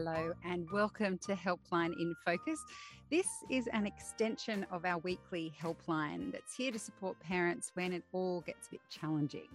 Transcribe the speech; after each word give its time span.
Hello, 0.00 0.32
and 0.44 0.70
welcome 0.70 1.18
to 1.26 1.34
Helpline 1.34 1.92
in 2.00 2.14
Focus. 2.24 2.60
This 3.10 3.26
is 3.50 3.68
an 3.72 3.84
extension 3.84 4.64
of 4.70 4.84
our 4.84 4.98
weekly 4.98 5.52
helpline 5.60 6.30
that's 6.30 6.54
here 6.54 6.70
to 6.70 6.78
support 6.78 7.18
parents 7.18 7.72
when 7.74 7.92
it 7.92 8.04
all 8.12 8.42
gets 8.42 8.68
a 8.68 8.70
bit 8.70 8.80
challenging. 8.88 9.48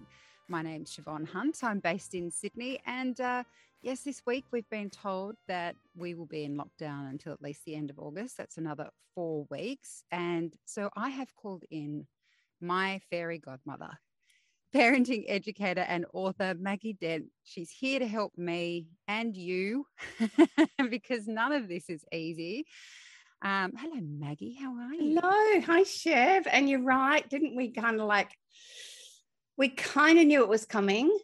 My 0.48 0.60
name's 0.60 0.94
Siobhan 0.94 1.26
Hunt. 1.26 1.60
I'm 1.62 1.80
based 1.80 2.12
in 2.14 2.30
Sydney, 2.30 2.78
and 2.84 3.18
uh, 3.22 3.44
yes, 3.80 4.02
this 4.02 4.20
week 4.26 4.44
we've 4.52 4.68
been 4.68 4.90
told 4.90 5.36
that 5.48 5.76
we 5.96 6.12
will 6.12 6.26
be 6.26 6.44
in 6.44 6.58
lockdown 6.58 7.08
until 7.08 7.32
at 7.32 7.40
least 7.40 7.64
the 7.64 7.74
end 7.74 7.88
of 7.88 7.98
August. 7.98 8.36
That's 8.36 8.58
another 8.58 8.90
four 9.14 9.46
weeks. 9.50 10.04
And 10.12 10.52
so 10.66 10.90
I 10.94 11.08
have 11.08 11.34
called 11.36 11.64
in 11.70 12.06
my 12.60 13.00
fairy 13.08 13.38
godmother, 13.38 13.98
parenting 14.74 15.24
educator 15.28 15.82
and 15.82 16.04
author 16.12 16.54
Maggie 16.58 16.94
Dent. 16.94 17.26
She's 17.44 17.70
here 17.70 18.00
to 18.00 18.06
help 18.06 18.32
me 18.36 18.88
and 19.06 19.36
you 19.36 19.86
because 20.90 21.28
none 21.28 21.52
of 21.52 21.68
this 21.68 21.88
is 21.88 22.04
easy. 22.12 22.66
Um, 23.42 23.72
hello, 23.78 24.00
Maggie. 24.02 24.56
How 24.60 24.74
are 24.74 24.94
you? 24.94 25.20
Hello. 25.20 25.60
Hi, 25.60 25.82
Chev. 25.84 26.46
And 26.50 26.68
you're 26.68 26.82
right. 26.82 27.28
Didn't 27.28 27.54
we 27.56 27.70
kind 27.70 28.00
of 28.00 28.06
like, 28.06 28.30
we 29.56 29.68
kind 29.68 30.18
of 30.18 30.26
knew 30.26 30.42
it 30.42 30.48
was 30.48 30.64
coming, 30.64 31.16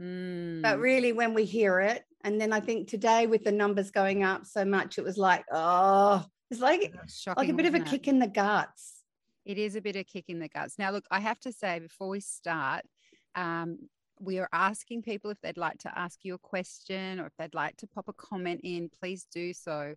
Mm. 0.00 0.60
but 0.60 0.80
really 0.80 1.12
when 1.12 1.34
we 1.34 1.44
hear 1.44 1.78
it, 1.78 2.02
and 2.24 2.40
then 2.40 2.52
I 2.52 2.58
think 2.58 2.88
today 2.88 3.28
with 3.28 3.44
the 3.44 3.52
numbers 3.52 3.92
going 3.92 4.24
up 4.24 4.44
so 4.44 4.64
much, 4.64 4.98
it 4.98 5.04
was 5.04 5.16
like, 5.16 5.44
oh, 5.52 6.24
it's 6.50 6.60
like, 6.60 6.92
shocking, 7.06 7.40
like 7.40 7.48
a 7.48 7.56
bit 7.56 7.66
of 7.66 7.74
a 7.74 7.78
it? 7.78 7.86
kick 7.86 8.08
in 8.08 8.18
the 8.18 8.26
guts. 8.26 9.02
It 9.44 9.56
is 9.56 9.76
a 9.76 9.80
bit 9.80 9.94
of 9.94 10.06
kick 10.06 10.24
in 10.28 10.40
the 10.40 10.48
guts. 10.48 10.80
Now, 10.80 10.90
look, 10.90 11.04
I 11.12 11.20
have 11.20 11.38
to 11.40 11.52
say 11.52 11.78
before 11.78 12.08
we 12.08 12.18
start, 12.18 12.84
um, 13.34 13.78
we 14.20 14.38
are 14.38 14.48
asking 14.52 15.02
people 15.02 15.30
if 15.30 15.40
they'd 15.40 15.56
like 15.56 15.78
to 15.78 15.98
ask 15.98 16.20
you 16.24 16.34
a 16.34 16.38
question 16.38 17.20
or 17.20 17.26
if 17.26 17.32
they'd 17.38 17.54
like 17.54 17.76
to 17.78 17.86
pop 17.86 18.08
a 18.08 18.12
comment 18.12 18.60
in, 18.62 18.90
please 19.00 19.26
do 19.32 19.52
so 19.52 19.94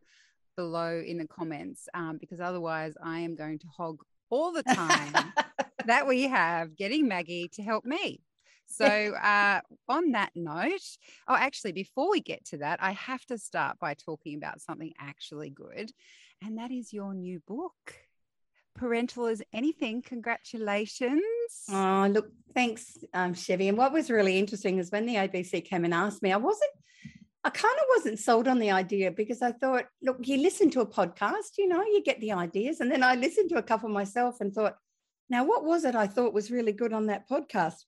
below 0.56 1.02
in 1.06 1.18
the 1.18 1.28
comments 1.28 1.88
um, 1.94 2.18
because 2.20 2.42
otherwise 2.42 2.96
I 3.02 3.20
am 3.20 3.36
going 3.36 3.60
to 3.60 3.68
hog 3.68 4.02
all 4.30 4.52
the 4.52 4.64
time 4.64 5.14
that 5.86 6.08
we 6.08 6.24
have 6.24 6.76
getting 6.76 7.08
Maggie 7.08 7.50
to 7.54 7.64
help 7.64 7.86
me. 7.86 8.22
So, 8.66 8.86
uh, 9.24 9.62
on 9.88 10.12
that 10.12 10.32
note, 10.36 10.82
oh, 11.28 11.36
actually, 11.36 11.72
before 11.72 12.12
we 12.12 12.20
get 12.20 12.44
to 12.46 12.58
that, 12.58 12.82
I 12.82 12.92
have 12.92 13.26
to 13.28 13.38
start 13.38 13.80
by 13.80 13.94
talking 13.94 14.36
about 14.36 14.62
something 14.62 14.94
actually 15.00 15.50
good, 15.50 15.92
and 16.44 16.58
that 16.58 16.72
is 16.72 16.92
your 16.92 17.14
new 17.14 17.42
book, 17.48 17.96
Parental 18.78 19.26
as 19.26 19.42
Anything. 19.52 20.02
Congratulations. 20.02 21.22
Oh, 21.70 22.10
look, 22.12 22.32
thanks, 22.54 22.98
um, 23.14 23.34
Chevy. 23.34 23.68
And 23.68 23.78
what 23.78 23.92
was 23.92 24.10
really 24.10 24.38
interesting 24.38 24.78
is 24.78 24.92
when 24.92 25.06
the 25.06 25.16
ABC 25.16 25.66
came 25.66 25.84
and 25.84 25.94
asked 25.94 26.24
me, 26.24 26.32
I 26.32 26.38
wasn't, 26.38 26.72
I 27.44 27.50
kind 27.50 27.76
of 27.78 27.86
wasn't 27.96 28.20
sold 28.20 28.48
on 28.48 28.60
the 28.60 28.72
idea 28.72 29.12
because 29.12 29.42
I 29.42 29.52
thought, 29.52 29.86
look, 30.02 30.18
you 30.22 30.38
listen 30.38 30.70
to 30.72 30.82
a 30.82 30.86
podcast, 30.86 31.58
you 31.58 31.68
know, 31.68 31.82
you 31.82 32.04
get 32.04 32.20
the 32.20 32.32
ideas. 32.32 32.80
And 32.80 32.92
then 32.92 33.04
I 33.04 33.16
listened 33.16 33.50
to 33.50 33.58
a 33.58 33.64
couple 33.64 33.90
myself 33.90 34.42
and 34.42 34.54
thought, 34.54 34.76
now, 35.30 35.44
what 35.44 35.66
was 35.66 35.84
it 35.84 35.96
I 35.96 36.08
thought 36.08 36.34
was 36.34 36.52
really 36.52 36.72
good 36.72 36.94
on 36.94 37.08
that 37.08 37.28
podcast? 37.30 37.84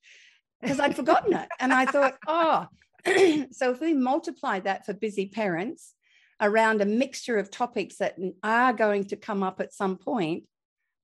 Because 0.61 0.79
I'd 0.79 0.95
forgotten 0.95 1.33
it. 1.33 1.47
And 1.59 1.71
I 1.71 1.85
thought, 1.85 2.17
oh, 2.27 2.67
so 3.51 3.71
if 3.71 3.79
we 3.79 3.93
multiply 3.93 4.59
that 4.59 4.85
for 4.85 4.93
busy 4.93 5.27
parents 5.27 5.93
around 6.41 6.81
a 6.81 6.85
mixture 6.85 7.37
of 7.37 7.51
topics 7.51 7.97
that 7.97 8.17
are 8.43 8.73
going 8.73 9.05
to 9.05 9.15
come 9.15 9.43
up 9.43 9.59
at 9.59 9.73
some 9.73 9.97
point, 9.97 10.43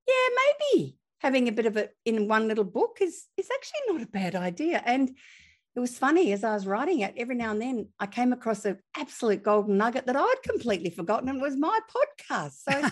yeah, 0.08 0.36
maybe 0.72 0.98
having 1.20 1.48
a 1.48 1.52
bit 1.52 1.66
of 1.66 1.78
it 1.78 1.96
in 2.06 2.28
one 2.28 2.48
little 2.48 2.64
book 2.64 2.98
is 3.02 3.26
is 3.38 3.50
actually 3.54 3.94
not 3.94 4.08
a 4.08 4.12
bad 4.12 4.36
idea. 4.36 4.82
And 4.86 5.10
it 5.76 5.82
was 5.82 5.98
funny 5.98 6.32
as 6.32 6.44
I 6.46 6.54
was 6.54 6.66
writing 6.66 7.02
it, 7.02 7.14
every 7.18 7.36
now 7.36 7.52
and 7.52 7.62
then 7.62 7.90
I 8.00 8.06
came 8.06 8.32
across 8.32 8.64
an 8.64 8.80
absolute 8.96 9.44
golden 9.44 9.78
nugget 9.78 10.06
that 10.06 10.16
I'd 10.16 10.36
completely 10.42 10.90
forgotten 10.90 11.28
and 11.28 11.40
it 11.40 11.42
was 11.42 11.58
my 11.58 11.78
podcast. 12.30 12.54
So 12.70 12.90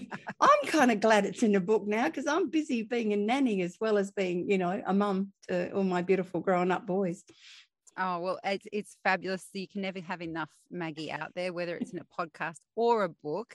I'm 0.40 0.66
kind 0.66 0.90
of 0.90 1.00
glad 1.00 1.26
it's 1.26 1.42
in 1.42 1.54
a 1.56 1.60
book 1.60 1.86
now 1.86 2.06
because 2.06 2.26
I'm 2.26 2.48
busy 2.48 2.82
being 2.82 3.12
a 3.12 3.18
nanny 3.18 3.60
as 3.60 3.76
well 3.78 3.98
as 3.98 4.10
being, 4.12 4.50
you 4.50 4.56
know, 4.56 4.82
a 4.86 4.94
mum 4.94 5.32
to 5.48 5.72
all 5.72 5.84
my 5.84 6.00
beautiful 6.00 6.40
growing 6.40 6.70
up 6.70 6.86
boys. 6.86 7.22
Oh, 8.02 8.18
well, 8.18 8.38
it's, 8.42 8.66
it's 8.72 8.96
fabulous. 9.04 9.46
You 9.52 9.68
can 9.68 9.82
never 9.82 10.00
have 10.00 10.22
enough 10.22 10.48
Maggie 10.70 11.12
out 11.12 11.34
there, 11.34 11.52
whether 11.52 11.76
it's 11.76 11.92
in 11.92 12.00
a 12.00 12.04
podcast 12.18 12.56
or 12.74 13.04
a 13.04 13.10
book. 13.10 13.54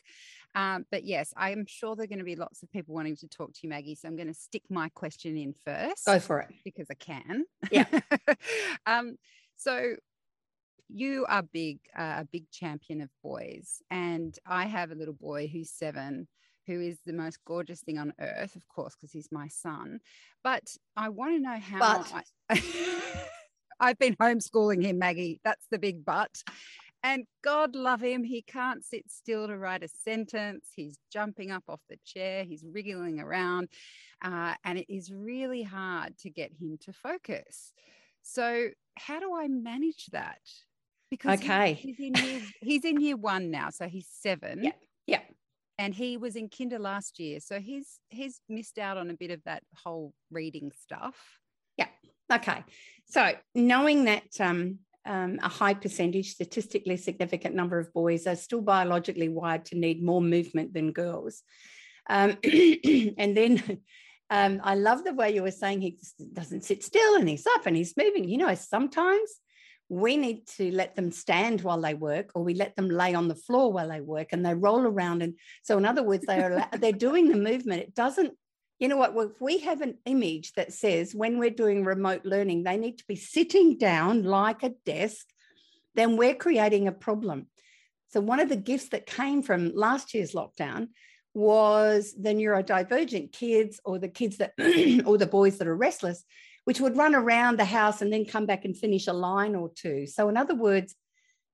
Um, 0.53 0.85
but 0.91 1.03
yes, 1.03 1.33
I'm 1.35 1.65
sure 1.67 1.95
there 1.95 2.03
are 2.03 2.07
going 2.07 2.19
to 2.19 2.25
be 2.25 2.35
lots 2.35 2.61
of 2.61 2.71
people 2.71 2.93
wanting 2.93 3.15
to 3.17 3.27
talk 3.27 3.53
to 3.53 3.59
you, 3.63 3.69
Maggie. 3.69 3.95
So 3.95 4.07
I'm 4.07 4.15
going 4.15 4.27
to 4.27 4.35
stick 4.35 4.61
my 4.69 4.89
question 4.89 5.35
in 5.35 5.55
first 5.65 6.05
Go 6.05 6.19
for 6.19 6.41
it. 6.41 6.53
because 6.63 6.85
I 6.91 6.93
can. 6.93 7.45
Yeah. 7.71 7.87
um, 8.85 9.15
so 9.55 9.95
you 10.89 11.25
are 11.27 11.41
big, 11.41 11.79
uh, 11.97 12.17
a 12.19 12.27
big 12.31 12.51
champion 12.51 13.01
of 13.01 13.09
boys, 13.23 13.81
and 13.89 14.37
I 14.45 14.65
have 14.65 14.91
a 14.91 14.95
little 14.95 15.15
boy 15.15 15.47
who's 15.47 15.71
seven. 15.71 16.27
Who 16.67 16.81
is 16.81 16.97
the 17.05 17.13
most 17.13 17.37
gorgeous 17.45 17.81
thing 17.81 17.99
on 17.99 18.11
earth, 18.19 18.55
of 18.55 18.67
course, 18.67 18.95
because 18.95 19.11
he's 19.11 19.31
my 19.31 19.47
son. 19.49 19.99
But 20.43 20.63
I 20.97 21.09
want 21.09 21.35
to 21.35 21.39
know 21.39 21.59
how 21.59 21.79
But. 21.79 22.23
I, 22.49 23.25
I've 23.79 23.99
been 23.99 24.15
homeschooling 24.15 24.83
him, 24.83 24.99
Maggie. 24.99 25.39
That's 25.43 25.65
the 25.69 25.79
big 25.79 26.05
but. 26.05 26.41
And 27.03 27.25
God 27.43 27.75
love 27.75 28.01
him, 28.01 28.23
he 28.23 28.41
can't 28.41 28.83
sit 28.83 29.11
still 29.11 29.47
to 29.47 29.55
write 29.55 29.83
a 29.83 29.87
sentence. 29.87 30.69
He's 30.75 30.97
jumping 31.13 31.51
up 31.51 31.63
off 31.69 31.81
the 31.87 31.97
chair, 32.03 32.43
he's 32.43 32.65
wriggling 32.67 33.19
around, 33.19 33.69
uh, 34.23 34.55
and 34.63 34.79
it 34.79 34.91
is 34.91 35.13
really 35.13 35.61
hard 35.61 36.17
to 36.19 36.31
get 36.31 36.51
him 36.59 36.79
to 36.81 36.93
focus. 36.93 37.73
So, 38.23 38.69
how 38.97 39.19
do 39.19 39.35
I 39.35 39.47
manage 39.47 40.07
that? 40.13 40.39
Because 41.11 41.39
he- 41.41 41.45
Okay. 41.45 41.73
he's 41.75 41.99
in 41.99 42.15
year, 42.15 42.41
he's 42.61 42.85
in 42.85 42.99
year 42.99 43.17
one 43.17 43.51
now, 43.51 43.69
so 43.69 43.87
he's 43.87 44.07
seven. 44.07 44.63
Yeah, 44.63 44.71
yeah. 45.05 45.21
And 45.77 45.93
he 45.93 46.17
was 46.17 46.35
in 46.35 46.49
kinder 46.49 46.79
last 46.79 47.19
year, 47.19 47.39
so 47.39 47.59
he's 47.59 47.99
he's 48.09 48.41
missed 48.49 48.79
out 48.79 48.97
on 48.97 49.11
a 49.11 49.13
bit 49.13 49.29
of 49.29 49.43
that 49.43 49.61
whole 49.75 50.15
reading 50.31 50.71
stuff. 50.71 51.37
Okay. 52.31 52.63
So 53.05 53.33
knowing 53.53 54.05
that 54.05 54.23
um, 54.39 54.79
um, 55.05 55.39
a 55.41 55.49
high 55.49 55.75
percentage, 55.75 56.31
statistically 56.31 56.97
significant 56.97 57.55
number 57.55 57.79
of 57.79 57.93
boys 57.93 58.27
are 58.27 58.35
still 58.35 58.61
biologically 58.61 59.29
wired 59.29 59.65
to 59.65 59.77
need 59.77 60.03
more 60.03 60.21
movement 60.21 60.73
than 60.73 60.91
girls. 60.91 61.43
Um, 62.09 62.37
and 62.43 63.37
then 63.37 63.79
um, 64.29 64.59
I 64.63 64.75
love 64.75 65.03
the 65.03 65.13
way 65.13 65.33
you 65.33 65.43
were 65.43 65.51
saying 65.51 65.81
he 65.81 65.97
doesn't 66.33 66.63
sit 66.63 66.83
still 66.83 67.15
and 67.15 67.29
he's 67.29 67.45
up 67.45 67.65
and 67.65 67.75
he's 67.75 67.95
moving. 67.95 68.27
You 68.27 68.37
know, 68.37 68.55
sometimes 68.55 69.29
we 69.87 70.17
need 70.17 70.47
to 70.47 70.71
let 70.71 70.95
them 70.95 71.11
stand 71.11 71.61
while 71.61 71.79
they 71.79 71.93
work 71.93 72.31
or 72.33 72.43
we 72.43 72.55
let 72.55 72.75
them 72.75 72.89
lay 72.89 73.13
on 73.13 73.27
the 73.27 73.35
floor 73.35 73.71
while 73.71 73.89
they 73.89 74.01
work 74.01 74.29
and 74.31 74.43
they 74.43 74.55
roll 74.55 74.81
around. 74.81 75.21
And 75.21 75.35
so 75.61 75.77
in 75.77 75.85
other 75.85 76.01
words, 76.01 76.25
they 76.25 76.41
are, 76.41 76.67
they're 76.79 76.91
doing 76.91 77.29
the 77.29 77.37
movement. 77.37 77.83
It 77.83 77.93
doesn't 77.93 78.33
you 78.79 78.87
know 78.87 78.97
what? 78.97 79.13
Well, 79.13 79.27
if 79.27 79.39
we 79.39 79.59
have 79.59 79.81
an 79.81 79.97
image 80.05 80.53
that 80.53 80.73
says 80.73 81.15
when 81.15 81.39
we're 81.39 81.49
doing 81.49 81.85
remote 81.85 82.25
learning, 82.25 82.63
they 82.63 82.77
need 82.77 82.97
to 82.97 83.07
be 83.07 83.15
sitting 83.15 83.77
down 83.77 84.23
like 84.23 84.63
a 84.63 84.73
desk, 84.85 85.25
then 85.95 86.17
we're 86.17 86.35
creating 86.35 86.87
a 86.87 86.91
problem. 86.91 87.47
So, 88.09 88.19
one 88.19 88.39
of 88.39 88.49
the 88.49 88.57
gifts 88.57 88.89
that 88.89 89.05
came 89.05 89.41
from 89.43 89.73
last 89.73 90.13
year's 90.13 90.33
lockdown 90.33 90.89
was 91.33 92.13
the 92.19 92.33
neurodivergent 92.33 93.31
kids 93.31 93.79
or 93.83 93.99
the 93.99 94.07
kids 94.09 94.37
that, 94.37 94.53
or 95.05 95.17
the 95.17 95.27
boys 95.27 95.57
that 95.57 95.67
are 95.67 95.75
restless, 95.75 96.23
which 96.65 96.79
would 96.79 96.97
run 96.97 97.15
around 97.15 97.57
the 97.57 97.65
house 97.65 98.01
and 98.01 98.11
then 98.11 98.25
come 98.25 98.45
back 98.45 98.65
and 98.65 98.77
finish 98.77 99.07
a 99.07 99.13
line 99.13 99.55
or 99.55 99.71
two. 99.73 100.05
So, 100.07 100.27
in 100.27 100.35
other 100.35 100.55
words, 100.55 100.95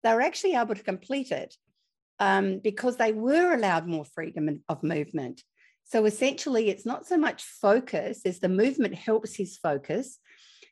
they 0.04 0.14
were 0.14 0.22
actually 0.22 0.56
able 0.56 0.74
to 0.74 0.84
complete 0.84 1.32
it 1.32 1.56
um, 2.20 2.60
because 2.60 2.98
they 2.98 3.12
were 3.12 3.54
allowed 3.54 3.88
more 3.88 4.06
freedom 4.06 4.64
of 4.68 4.84
movement. 4.84 5.44
So 5.92 6.06
essentially, 6.06 6.70
it's 6.70 6.86
not 6.86 7.06
so 7.06 7.18
much 7.18 7.44
focus 7.44 8.22
as 8.26 8.40
the 8.40 8.48
movement 8.48 8.96
helps 8.96 9.36
his 9.36 9.58
focus. 9.58 10.20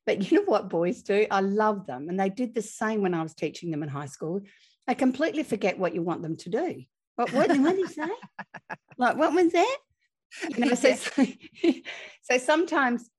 But 0.05 0.31
you 0.31 0.37
know 0.39 0.45
what 0.45 0.69
boys 0.69 1.01
do? 1.01 1.27
I 1.29 1.41
love 1.41 1.85
them. 1.85 2.07
And 2.07 2.17
they 2.17 2.29
did 2.29 2.55
the 2.55 2.61
same 2.61 3.01
when 3.01 3.13
I 3.13 3.21
was 3.21 3.33
teaching 3.33 3.69
them 3.69 3.83
in 3.83 3.89
high 3.89 4.05
school. 4.05 4.39
They 4.87 4.95
completely 4.95 5.43
forget 5.43 5.77
what 5.77 5.93
you 5.93 6.03
want 6.03 6.21
them 6.21 6.37
to 6.37 6.49
do. 6.49 6.83
What, 7.17 7.33
what, 7.33 7.49
what 7.49 7.71
did 7.75 7.79
you 7.79 7.87
say? 7.87 8.07
Like, 8.97 9.17
what 9.17 9.33
was 9.33 9.51
that? 9.53 9.77
You 10.57 10.65
know, 10.65 10.75
so, 10.75 10.93
so, 10.93 11.25
so 12.23 12.37
sometimes, 12.37 13.09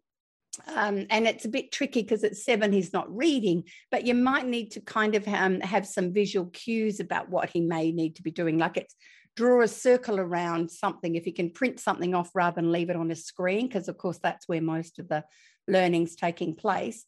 um, 0.74 1.06
and 1.08 1.26
it's 1.26 1.46
a 1.46 1.48
bit 1.48 1.72
tricky 1.72 2.02
because 2.02 2.22
at 2.22 2.36
seven, 2.36 2.70
he's 2.70 2.92
not 2.92 3.14
reading, 3.14 3.64
but 3.90 4.06
you 4.06 4.14
might 4.14 4.46
need 4.46 4.72
to 4.72 4.80
kind 4.82 5.14
of 5.14 5.26
um, 5.26 5.60
have 5.60 5.86
some 5.86 6.12
visual 6.12 6.46
cues 6.52 7.00
about 7.00 7.30
what 7.30 7.48
he 7.48 7.62
may 7.62 7.92
need 7.92 8.16
to 8.16 8.22
be 8.22 8.30
doing. 8.30 8.58
Like 8.58 8.76
it's 8.76 8.94
draw 9.36 9.62
a 9.62 9.68
circle 9.68 10.18
around 10.18 10.70
something 10.70 11.14
if 11.14 11.26
you 11.26 11.32
can 11.32 11.50
print 11.50 11.80
something 11.80 12.14
off 12.14 12.30
rather 12.34 12.56
than 12.56 12.72
leave 12.72 12.90
it 12.90 12.96
on 12.96 13.10
a 13.10 13.16
screen 13.16 13.66
because 13.66 13.88
of 13.88 13.96
course 13.96 14.18
that's 14.18 14.48
where 14.48 14.60
most 14.60 14.98
of 14.98 15.08
the 15.08 15.24
learning's 15.68 16.16
taking 16.16 16.54
place 16.54 17.04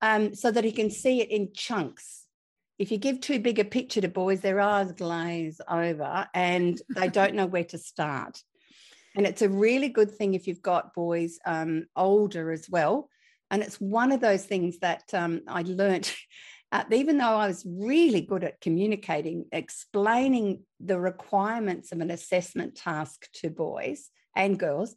um, 0.00 0.34
so 0.34 0.50
that 0.50 0.64
he 0.64 0.72
can 0.72 0.90
see 0.90 1.20
it 1.20 1.30
in 1.30 1.52
chunks. 1.52 2.24
If 2.78 2.92
you 2.92 2.98
give 2.98 3.20
too 3.20 3.40
big 3.40 3.58
a 3.58 3.64
picture 3.64 4.00
to 4.00 4.08
boys 4.08 4.40
their 4.40 4.60
eyes 4.60 4.92
glaze 4.92 5.60
over 5.68 6.26
and 6.32 6.80
they 6.94 7.08
don't 7.08 7.34
know 7.34 7.46
where 7.46 7.64
to 7.64 7.78
start. 7.78 8.40
And 9.16 9.26
it's 9.26 9.42
a 9.42 9.48
really 9.48 9.88
good 9.88 10.12
thing 10.12 10.34
if 10.34 10.46
you've 10.46 10.62
got 10.62 10.94
boys 10.94 11.38
um, 11.44 11.86
older 11.96 12.52
as 12.52 12.68
well. 12.70 13.08
And 13.50 13.62
it's 13.62 13.80
one 13.80 14.12
of 14.12 14.20
those 14.20 14.44
things 14.44 14.78
that 14.80 15.02
um, 15.12 15.40
i 15.48 15.62
learnt 15.62 16.14
uh, 16.70 16.84
even 16.92 17.18
though 17.18 17.24
I 17.24 17.46
was 17.46 17.64
really 17.66 18.20
good 18.20 18.44
at 18.44 18.60
communicating, 18.60 19.46
explaining 19.52 20.64
the 20.80 21.00
requirements 21.00 21.92
of 21.92 22.00
an 22.00 22.10
assessment 22.10 22.74
task 22.74 23.26
to 23.34 23.48
boys 23.50 24.10
and 24.36 24.58
girls, 24.58 24.94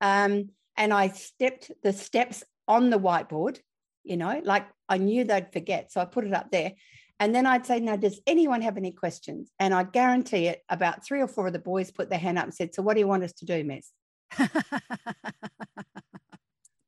um, 0.00 0.50
and 0.76 0.92
I 0.92 1.08
stepped 1.08 1.70
the 1.82 1.92
steps 1.92 2.42
on 2.66 2.90
the 2.90 2.98
whiteboard, 2.98 3.58
you 4.02 4.16
know, 4.16 4.40
like 4.44 4.66
I 4.88 4.98
knew 4.98 5.24
they'd 5.24 5.52
forget. 5.52 5.92
So 5.92 6.00
I 6.00 6.06
put 6.06 6.24
it 6.24 6.32
up 6.32 6.50
there. 6.50 6.72
And 7.20 7.34
then 7.34 7.46
I'd 7.46 7.66
say, 7.66 7.80
Now, 7.80 7.96
does 7.96 8.20
anyone 8.26 8.62
have 8.62 8.76
any 8.76 8.90
questions? 8.90 9.50
And 9.60 9.72
I'd 9.72 9.92
guarantee 9.92 10.46
it, 10.46 10.62
about 10.68 11.06
three 11.06 11.20
or 11.20 11.28
four 11.28 11.46
of 11.46 11.52
the 11.52 11.58
boys 11.58 11.90
put 11.90 12.10
their 12.10 12.18
hand 12.18 12.38
up 12.38 12.44
and 12.44 12.54
said, 12.54 12.74
So 12.74 12.82
what 12.82 12.94
do 12.94 13.00
you 13.00 13.06
want 13.06 13.22
us 13.22 13.32
to 13.34 13.44
do, 13.44 13.62
miss? 13.62 13.90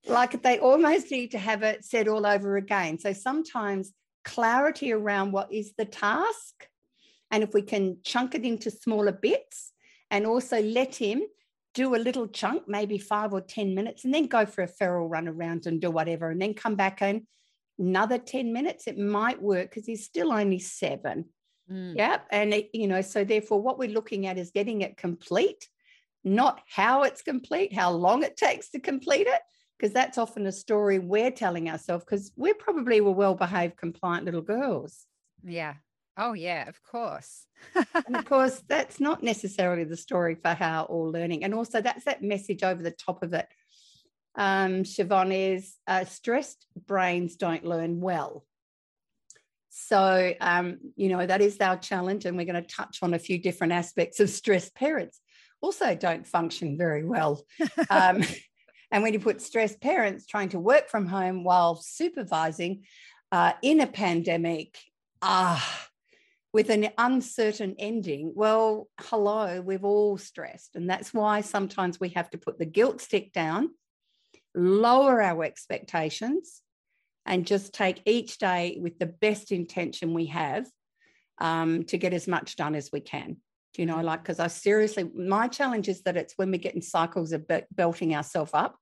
like 0.06 0.42
they 0.42 0.58
almost 0.58 1.10
need 1.10 1.30
to 1.32 1.38
have 1.38 1.62
it 1.62 1.84
said 1.84 2.08
all 2.08 2.26
over 2.26 2.56
again. 2.56 2.98
So 2.98 3.12
sometimes 3.12 3.92
clarity 4.26 4.93
around 4.93 5.32
what 5.32 5.50
is 5.50 5.73
the 5.78 5.87
task. 5.87 6.69
And 7.31 7.43
if 7.43 7.55
we 7.55 7.62
can 7.62 7.99
chunk 8.05 8.34
it 8.34 8.44
into 8.44 8.70
smaller 8.70 9.12
bits 9.12 9.73
and 10.11 10.26
also 10.26 10.61
let 10.61 10.96
him 10.96 11.23
do 11.73 11.94
a 11.94 11.96
little 11.96 12.26
chunk, 12.26 12.64
maybe 12.67 12.99
five 12.99 13.32
or 13.32 13.40
10 13.40 13.75
minutes, 13.75 14.05
and 14.05 14.12
then 14.12 14.26
go 14.26 14.44
for 14.44 14.62
a 14.62 14.69
feral 14.69 15.08
run 15.08 15.28
around 15.28 15.67
and 15.67 15.81
do 15.81 15.90
whatever, 15.90 16.31
and 16.31 16.43
then 16.43 16.55
come 16.55 16.75
back 16.75 17.00
and 17.00 17.23
another 17.78 18.19
10 18.19 18.52
minutes, 18.52 18.87
it 18.87 18.99
might 18.99 19.40
work 19.40 19.70
because 19.70 19.87
he's 19.87 20.05
still 20.05 20.32
only 20.32 20.58
seven. 20.58 21.26
Mm. 21.70 21.94
Yeah. 21.96 22.19
And, 22.31 22.55
it, 22.55 22.70
you 22.72 22.88
know, 22.88 23.02
so 23.02 23.25
therefore, 23.25 23.61
what 23.61 23.79
we're 23.79 23.88
looking 23.90 24.26
at 24.26 24.38
is 24.38 24.50
getting 24.50 24.81
it 24.82 24.96
complete, 24.96 25.69
not 26.25 26.61
how 26.69 27.02
it's 27.02 27.22
complete, 27.22 27.75
how 27.75 27.90
long 27.90 28.22
it 28.22 28.37
takes 28.37 28.70
to 28.70 28.81
complete 28.81 29.26
it, 29.26 29.43
because 29.78 29.93
that's 29.93 30.19
often 30.19 30.46
a 30.46 30.52
story 30.52 30.99
we're 30.99 31.31
telling 31.31 31.69
ourselves 31.69 32.05
because 32.05 32.32
we're 32.37 32.55
probably 32.55 33.00
were 33.00 33.11
well 33.12 33.34
behaved, 33.34 33.76
compliant 33.76 34.25
little 34.25 34.43
girls. 34.43 35.06
Yeah. 35.44 35.75
Oh, 36.17 36.32
yeah, 36.32 36.69
of 36.69 36.82
course. 36.82 37.46
and 38.06 38.17
of 38.17 38.25
course, 38.25 38.62
that's 38.69 39.00
not 39.00 39.23
necessarily 39.23 39.84
the 39.84 39.96
story 39.96 40.34
for 40.34 40.55
how 40.55 40.84
all 40.84 41.11
learning. 41.11 41.44
And 41.44 41.55
also, 41.55 41.82
that's 41.82 42.05
that 42.05 42.23
message 42.23 42.62
over 42.62 42.82
the 42.82 42.90
top 42.90 43.23
of 43.23 43.34
it. 43.34 43.46
Um, 44.34 44.84
Siobhan 44.84 45.32
is 45.32 45.75
uh, 45.87 46.05
stressed 46.05 46.67
brains 46.87 47.37
don't 47.37 47.64
learn 47.64 48.00
well. 48.00 48.44
So, 49.69 50.32
um, 50.40 50.79
you 50.96 51.11
know, 51.11 51.26
that 51.26 51.43
is 51.43 51.61
our 51.61 51.76
challenge. 51.76 52.25
And 52.25 52.37
we're 52.37 52.46
going 52.46 52.62
to 52.62 52.75
touch 52.75 53.00
on 53.02 53.12
a 53.12 53.19
few 53.19 53.38
different 53.38 53.75
aspects 53.75 54.19
of 54.20 54.31
stressed 54.40 54.75
parents. 54.75 55.20
Also, 55.61 55.94
don't 55.94 56.26
function 56.26 56.79
very 56.79 57.05
well. 57.05 57.43
Um, 57.90 58.22
and 58.90 59.02
when 59.02 59.12
you 59.12 59.20
put 59.20 59.40
stressed 59.40 59.80
parents 59.80 60.26
trying 60.26 60.50
to 60.50 60.60
work 60.60 60.88
from 60.88 61.06
home 61.06 61.44
while 61.44 61.74
supervising 61.76 62.84
uh, 63.32 63.52
in 63.62 63.80
a 63.80 63.86
pandemic, 63.86 64.78
ah, 65.22 65.88
with 66.52 66.70
an 66.70 66.88
uncertain 66.96 67.74
ending, 67.78 68.32
well, 68.34 68.88
hello, 69.00 69.60
we've 69.60 69.84
all 69.84 70.16
stressed. 70.16 70.76
And 70.76 70.88
that's 70.88 71.12
why 71.12 71.40
sometimes 71.40 72.00
we 72.00 72.10
have 72.10 72.30
to 72.30 72.38
put 72.38 72.58
the 72.58 72.64
guilt 72.64 73.00
stick 73.00 73.32
down, 73.32 73.70
lower 74.54 75.20
our 75.20 75.44
expectations, 75.44 76.62
and 77.26 77.46
just 77.46 77.74
take 77.74 78.00
each 78.06 78.38
day 78.38 78.78
with 78.80 78.98
the 78.98 79.06
best 79.06 79.52
intention 79.52 80.14
we 80.14 80.26
have 80.26 80.66
um, 81.38 81.84
to 81.84 81.98
get 81.98 82.14
as 82.14 82.26
much 82.26 82.56
done 82.56 82.74
as 82.74 82.90
we 82.92 83.00
can. 83.00 83.38
Do 83.76 83.82
you 83.82 83.87
know, 83.87 84.00
like, 84.00 84.23
because 84.23 84.40
I 84.40 84.46
seriously, 84.46 85.05
my 85.14 85.49
challenge 85.49 85.87
is 85.90 86.00
that 86.05 86.17
it's 86.17 86.32
when 86.37 86.50
we 86.50 86.56
get 86.56 86.75
in 86.75 86.81
cycles 86.81 87.32
of 87.32 87.44
belting 87.73 88.14
ourselves 88.17 88.52
up 88.55 88.78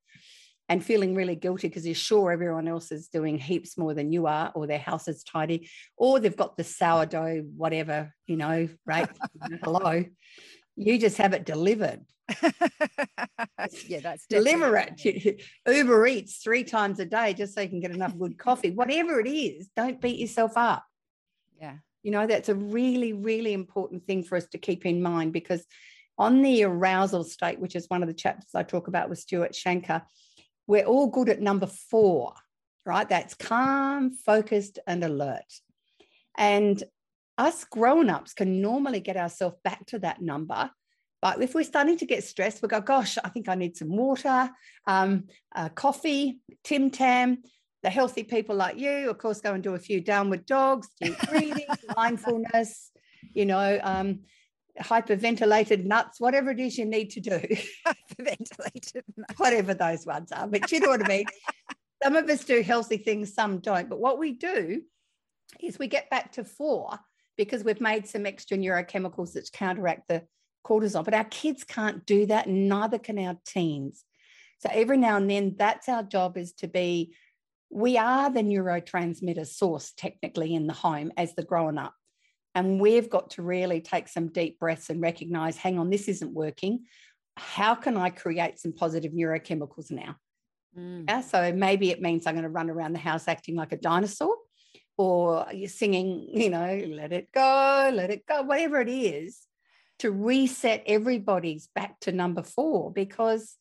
and 0.69 0.85
feeling 0.85 1.17
really 1.17 1.35
guilty 1.35 1.67
because 1.67 1.85
you're 1.85 1.96
sure 1.96 2.31
everyone 2.31 2.69
else 2.69 2.93
is 2.93 3.08
doing 3.08 3.37
heaps 3.37 3.76
more 3.76 3.93
than 3.93 4.12
you 4.12 4.29
are, 4.29 4.52
or 4.55 4.69
their 4.69 4.79
house 4.79 5.08
is 5.08 5.25
tidy, 5.25 5.69
or 5.96 6.20
they've 6.20 6.37
got 6.37 6.56
the 6.56 6.62
sourdough, 6.62 7.43
whatever, 7.56 8.14
you 8.29 8.37
know, 8.37 8.69
right? 8.87 9.08
Hello. 9.64 10.05
You 10.76 10.99
just 11.00 11.19
have 11.19 11.32
it 11.32 11.44
delivered. 11.44 12.02
yeah, 13.88 13.99
that's 14.00 14.29
deliver 14.29 14.76
it. 14.76 15.43
Uber 15.67 16.06
Eats 16.06 16.37
three 16.37 16.62
times 16.62 17.00
a 17.00 17.05
day 17.05 17.35
just 17.35 17.52
so 17.52 17.62
you 17.62 17.69
can 17.69 17.81
get 17.81 17.90
enough 17.90 18.17
good 18.17 18.38
coffee. 18.38 18.70
Whatever 18.70 19.19
it 19.19 19.29
is, 19.29 19.70
don't 19.75 20.00
beat 20.00 20.20
yourself 20.20 20.52
up. 20.55 20.85
Yeah. 21.61 21.79
You 22.04 22.12
know, 22.12 22.26
that's 22.26 22.48
a 22.48 22.54
really, 22.54 23.12
really 23.12 23.52
important 23.52 24.06
thing 24.06 24.22
for 24.22 24.36
us 24.36 24.46
to 24.52 24.58
keep 24.58 24.86
in 24.86 25.02
mind 25.02 25.32
because 25.32 25.66
on 26.16 26.42
the 26.42 26.62
arousal 26.62 27.24
state, 27.24 27.58
which 27.58 27.74
is 27.74 27.86
one 27.88 28.02
of 28.02 28.08
the 28.08 28.14
chapters 28.14 28.54
I 28.54 28.62
talk 28.62 28.86
about 28.86 29.08
with 29.08 29.18
Stuart 29.18 29.52
Shanker, 29.52 30.02
we're 30.66 30.84
all 30.84 31.08
good 31.08 31.28
at 31.28 31.40
number 31.40 31.66
four, 31.66 32.34
right? 32.86 33.08
That's 33.08 33.34
calm, 33.34 34.12
focused, 34.12 34.78
and 34.86 35.02
alert. 35.02 35.52
And 36.36 36.82
us 37.36 37.64
grown 37.64 38.10
ups 38.10 38.34
can 38.34 38.60
normally 38.60 39.00
get 39.00 39.16
ourselves 39.16 39.56
back 39.64 39.86
to 39.86 39.98
that 40.00 40.22
number. 40.22 40.70
But 41.20 41.42
if 41.42 41.54
we're 41.54 41.64
starting 41.64 41.96
to 41.96 42.06
get 42.06 42.22
stressed, 42.22 42.62
we 42.62 42.68
go, 42.68 42.80
gosh, 42.80 43.16
I 43.24 43.30
think 43.30 43.48
I 43.48 43.54
need 43.54 43.76
some 43.76 43.96
water, 43.96 44.50
um, 44.86 45.24
uh, 45.56 45.70
coffee, 45.70 46.38
Tim 46.62 46.90
Tam. 46.90 47.42
The 47.84 47.90
healthy 47.90 48.25
people 48.25 48.56
like 48.56 48.78
you, 48.78 49.10
of 49.10 49.19
course, 49.19 49.40
go 49.40 49.52
and 49.52 49.62
do 49.62 49.75
a 49.75 49.78
few 49.78 50.00
downward 50.00 50.46
dogs, 50.46 50.88
deep 51.00 51.16
breathing, 51.28 51.66
mindfulness, 51.96 52.90
you 53.32 53.46
know, 53.46 53.78
um, 53.82 54.20
hyperventilated 54.81 55.84
nuts, 55.84 56.20
whatever 56.20 56.50
it 56.50 56.58
is 56.58 56.76
you 56.76 56.86
need 56.86 57.10
to 57.10 57.20
do. 57.20 57.38
hyperventilated 57.86 59.02
nuts. 59.16 59.38
Whatever 59.38 59.75
those 59.75 60.06
ones 60.06 60.32
are. 60.32 60.48
But 60.48 60.72
you 60.72 60.81
know 60.81 60.88
what 60.88 61.04
I 61.04 61.08
mean? 61.08 61.26
some 62.02 62.16
of 62.16 62.28
us 62.28 62.44
do 62.44 62.62
healthy 62.62 62.96
things, 62.96 63.34
some 63.34 63.58
don't. 63.58 63.88
But 63.88 64.00
what 64.00 64.19
we 64.19 64.32
do 64.32 64.82
is 65.60 65.78
we 65.78 65.87
get 65.87 66.10
back 66.10 66.32
to 66.32 66.44
four 66.44 66.98
because 67.37 67.64
we've 67.64 67.80
made 67.80 68.06
some 68.06 68.26
extra 68.26 68.56
neurochemicals 68.56 69.32
that 69.32 69.50
counteract 69.52 70.08
the 70.08 70.22
cortisol. 70.66 71.04
But 71.04 71.14
our 71.14 71.25
kids 71.25 71.64
can't 71.64 72.04
do 72.06 72.26
that, 72.26 72.46
and 72.46 72.69
neither 72.69 72.98
can 72.98 73.19
our 73.19 73.37
teens. 73.46 74.04
So 74.58 74.70
every 74.72 74.96
now 74.96 75.16
and 75.16 75.30
then, 75.30 75.56
that's 75.58 75.88
our 75.88 76.02
job 76.02 76.37
is 76.37 76.52
to 76.54 76.69
be, 76.69 77.14
we 77.75 77.99
are 77.99 78.31
the 78.31 78.41
neurotransmitter 78.41 79.47
source 79.47 79.93
technically 79.97 80.55
in 80.55 80.69
the 80.69 80.73
home 80.73 81.11
as 81.17 81.35
the 81.35 81.43
grown 81.43 81.76
up. 81.76 81.93
And 82.55 82.81
we've 82.81 83.11
got 83.11 83.31
to 83.31 83.43
really 83.43 83.81
take 83.81 84.06
some 84.06 84.29
deep 84.29 84.61
breaths 84.61 84.91
and 84.91 85.03
recognize 85.03 85.56
hang 85.56 85.81
on, 85.81 85.91
this 85.91 86.06
isn't 86.06 86.32
working. 86.32 86.85
How 87.37 87.75
can 87.75 87.97
I 87.97 88.11
create 88.11 88.61
some 88.61 88.73
positive 88.73 89.11
neurochemicals 89.11 89.91
now? 89.91 90.15
Mm. 90.79 91.06
Yeah, 91.09 91.21
so 91.21 91.53
maybe 91.53 91.91
it 91.91 92.00
means 92.00 92.29
I'm 92.29 92.35
going 92.35 92.44
to 92.44 92.49
run 92.49 92.71
around 92.71 92.93
the 92.93 93.00
house 93.00 93.26
acting 93.26 93.56
like 93.56 93.73
a 93.73 93.76
dinosaur 93.76 94.37
or 94.97 95.47
you're 95.52 95.69
singing, 95.69 96.28
you 96.33 96.50
know, 96.50 96.81
let 96.90 97.12
it 97.12 97.33
go, 97.33 97.90
let 97.93 98.11
it 98.11 98.25
go, 98.25 98.43
whatever 98.43 98.81
it 98.81 98.88
is, 98.88 99.40
to 99.99 100.12
reset 100.12 100.85
everybody's 100.87 101.69
back 101.75 101.99
to 102.00 102.12
number 102.12 102.45
four 102.45 102.93
because 102.93 103.57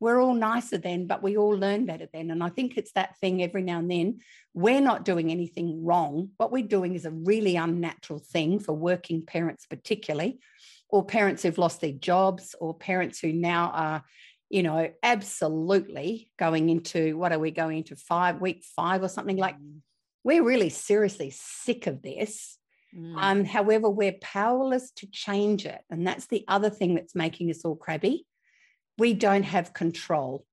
we're 0.00 0.20
all 0.20 0.34
nicer 0.34 0.78
then, 0.78 1.06
but 1.06 1.22
we 1.22 1.36
all 1.36 1.56
learn 1.56 1.86
better 1.86 2.08
then. 2.12 2.30
And 2.30 2.42
I 2.42 2.48
think 2.48 2.76
it's 2.76 2.92
that 2.92 3.16
thing 3.18 3.42
every 3.42 3.62
now 3.62 3.78
and 3.78 3.90
then. 3.90 4.20
We're 4.52 4.80
not 4.80 5.04
doing 5.04 5.30
anything 5.30 5.84
wrong. 5.84 6.30
What 6.36 6.52
we're 6.52 6.66
doing 6.66 6.94
is 6.94 7.04
a 7.04 7.10
really 7.10 7.56
unnatural 7.56 8.18
thing 8.18 8.58
for 8.58 8.72
working 8.72 9.24
parents, 9.24 9.66
particularly, 9.66 10.40
or 10.88 11.04
parents 11.04 11.42
who've 11.42 11.58
lost 11.58 11.80
their 11.80 11.92
jobs, 11.92 12.54
or 12.60 12.74
parents 12.74 13.18
who 13.18 13.32
now 13.32 13.70
are, 13.74 14.04
you 14.50 14.62
know, 14.62 14.90
absolutely 15.02 16.30
going 16.38 16.68
into 16.68 17.16
what 17.16 17.32
are 17.32 17.38
we 17.38 17.50
going 17.50 17.78
into 17.78 17.96
five, 17.96 18.40
week 18.40 18.64
five 18.76 19.02
or 19.02 19.08
something 19.08 19.36
like. 19.36 19.56
Mm. 19.56 19.80
We're 20.22 20.44
really 20.44 20.70
seriously 20.70 21.30
sick 21.30 21.86
of 21.86 22.02
this. 22.02 22.58
Mm. 22.96 23.14
Um, 23.16 23.44
however, 23.44 23.90
we're 23.90 24.16
powerless 24.20 24.90
to 24.96 25.06
change 25.06 25.66
it. 25.66 25.80
And 25.90 26.06
that's 26.06 26.26
the 26.26 26.44
other 26.48 26.70
thing 26.70 26.94
that's 26.94 27.14
making 27.14 27.50
us 27.50 27.64
all 27.64 27.76
crabby 27.76 28.26
we 28.98 29.14
don't 29.14 29.42
have 29.42 29.72
control. 29.72 30.46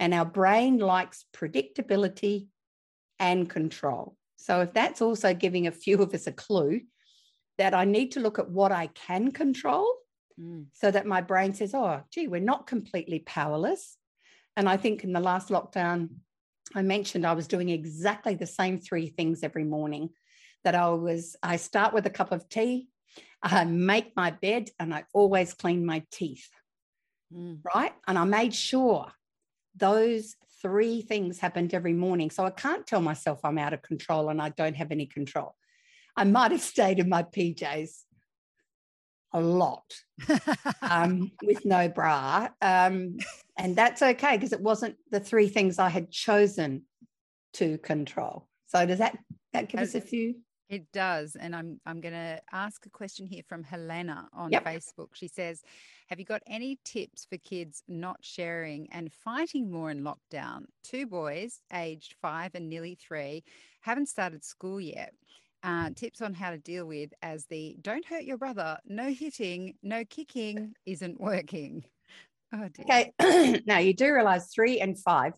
And 0.00 0.12
our 0.14 0.24
brain 0.24 0.78
likes 0.78 1.26
predictability 1.32 2.48
and 3.18 3.48
control. 3.48 4.16
So, 4.36 4.62
if 4.62 4.72
that's 4.72 5.00
also 5.00 5.32
giving 5.34 5.66
a 5.66 5.72
few 5.72 6.02
of 6.02 6.12
us 6.12 6.26
a 6.26 6.32
clue 6.32 6.80
that 7.58 7.74
I 7.74 7.84
need 7.84 8.12
to 8.12 8.20
look 8.20 8.38
at 8.38 8.50
what 8.50 8.72
I 8.72 8.88
can 8.88 9.30
control 9.30 9.86
mm. 10.40 10.66
so 10.72 10.90
that 10.90 11.06
my 11.06 11.20
brain 11.20 11.54
says, 11.54 11.74
oh, 11.74 12.02
gee, 12.10 12.26
we're 12.26 12.40
not 12.40 12.66
completely 12.66 13.20
powerless. 13.20 13.96
And 14.56 14.68
I 14.68 14.76
think 14.76 15.04
in 15.04 15.12
the 15.12 15.20
last 15.20 15.48
lockdown, 15.48 16.08
I 16.74 16.82
mentioned 16.82 17.26
I 17.26 17.34
was 17.34 17.46
doing 17.46 17.68
exactly 17.68 18.34
the 18.34 18.46
same 18.46 18.80
three 18.80 19.08
things 19.08 19.42
every 19.42 19.64
morning. 19.64 20.10
That 20.64 20.74
I 20.74 20.88
was, 20.90 21.36
I 21.42 21.56
start 21.56 21.92
with 21.92 22.06
a 22.06 22.10
cup 22.10 22.30
of 22.30 22.48
tea, 22.48 22.88
I 23.42 23.64
make 23.64 24.16
my 24.16 24.30
bed, 24.30 24.70
and 24.78 24.94
I 24.94 25.04
always 25.12 25.54
clean 25.54 25.84
my 25.84 26.04
teeth 26.12 26.48
mm. 27.32 27.58
right? 27.74 27.92
And 28.06 28.18
I 28.18 28.24
made 28.24 28.54
sure 28.54 29.10
those 29.76 30.36
three 30.60 31.02
things 31.02 31.38
happened 31.38 31.74
every 31.74 31.92
morning. 31.92 32.30
So 32.30 32.44
I 32.44 32.50
can't 32.50 32.86
tell 32.86 33.00
myself 33.00 33.40
I'm 33.44 33.58
out 33.58 33.72
of 33.72 33.82
control 33.82 34.28
and 34.28 34.40
I 34.40 34.50
don't 34.50 34.76
have 34.76 34.92
any 34.92 35.06
control. 35.06 35.54
I 36.16 36.24
might 36.24 36.52
have 36.52 36.60
stayed 36.60 36.98
in 36.98 37.08
my 37.08 37.22
PJs 37.22 38.02
a 39.32 39.40
lot 39.40 39.92
um, 40.82 41.32
with 41.42 41.64
no 41.64 41.88
bra. 41.88 42.48
Um, 42.60 43.16
and 43.56 43.74
that's 43.74 44.02
okay 44.02 44.36
because 44.36 44.52
it 44.52 44.60
wasn't 44.60 44.96
the 45.10 45.20
three 45.20 45.48
things 45.48 45.78
I 45.78 45.88
had 45.88 46.10
chosen 46.10 46.82
to 47.54 47.78
control. 47.78 48.48
So 48.66 48.86
does 48.86 48.98
that 48.98 49.18
that 49.52 49.68
give 49.68 49.80
us 49.80 49.94
a 49.94 50.00
few? 50.00 50.36
It 50.68 50.90
does. 50.92 51.36
And 51.36 51.54
I'm 51.54 51.80
I'm 51.84 52.00
going 52.00 52.14
to 52.14 52.40
ask 52.50 52.86
a 52.86 52.90
question 52.90 53.26
here 53.26 53.42
from 53.46 53.62
Helena 53.62 54.28
on 54.32 54.50
yep. 54.50 54.64
Facebook. 54.64 55.08
She 55.14 55.28
says, 55.28 55.62
Have 56.12 56.20
you 56.20 56.26
got 56.26 56.42
any 56.46 56.78
tips 56.84 57.24
for 57.24 57.38
kids 57.38 57.82
not 57.88 58.18
sharing 58.20 58.86
and 58.92 59.10
fighting 59.10 59.70
more 59.70 59.90
in 59.90 60.02
lockdown? 60.02 60.66
Two 60.84 61.06
boys, 61.06 61.62
aged 61.72 62.16
five 62.20 62.54
and 62.54 62.68
nearly 62.68 62.96
three, 62.96 63.44
haven't 63.80 64.10
started 64.10 64.44
school 64.44 64.78
yet. 64.78 65.14
Uh, 65.62 65.88
tips 65.96 66.20
on 66.20 66.34
how 66.34 66.50
to 66.50 66.58
deal 66.58 66.84
with 66.84 67.14
as 67.22 67.46
the 67.46 67.78
don't 67.80 68.04
hurt 68.04 68.24
your 68.24 68.36
brother, 68.36 68.76
no 68.84 69.08
hitting, 69.08 69.72
no 69.82 70.04
kicking 70.04 70.74
isn't 70.84 71.18
working. 71.18 71.82
Oh, 72.54 72.68
okay. 72.80 73.14
now 73.66 73.78
you 73.78 73.94
do 73.94 74.12
realize 74.12 74.50
three 74.54 74.78
and 74.78 74.98
five, 74.98 75.32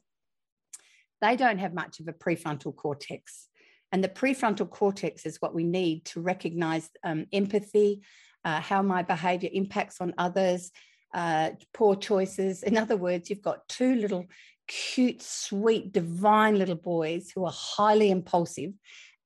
they 1.21 1.37
don't 1.37 1.59
have 1.59 1.73
much 1.73 2.00
of 2.00 2.09
a 2.09 2.12
prefrontal 2.12 2.75
cortex. 2.75 3.47
And 3.93 4.02
the 4.02 4.09
prefrontal 4.09 4.69
cortex 4.69 5.25
is 5.25 5.40
what 5.40 5.54
we 5.54 5.62
need 5.62 6.07
to 6.07 6.21
recognize 6.21 6.90
um, 7.04 7.26
empathy, 7.33 8.02
uh, 8.44 8.60
how 8.60 8.82
my 8.82 9.02
behavior 9.02 9.50
impacts 9.52 10.00
on 10.00 10.14
others, 10.18 10.70
uh, 11.14 11.50
poor 11.72 11.96
choices. 11.96 12.62
In 12.62 12.76
other 12.76 12.96
words, 12.96 13.30
you've 13.30 13.42
got 13.42 13.68
two 13.68 13.94
little 13.94 14.26
cute, 14.66 15.22
sweet, 15.22 15.92
divine 15.92 16.58
little 16.58 16.74
boys 16.74 17.30
who 17.34 17.44
are 17.44 17.52
highly 17.54 18.10
impulsive 18.10 18.72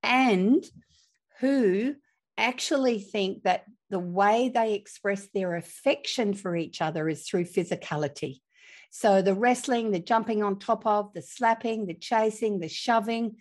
and 0.02 0.64
who 1.40 1.94
actually 2.36 3.00
think 3.00 3.42
that 3.44 3.64
the 3.90 3.98
way 3.98 4.50
they 4.52 4.74
express 4.74 5.28
their 5.32 5.56
affection 5.56 6.34
for 6.34 6.54
each 6.56 6.80
other 6.80 7.08
is 7.08 7.26
through 7.26 7.44
physicality. 7.44 8.40
So 8.90 9.22
the 9.22 9.34
wrestling, 9.34 9.90
the 9.90 9.98
jumping 9.98 10.42
on 10.42 10.58
top 10.58 10.86
of, 10.86 11.12
the 11.12 11.22
slapping, 11.22 11.86
the 11.86 11.94
chasing, 11.94 12.58
the 12.58 12.68
shoving, 12.68 13.36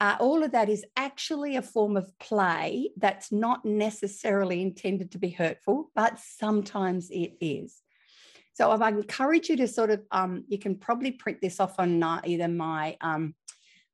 uh, 0.00 0.16
all 0.20 0.42
of 0.42 0.52
that 0.52 0.68
is 0.68 0.84
actually 0.96 1.56
a 1.56 1.62
form 1.62 1.96
of 1.96 2.10
play 2.18 2.90
that's 2.96 3.32
not 3.32 3.64
necessarily 3.64 4.60
intended 4.60 5.12
to 5.12 5.18
be 5.18 5.30
hurtful, 5.30 5.90
but 5.94 6.18
sometimes 6.18 7.10
it 7.10 7.32
is. 7.40 7.80
So 8.54 8.70
I 8.70 8.88
encourage 8.88 9.48
you 9.48 9.56
to 9.56 9.68
sort 9.68 9.90
of, 9.90 10.02
um, 10.10 10.44
you 10.48 10.58
can 10.58 10.76
probably 10.76 11.12
print 11.12 11.38
this 11.40 11.60
off 11.60 11.78
on 11.78 12.02
either 12.02 12.48
my 12.48 12.96
um, 13.00 13.34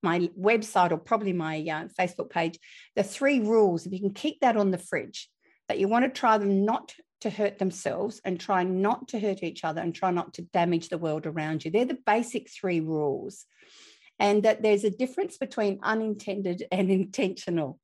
my 0.05 0.31
website 0.39 0.91
or 0.91 0.99
probably 0.99 1.33
my 1.33 1.59
uh, 1.59 1.87
Facebook 1.99 2.31
page. 2.31 2.59
The 2.97 3.05
three 3.05 3.41
rules, 3.41 3.87
if 3.87 3.93
you 3.93 4.01
can 4.01 4.13
keep 4.13 4.41
that 4.41 4.57
on 4.57 4.73
the 4.73 4.79
fridge, 4.79 5.29
that 5.69 5.79
you 5.79 5.89
want 5.89 6.05
to 6.05 6.11
try 6.11 6.39
them 6.39 6.65
not 6.65 6.93
to 7.21 7.31
hurt 7.31 7.59
themselves 7.59 8.21
and 8.25 8.39
try 8.39 8.65
not 8.65 9.09
to 9.09 9.21
hurt 9.21 9.45
each 9.45 9.63
other 9.63 9.81
and 9.81 9.95
try 9.95 10.11
not 10.11 10.35
to 10.35 10.43
damage 10.43 10.89
the 10.89 10.99
world 10.99 11.27
around 11.27 11.65
you. 11.65 11.71
They're 11.71 11.85
the 11.85 11.99
basic 12.05 12.51
three 12.51 12.81
rules 12.81 13.47
and 14.23 14.45
that 14.45 14.63
there's 14.63 14.85
a 14.85 14.91
difference 14.91 15.37
between 15.37 15.81
unintended 15.83 16.63
and 16.71 16.91
intentional. 16.93 17.81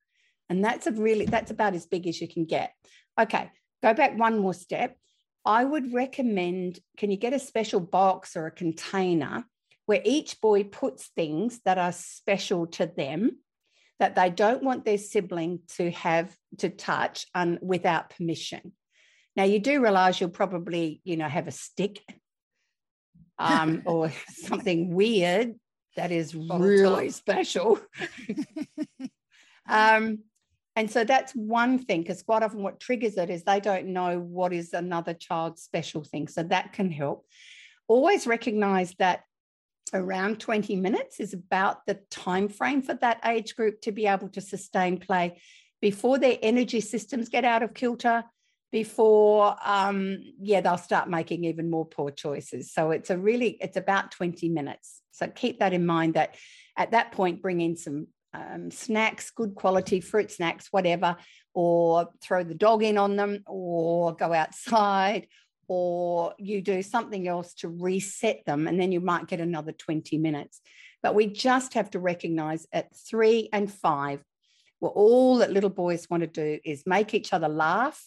And 0.49 0.64
that's 0.64 0.87
a 0.87 0.92
really, 0.92 1.26
that's 1.26 1.50
about 1.50 1.75
as 1.75 1.87
big 1.87 2.07
as 2.07 2.21
you 2.21 2.28
can 2.28 2.45
get. 2.45 2.73
Okay, 3.21 3.50
go 3.83 3.92
back 3.92 4.16
one 4.16 4.38
more 4.38 4.54
step. 4.54 4.97
I 5.45 5.64
would 5.64 5.92
recommend 5.92 6.78
can 6.97 7.11
you 7.11 7.16
get 7.16 7.33
a 7.33 7.40
special 7.40 7.80
box 7.80 8.37
or 8.37 8.47
a 8.47 8.52
container 8.52 9.47
where 9.87 10.00
each 10.04 10.40
boy 10.40 10.62
puts 10.62 11.09
things 11.09 11.61
that 11.64 11.76
are 11.76 11.92
special 11.92 12.68
to 12.68 12.87
them 12.87 13.38
that 13.99 14.14
they 14.14 14.30
don't 14.30 14.62
want 14.62 14.85
their 14.85 14.99
sibling 14.99 15.59
to 15.76 15.90
have 15.90 16.33
to 16.59 16.68
touch 16.68 17.26
un, 17.35 17.59
without 17.61 18.11
permission. 18.11 18.73
Now 19.35 19.42
you 19.42 19.59
do 19.59 19.83
realize 19.83 20.21
you'll 20.21 20.30
probably, 20.30 21.00
you 21.02 21.16
know, 21.16 21.28
have 21.28 21.49
a 21.49 21.52
stick 21.52 22.00
um, 23.40 23.83
or 23.87 24.12
something 24.28 24.95
weird 24.95 25.57
that 25.99 26.12
is 26.12 26.35
really 26.35 27.11
special. 27.11 27.78
um, 29.69 30.21
and 30.76 30.88
so 30.88 31.02
that's 31.02 31.33
one 31.33 31.81
thing, 31.81 32.02
because 32.02 32.23
quite 32.23 32.45
often 32.45 32.62
what 32.62 32.78
triggers 32.78 33.17
it 33.17 33.31
is 33.31 33.43
they 33.43 33.59
don't 33.59 33.87
know 33.87 34.21
what 34.21 34.52
is 34.52 34.73
another 34.73 35.12
child's 35.12 35.61
special 35.62 36.05
thing. 36.05 36.28
So 36.28 36.45
that 36.45 36.73
can 36.73 36.93
help. 36.93 37.26
Always 37.88 38.28
recognize 38.28 38.95
that 39.00 39.25
around 39.93 40.38
20 40.38 40.76
minutes 40.76 41.19
is 41.19 41.35
about 41.35 41.85
the 41.87 41.99
time 42.11 42.49
frame 42.49 42.83
for 42.83 42.95
that 42.95 43.21
age 43.25 43.57
group 43.57 43.81
to 43.81 43.90
be 43.90 44.07
able 44.07 44.28
to 44.28 44.40
sustain 44.40 44.99
play 44.99 45.40
before 45.81 46.19
their 46.19 46.38
energy 46.43 46.81
systems 46.81 47.28
get 47.28 47.45
out 47.45 47.64
of 47.64 47.75
kilter 47.75 48.23
before 48.71 49.57
um 49.65 50.19
yeah 50.41 50.61
they'll 50.61 50.77
start 50.77 51.09
making 51.09 51.45
even 51.45 51.71
more 51.71 51.87
poor 51.87 52.11
choices 52.11 52.73
so 52.73 52.91
it's 52.91 53.09
a 53.09 53.17
really 53.17 53.57
it's 53.61 53.79
about 53.79 54.11
20 54.11 54.49
minutes 54.51 55.01
so 55.11 55.27
keep 55.27 55.59
that 55.59 55.73
in 55.73 55.85
mind 55.85 56.15
that 56.15 56.35
at 56.79 56.93
that 56.93 57.13
point, 57.13 57.43
bring 57.43 57.61
in 57.61 57.77
some 57.77 58.07
um, 58.33 58.71
snacks, 58.71 59.31
good 59.33 59.57
quality 59.57 60.01
fruit 60.01 60.31
snacks, 60.31 60.69
whatever, 60.71 61.17
or 61.53 62.09
throw 62.23 62.45
the 62.45 62.55
dog 62.55 62.85
in 62.85 62.97
on 62.97 63.17
them, 63.17 63.43
or 63.47 64.15
go 64.15 64.33
outside, 64.33 65.27
or 65.67 66.35
you 66.39 66.63
do 66.63 66.83
something 66.83 67.27
else 67.27 67.53
to 67.55 67.69
reset 67.69 68.45
them, 68.47 68.69
and 68.69 68.81
then 68.81 68.93
you 68.93 69.01
might 69.01 69.27
get 69.27 69.41
another 69.41 69.73
20 69.73 70.19
minutes. 70.19 70.61
But 71.03 71.17
we 71.17 71.27
just 71.27 71.75
have 71.75 71.91
to 71.91 71.99
recognize 71.99 72.67
at 72.73 72.95
three 72.97 73.49
and 73.53 73.71
five, 73.71 74.23
well, 74.81 74.93
all 74.95 75.39
that 75.39 75.53
little 75.53 75.71
boys 75.71 76.09
want 76.09 76.21
to 76.21 76.27
do 76.29 76.61
is 76.65 76.85
make 76.87 77.13
each 77.13 77.33
other 77.33 77.49
laugh. 77.49 78.01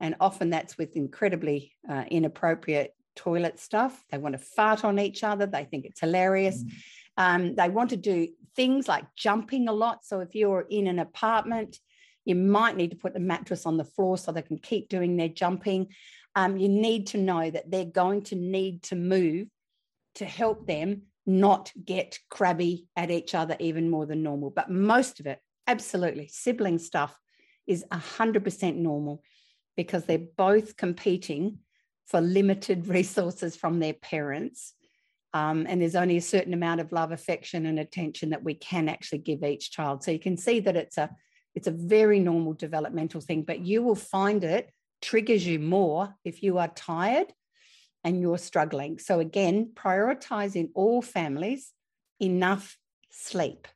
And 0.00 0.16
often 0.20 0.50
that's 0.50 0.76
with 0.76 0.96
incredibly 0.96 1.72
uh, 1.88 2.04
inappropriate 2.10 2.94
toilet 3.14 3.58
stuff. 3.58 4.04
They 4.10 4.18
want 4.18 4.34
to 4.34 4.38
fart 4.38 4.84
on 4.84 4.98
each 4.98 5.24
other. 5.24 5.46
They 5.46 5.64
think 5.64 5.86
it's 5.86 6.00
hilarious. 6.00 6.62
Mm. 6.62 6.72
Um, 7.18 7.54
they 7.54 7.68
want 7.68 7.90
to 7.90 7.96
do 7.96 8.28
things 8.54 8.88
like 8.88 9.04
jumping 9.16 9.68
a 9.68 9.72
lot. 9.72 10.04
So 10.04 10.20
if 10.20 10.34
you're 10.34 10.66
in 10.68 10.86
an 10.86 10.98
apartment, 10.98 11.78
you 12.24 12.34
might 12.34 12.76
need 12.76 12.90
to 12.90 12.96
put 12.96 13.14
the 13.14 13.20
mattress 13.20 13.66
on 13.66 13.76
the 13.76 13.84
floor 13.84 14.18
so 14.18 14.32
they 14.32 14.42
can 14.42 14.58
keep 14.58 14.88
doing 14.88 15.16
their 15.16 15.28
jumping. 15.28 15.88
Um, 16.34 16.58
you 16.58 16.68
need 16.68 17.06
to 17.08 17.18
know 17.18 17.50
that 17.50 17.70
they're 17.70 17.84
going 17.84 18.22
to 18.24 18.36
need 18.36 18.82
to 18.84 18.96
move 18.96 19.48
to 20.16 20.24
help 20.24 20.66
them 20.66 21.02
not 21.24 21.72
get 21.82 22.18
crabby 22.30 22.86
at 22.96 23.10
each 23.10 23.34
other 23.34 23.56
even 23.58 23.90
more 23.90 24.06
than 24.06 24.22
normal. 24.22 24.50
But 24.50 24.70
most 24.70 25.20
of 25.20 25.26
it, 25.26 25.40
absolutely, 25.66 26.28
sibling 26.28 26.78
stuff 26.78 27.18
is 27.66 27.84
100% 27.90 28.76
normal 28.76 29.22
because 29.76 30.04
they're 30.04 30.18
both 30.18 30.76
competing 30.76 31.58
for 32.06 32.20
limited 32.20 32.86
resources 32.98 33.56
from 33.56 33.78
their 33.78 33.94
parents. 33.94 34.74
Um, 35.34 35.66
and 35.68 35.82
there's 35.82 35.96
only 35.96 36.16
a 36.16 36.22
certain 36.22 36.54
amount 36.54 36.80
of 36.80 36.92
love, 36.92 37.12
affection, 37.12 37.66
and 37.66 37.78
attention 37.78 38.30
that 38.30 38.44
we 38.44 38.54
can 38.54 38.88
actually 38.88 39.18
give 39.18 39.42
each 39.42 39.70
child. 39.70 40.02
So 40.02 40.10
you 40.10 40.18
can 40.18 40.36
see 40.36 40.60
that 40.60 40.76
it's 40.76 40.98
a 40.98 41.10
it's 41.54 41.66
a 41.66 41.70
very 41.70 42.20
normal 42.20 42.52
developmental 42.52 43.22
thing, 43.22 43.42
but 43.42 43.60
you 43.60 43.82
will 43.82 43.94
find 43.94 44.44
it 44.44 44.70
triggers 45.00 45.46
you 45.46 45.58
more 45.58 46.14
if 46.22 46.42
you 46.42 46.58
are 46.58 46.68
tired 46.68 47.32
and 48.04 48.20
you're 48.20 48.38
struggling. 48.38 48.98
So 48.98 49.20
again, 49.20 49.70
prioritize 49.74 50.54
in 50.54 50.70
all 50.74 51.00
families 51.00 51.72
enough 52.20 52.78
sleep. 53.10 53.68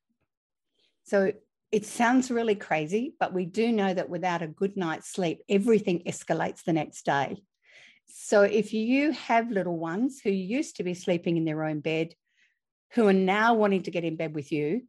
So 1.04 1.33
it 1.72 1.86
sounds 1.86 2.30
really 2.30 2.56
crazy, 2.56 3.14
but 3.20 3.32
we 3.32 3.44
do 3.44 3.70
know 3.70 3.94
that 3.94 4.08
without 4.08 4.42
a 4.42 4.48
good 4.48 4.76
night's 4.76 5.08
sleep, 5.08 5.40
everything 5.48 6.02
escalates 6.06 6.64
the 6.64 6.72
next 6.72 7.04
day. 7.04 7.42
So 8.06 8.42
if 8.42 8.72
you 8.72 9.12
have 9.12 9.50
little 9.50 9.78
ones 9.78 10.20
who 10.22 10.30
used 10.30 10.76
to 10.76 10.82
be 10.82 10.94
sleeping 10.94 11.36
in 11.36 11.44
their 11.44 11.64
own 11.64 11.80
bed, 11.80 12.14
who 12.94 13.06
are 13.06 13.12
now 13.12 13.54
wanting 13.54 13.84
to 13.84 13.92
get 13.92 14.04
in 14.04 14.16
bed 14.16 14.34
with 14.34 14.50
you, 14.50 14.82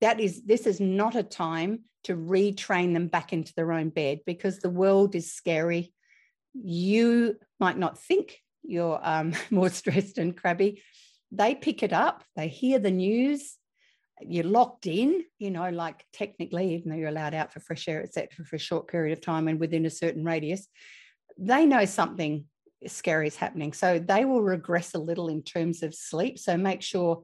that 0.00 0.20
is 0.20 0.44
this 0.44 0.64
is 0.64 0.78
not 0.80 1.16
a 1.16 1.24
time 1.24 1.80
to 2.04 2.14
retrain 2.14 2.92
them 2.92 3.08
back 3.08 3.32
into 3.32 3.52
their 3.54 3.72
own 3.72 3.88
bed 3.88 4.20
because 4.24 4.60
the 4.60 4.70
world 4.70 5.16
is 5.16 5.32
scary. 5.32 5.92
You 6.54 7.36
might 7.58 7.76
not 7.76 7.98
think 7.98 8.40
you're 8.62 9.00
um, 9.02 9.32
more 9.50 9.70
stressed 9.70 10.18
and 10.18 10.36
crabby. 10.36 10.82
They 11.32 11.56
pick 11.56 11.82
it 11.82 11.92
up, 11.92 12.22
they 12.36 12.46
hear 12.46 12.78
the 12.78 12.92
news, 12.92 13.56
you're 14.20 14.44
locked 14.44 14.86
in, 14.86 15.24
you 15.38 15.50
know, 15.50 15.70
like 15.70 16.04
technically, 16.12 16.74
even 16.74 16.90
though 16.90 16.96
you're 16.96 17.08
allowed 17.08 17.34
out 17.34 17.52
for 17.52 17.60
fresh 17.60 17.88
air, 17.88 18.02
etc., 18.02 18.44
for 18.44 18.56
a 18.56 18.60
short 18.60 18.88
period 18.88 19.16
of 19.16 19.22
time 19.22 19.48
and 19.48 19.60
within 19.60 19.86
a 19.86 19.90
certain 19.90 20.24
radius, 20.24 20.66
they 21.38 21.66
know 21.66 21.84
something 21.84 22.44
scary 22.86 23.26
is 23.26 23.36
happening. 23.36 23.72
So 23.72 23.98
they 23.98 24.24
will 24.24 24.42
regress 24.42 24.94
a 24.94 24.98
little 24.98 25.28
in 25.28 25.42
terms 25.42 25.82
of 25.82 25.94
sleep. 25.94 26.38
So 26.38 26.56
make 26.56 26.82
sure 26.82 27.22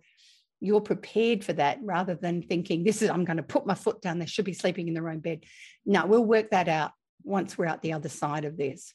you're 0.61 0.81
prepared 0.81 1.45
for 1.45 1.53
that 1.55 1.79
rather 1.83 2.15
than 2.15 2.43
thinking, 2.43 2.85
this 2.85 3.03
is, 3.03 3.11
I'm 3.11 3.25
going 3.25 3.37
to 3.37 3.43
put 3.43 3.67
my 3.67 3.75
foot 3.75 4.01
down. 4.01 4.19
They 4.19 4.27
should 4.27 4.45
be 4.45 4.53
sleeping 4.53 4.89
in 4.89 4.95
their 4.95 5.09
own 5.09 5.21
bed. 5.21 5.45
No, 5.85 6.07
we'll 6.07 6.25
work 6.25 6.51
that 6.51 6.69
out 6.69 6.93
once 7.23 7.57
we're 7.57 7.67
out 7.67 7.83
the 7.83 7.93
other 7.93 8.09
side 8.09 8.45
of 8.45 8.57
this. 8.57 8.95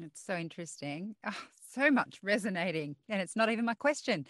It's 0.00 0.24
so 0.24 0.36
interesting. 0.36 1.14
Oh, 1.26 1.34
so 1.72 1.90
much 1.90 2.18
resonating. 2.22 2.96
And 3.08 3.20
it's 3.20 3.36
not 3.36 3.50
even 3.50 3.64
my 3.64 3.74
question. 3.74 4.26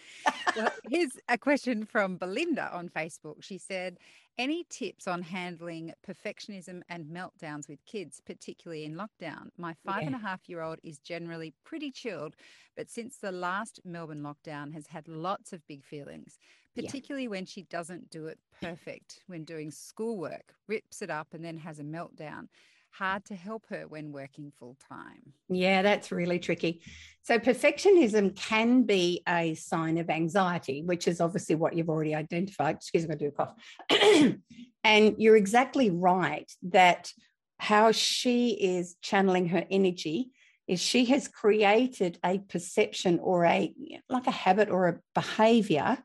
well, 0.57 0.71
here's 0.90 1.12
a 1.28 1.38
question 1.38 1.85
from 1.85 2.16
Belinda 2.16 2.71
on 2.73 2.88
Facebook. 2.88 3.42
She 3.42 3.59
said, 3.59 3.99
Any 4.38 4.64
tips 4.68 5.07
on 5.07 5.23
handling 5.23 5.92
perfectionism 6.07 6.83
and 6.88 7.07
meltdowns 7.07 7.68
with 7.68 7.85
kids, 7.87 8.21
particularly 8.25 8.85
in 8.85 8.95
lockdown? 8.95 9.49
My 9.57 9.75
five 9.87 10.02
yeah. 10.02 10.07
and 10.09 10.14
a 10.14 10.18
half 10.18 10.49
year 10.49 10.62
old 10.62 10.78
is 10.83 10.99
generally 10.99 11.54
pretty 11.64 11.90
chilled, 11.90 12.35
but 12.76 12.90
since 12.90 13.18
the 13.18 13.33
last 13.33 13.80
Melbourne 13.85 14.23
lockdown 14.23 14.73
has 14.73 14.87
had 14.87 15.09
lots 15.09 15.52
of 15.52 15.66
big 15.66 15.85
feelings. 15.85 16.38
particularly 16.75 17.25
yeah. 17.25 17.30
when 17.30 17.45
she 17.45 17.64
doesn't 17.64 18.09
do 18.09 18.28
it 18.28 18.38
perfect 18.62 19.21
when 19.26 19.42
doing 19.42 19.68
schoolwork, 19.68 20.54
rips 20.68 21.02
it 21.02 21.11
up, 21.11 21.26
and 21.33 21.45
then 21.45 21.57
has 21.57 21.80
a 21.80 21.83
meltdown 21.83 22.47
hard 22.99 23.25
to 23.26 23.35
help 23.35 23.64
her 23.69 23.87
when 23.88 24.12
working 24.12 24.52
full 24.59 24.76
time? 24.88 25.33
Yeah, 25.49 25.83
that's 25.83 26.11
really 26.11 26.38
tricky. 26.38 26.83
So, 27.23 27.38
perfectionism 27.38 28.35
can 28.35 28.83
be 28.83 29.23
a 29.28 29.55
sign 29.55 29.99
of 29.99 30.11
anxiety, 30.11 30.83
which 30.83 31.07
is 31.07 31.21
obviously 31.21 31.55
what 31.55 31.75
you've 31.75 31.88
already 31.88 32.14
identified. 32.14 32.76
Excuse 32.76 33.07
me, 33.07 33.14
I 33.14 33.17
do 33.17 33.28
a 33.28 33.31
cough. 33.31 33.55
and 34.85 35.14
you're 35.19 35.37
exactly 35.37 35.90
right 35.90 36.50
that 36.62 37.12
how 37.59 37.93
she 37.93 38.50
is 38.50 38.97
channeling 39.02 39.49
her 39.49 39.64
energy 39.71 40.31
is 40.67 40.81
she 40.81 41.07
has 41.07 41.28
created 41.28 42.19
a 42.25 42.38
perception 42.38 43.19
or 43.21 43.45
a 43.45 43.75
like 44.09 44.26
a 44.26 44.33
habit 44.33 44.71
or 44.71 44.88
a 44.88 45.00
behavior 45.14 45.99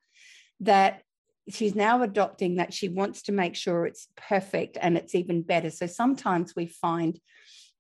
that 0.62 1.03
she's 1.50 1.76
now 1.76 2.02
adopting 2.02 2.56
that 2.56 2.74
she 2.74 2.90
wants 2.90 3.24
to 3.24 3.32
make 3.32 3.56
sure 3.56 3.86
it's 3.86 4.08
perfect 4.16 4.78
and 4.80 4.98
it's 4.98 5.16
even 5.16 5.42
better. 5.42 5.70
So 5.70 5.88
sometimes 5.88 6.56
we 6.56 6.68
find 6.68 7.20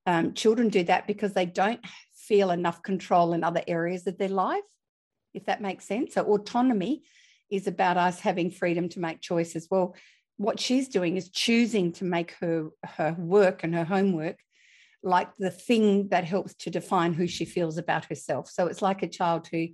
um, 0.05 0.34
children 0.34 0.70
do 0.70 0.84
that 0.84 1.08
because 1.08 1.34
they 1.34 1.46
don't 1.46 1.79
feel 2.13 2.51
enough 2.51 2.84
control 2.84 3.34
in 3.34 3.43
other 3.43 3.63
areas 3.67 4.05
of 4.08 4.17
their 4.17 4.29
life, 4.29 4.62
if 5.34 5.46
that 5.46 5.62
makes 5.62 5.86
sense. 5.86 6.13
So 6.13 6.24
autonomy 6.24 7.03
is 7.50 7.67
about 7.67 7.98
us 7.98 8.20
having 8.20 8.51
freedom 8.51 8.89
to 8.89 9.00
make 9.00 9.22
choices. 9.22 9.67
Well, 9.70 9.96
what 10.38 10.60
she's 10.60 10.89
doing 10.89 11.15
is 11.15 11.29
choosing 11.29 11.91
to 11.93 12.05
make 12.05 12.36
her 12.41 12.70
her 12.84 13.15
work 13.17 13.63
and 13.63 13.74
her 13.75 13.86
homework 13.86 14.39
like 15.03 15.36
the 15.36 15.51
thing 15.51 16.08
that 16.10 16.24
helps 16.24 16.55
to 16.55 16.70
define 16.70 17.13
who 17.13 17.27
she 17.27 17.46
feels 17.46 17.77
about 17.77 18.05
herself. 18.05 18.50
So 18.50 18.67
it's 18.67 18.82
like 18.82 19.03
a 19.03 19.08
child 19.08 19.48
who 19.51 19.67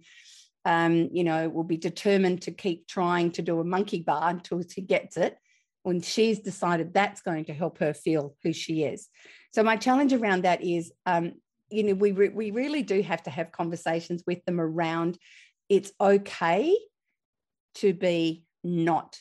um, 0.69 1.09
you 1.11 1.23
know, 1.23 1.49
will 1.49 1.63
be 1.63 1.77
determined 1.77 2.43
to 2.43 2.51
keep 2.51 2.87
trying 2.87 3.31
to 3.31 3.41
do 3.41 3.59
a 3.59 3.63
monkey 3.63 4.03
bar 4.03 4.29
until 4.29 4.61
she 4.61 4.81
gets 4.81 5.17
it 5.17 5.35
when 5.81 5.99
she's 5.99 6.39
decided 6.39 6.93
that's 6.93 7.21
going 7.21 7.45
to 7.45 7.53
help 7.53 7.79
her 7.79 7.91
feel 7.91 8.35
who 8.43 8.53
she 8.53 8.83
is. 8.83 9.07
So 9.51 9.63
my 9.63 9.77
challenge 9.77 10.13
around 10.13 10.43
that 10.43 10.63
is, 10.63 10.91
um, 11.07 11.33
you 11.71 11.81
know, 11.81 11.95
we 11.95 12.11
re- 12.11 12.29
we 12.29 12.51
really 12.51 12.83
do 12.83 13.01
have 13.01 13.23
to 13.23 13.31
have 13.31 13.51
conversations 13.51 14.23
with 14.27 14.45
them 14.45 14.61
around 14.61 15.17
it's 15.69 15.91
okay 15.99 16.77
to 17.75 17.93
be 17.93 18.43
not 18.63 19.17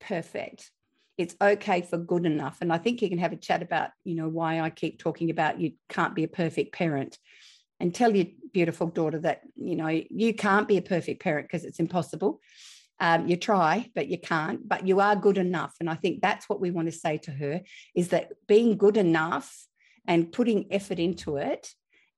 perfect. 0.00 0.70
It's 1.18 1.36
okay 1.38 1.82
for 1.82 1.98
good 1.98 2.24
enough. 2.24 2.58
And 2.62 2.72
I 2.72 2.78
think 2.78 3.02
you 3.02 3.10
can 3.10 3.18
have 3.18 3.32
a 3.32 3.36
chat 3.36 3.60
about, 3.60 3.90
you 4.04 4.14
know, 4.14 4.28
why 4.28 4.60
I 4.60 4.70
keep 4.70 4.98
talking 4.98 5.28
about 5.28 5.60
you 5.60 5.72
can't 5.90 6.14
be 6.14 6.24
a 6.24 6.28
perfect 6.28 6.72
parent 6.72 7.18
and 7.80 7.94
tell 7.94 8.14
your 8.14 8.26
beautiful 8.52 8.88
daughter 8.88 9.18
that 9.20 9.42
you 9.56 9.76
know 9.76 9.88
you 9.88 10.34
can't 10.34 10.68
be 10.68 10.76
a 10.76 10.82
perfect 10.82 11.22
parent 11.22 11.46
because 11.46 11.64
it's 11.64 11.80
impossible. 11.80 12.40
Um, 13.00 13.28
you 13.28 13.36
try 13.36 13.88
but 13.94 14.08
you 14.08 14.18
can't 14.18 14.68
but 14.68 14.86
you 14.86 15.00
are 15.00 15.14
good 15.14 15.38
enough. 15.38 15.74
And 15.78 15.88
i 15.88 15.94
think 15.94 16.20
that's 16.20 16.48
what 16.48 16.60
we 16.60 16.70
want 16.70 16.88
to 16.88 16.92
say 16.92 17.18
to 17.18 17.30
her 17.30 17.60
is 17.94 18.08
that 18.08 18.32
being 18.48 18.76
good 18.76 18.96
enough 18.96 19.66
and 20.06 20.32
putting 20.32 20.72
effort 20.72 20.98
into 20.98 21.36
it 21.36 21.68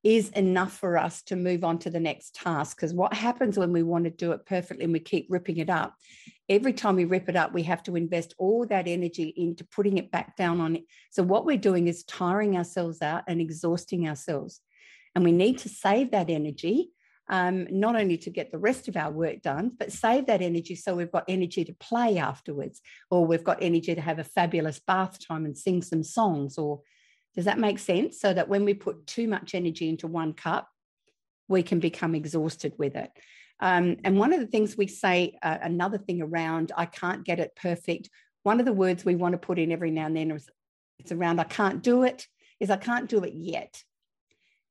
is 0.03 0.31
enough 0.31 0.73
for 0.79 0.97
us 0.97 1.21
to 1.25 1.37
move 1.37 1.63
on 1.63 1.79
to 1.81 1.91
the 1.91 2.01
next 2.01 2.35
task. 2.35 2.79
Because 2.79 2.95
what 2.95 3.13
happens 3.13 3.59
when 3.59 3.73
we 3.73 3.83
want 3.83 4.05
to 4.05 4.11
do 4.11 4.33
it 4.33 4.47
perfectly 4.47 4.85
and 4.85 4.93
we 4.95 5.01
keep 5.01 5.27
ripping 5.29 5.59
it 5.59 5.69
up? 5.69 5.95
Every 6.49 6.73
time 6.73 6.97
we 6.97 7.05
rip 7.05 7.29
it 7.29 7.37
up 7.37 7.53
we 7.53 7.65
have 7.65 7.83
to 7.83 7.97
invest 7.97 8.35
all 8.39 8.67
that 8.69 8.89
energy 8.89 9.35
into 9.37 9.65
putting 9.65 9.99
it 9.99 10.11
back 10.11 10.37
down 10.37 10.63
on 10.63 10.77
it. 10.77 10.85
So 11.11 11.23
what 11.23 11.45
we're 11.45 11.59
doing 11.59 11.89
is 11.89 12.05
tiring 12.05 12.57
ourselves 12.57 13.03
out 13.03 13.25
and 13.29 13.39
exhausting 13.39 14.09
ourselves 14.09 14.63
and 15.15 15.25
we 15.25 15.33
need 15.33 15.59
to 15.59 15.69
save 15.69 16.13
that 16.13 16.31
energy, 16.31 16.91
um, 17.29 17.67
not 17.71 17.97
only 17.97 18.19
to 18.19 18.31
get 18.31 18.51
the 18.51 18.59
rest 18.59 18.89
of 18.89 18.97
our 18.97 19.11
work 19.11 19.43
done, 19.43 19.73
but 19.79 19.93
save 19.93 20.27
that 20.27 20.43
energy 20.43 20.75
so 20.75 20.95
we've 20.95 21.13
got 21.13 21.25
energy 21.29 21.65
to 21.65 21.75
play 21.75 22.19
afterwards, 22.19 22.81
or 23.11 23.25
we've 23.25 23.45
got 23.45 23.63
energy 23.63 23.95
to 23.95 24.01
have 24.01 24.19
a 24.19 24.25
fabulous 24.25 24.81
bath 24.81 25.19
time 25.27 25.45
and 25.45 25.57
sing 25.57 25.83
some 25.83 26.03
songs. 26.03 26.59
Or 26.59 26.81
does 27.35 27.45
that 27.45 27.59
make 27.59 27.79
sense? 27.79 28.21
So 28.21 28.33
that 28.35 28.49
when 28.49 28.65
we 28.65 28.75
put 28.75 29.07
too 29.07 29.29
much 29.29 29.55
energy 29.55 29.89
into 29.89 30.07
one 30.07 30.33
cup, 30.33 30.69
we 31.49 31.63
can 31.63 31.81
become 31.81 32.15
exhausted 32.15 32.75
with 32.79 32.97
it. 32.97 33.11
Um, 33.61 33.97
and 34.05 34.19
one 34.19 34.33
of 34.33 34.41
the 34.41 34.47
things 34.47 34.77
we 34.77 34.87
say, 34.87 35.39
uh, 35.43 35.59
another 35.63 35.99
thing 35.99 36.23
around, 36.23 36.73
I 36.77 36.87
can't 36.87 37.25
get 37.25 37.41
it 37.41 37.53
perfect. 37.55 38.09
One 38.43 38.59
of 38.59 38.67
the 38.67 38.73
words 38.73 39.05
we 39.05 39.17
want 39.17 39.33
to 39.33 39.39
put 39.39 39.59
in 39.59 39.71
every 39.71 39.91
now 39.91 40.07
and 40.07 40.17
then 40.17 40.31
is 40.31 40.49
it's 40.99 41.13
around 41.13 41.41
I 41.41 41.45
can't 41.45 41.83
do 41.83 42.05
it, 42.05 42.27
is 42.59 42.71
I 42.71 42.77
can't 42.77 43.09
do 43.09 43.23
it 43.25 43.35
yet. 43.35 43.83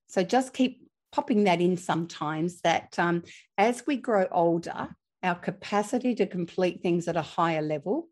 So 0.09 0.23
just 0.23 0.53
keep 0.53 0.87
popping 1.11 1.45
that 1.45 1.61
in 1.61 1.77
sometimes 1.77 2.61
that 2.61 2.97
um, 2.97 3.23
as 3.57 3.83
we 3.87 3.95
grow 3.95 4.27
older, 4.31 4.89
our 5.23 5.35
capacity 5.35 6.15
to 6.15 6.27
complete 6.27 6.81
things 6.81 7.07
at 7.07 7.15
a 7.15 7.21
higher 7.21 7.61
level 7.61 8.07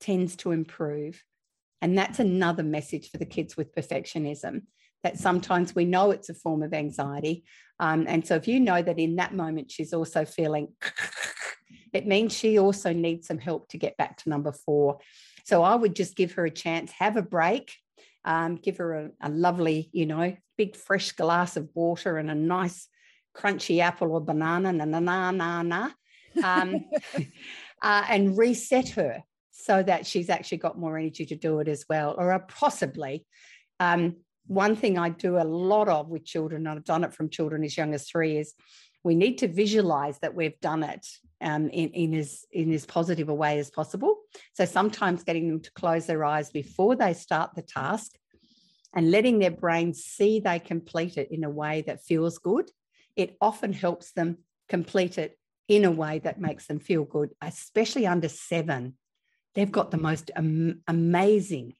tends 0.00 0.36
to 0.36 0.52
improve. 0.52 1.22
And 1.82 1.96
that's 1.96 2.18
another 2.18 2.62
message 2.62 3.10
for 3.10 3.18
the 3.18 3.26
kids 3.26 3.56
with 3.56 3.74
perfectionism 3.74 4.62
that 5.02 5.18
sometimes 5.18 5.74
we 5.74 5.84
know 5.84 6.10
it's 6.10 6.28
a 6.28 6.34
form 6.34 6.62
of 6.62 6.74
anxiety. 6.74 7.44
Um, 7.78 8.04
and 8.06 8.26
so 8.26 8.36
if 8.36 8.46
you 8.46 8.60
know 8.60 8.82
that 8.82 8.98
in 8.98 9.16
that 9.16 9.34
moment 9.34 9.70
she's 9.70 9.94
also 9.94 10.24
feeling, 10.24 10.68
it 11.92 12.06
means 12.06 12.36
she 12.36 12.58
also 12.58 12.92
needs 12.92 13.26
some 13.26 13.38
help 13.38 13.68
to 13.70 13.78
get 13.78 13.96
back 13.96 14.18
to 14.18 14.28
number 14.28 14.52
four. 14.52 14.98
So 15.44 15.62
I 15.62 15.74
would 15.74 15.96
just 15.96 16.16
give 16.16 16.32
her 16.32 16.44
a 16.44 16.50
chance, 16.50 16.92
have 16.92 17.16
a 17.16 17.22
break, 17.22 17.72
um, 18.24 18.56
give 18.56 18.78
her 18.78 18.94
a, 18.94 19.10
a 19.22 19.28
lovely, 19.28 19.90
you 19.92 20.06
know, 20.06 20.36
big 20.56 20.76
fresh 20.76 21.12
glass 21.12 21.56
of 21.56 21.68
water 21.74 22.18
and 22.18 22.30
a 22.30 22.34
nice 22.34 22.88
crunchy 23.36 23.80
apple 23.80 24.12
or 24.12 24.20
banana, 24.20 24.72
na 24.72 24.84
na 24.84 25.00
na 25.00 25.30
na 25.30 25.62
na, 25.62 25.90
um, 26.44 26.84
uh, 27.82 28.04
and 28.08 28.36
reset 28.36 28.90
her 28.90 29.22
so 29.52 29.82
that 29.82 30.06
she's 30.06 30.30
actually 30.30 30.58
got 30.58 30.78
more 30.78 30.96
energy 30.98 31.26
to 31.26 31.36
do 31.36 31.60
it 31.60 31.68
as 31.68 31.84
well, 31.88 32.14
or 32.16 32.38
possibly. 32.48 33.26
Um, 33.78 34.16
one 34.46 34.74
thing 34.74 34.98
I 34.98 35.10
do 35.10 35.36
a 35.36 35.44
lot 35.44 35.88
of 35.88 36.08
with 36.08 36.24
children, 36.24 36.66
and 36.66 36.78
I've 36.78 36.84
done 36.84 37.04
it 37.04 37.14
from 37.14 37.30
children 37.30 37.62
as 37.62 37.76
young 37.76 37.94
as 37.94 38.08
three, 38.08 38.36
is 38.38 38.54
we 39.02 39.14
need 39.14 39.38
to 39.38 39.48
visualize 39.48 40.18
that 40.18 40.34
we've 40.34 40.60
done 40.60 40.82
it 40.82 41.06
um, 41.40 41.68
in, 41.70 41.90
in, 41.90 42.14
as, 42.14 42.44
in 42.52 42.72
as 42.72 42.84
positive 42.84 43.28
a 43.28 43.34
way 43.34 43.58
as 43.58 43.70
possible. 43.70 44.18
So 44.52 44.64
sometimes 44.64 45.24
getting 45.24 45.48
them 45.48 45.60
to 45.60 45.72
close 45.72 46.06
their 46.06 46.24
eyes 46.24 46.50
before 46.50 46.96
they 46.96 47.14
start 47.14 47.54
the 47.54 47.62
task 47.62 48.12
and 48.94 49.10
letting 49.10 49.38
their 49.38 49.50
brain 49.50 49.94
see 49.94 50.40
they 50.40 50.58
complete 50.58 51.16
it 51.16 51.30
in 51.30 51.44
a 51.44 51.50
way 51.50 51.82
that 51.82 52.04
feels 52.04 52.38
good, 52.38 52.70
it 53.16 53.36
often 53.40 53.72
helps 53.72 54.12
them 54.12 54.38
complete 54.68 55.16
it 55.16 55.38
in 55.68 55.84
a 55.84 55.90
way 55.90 56.18
that 56.18 56.40
makes 56.40 56.66
them 56.66 56.80
feel 56.80 57.04
good, 57.04 57.30
especially 57.40 58.06
under 58.06 58.28
seven. 58.28 58.96
They've 59.54 59.70
got 59.70 59.90
the 59.90 59.98
most 59.98 60.30
am- 60.34 60.82
amazing, 60.88 61.74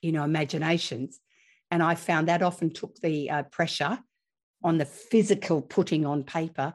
you 0.00 0.12
know, 0.12 0.24
imaginations. 0.24 1.18
And 1.70 1.82
I 1.82 1.96
found 1.96 2.28
that 2.28 2.42
often 2.42 2.70
took 2.70 2.96
the 3.00 3.30
uh, 3.30 3.42
pressure 3.44 3.98
on 4.64 4.78
the 4.78 4.84
physical 4.84 5.60
putting 5.62 6.06
on 6.06 6.24
paper 6.24 6.72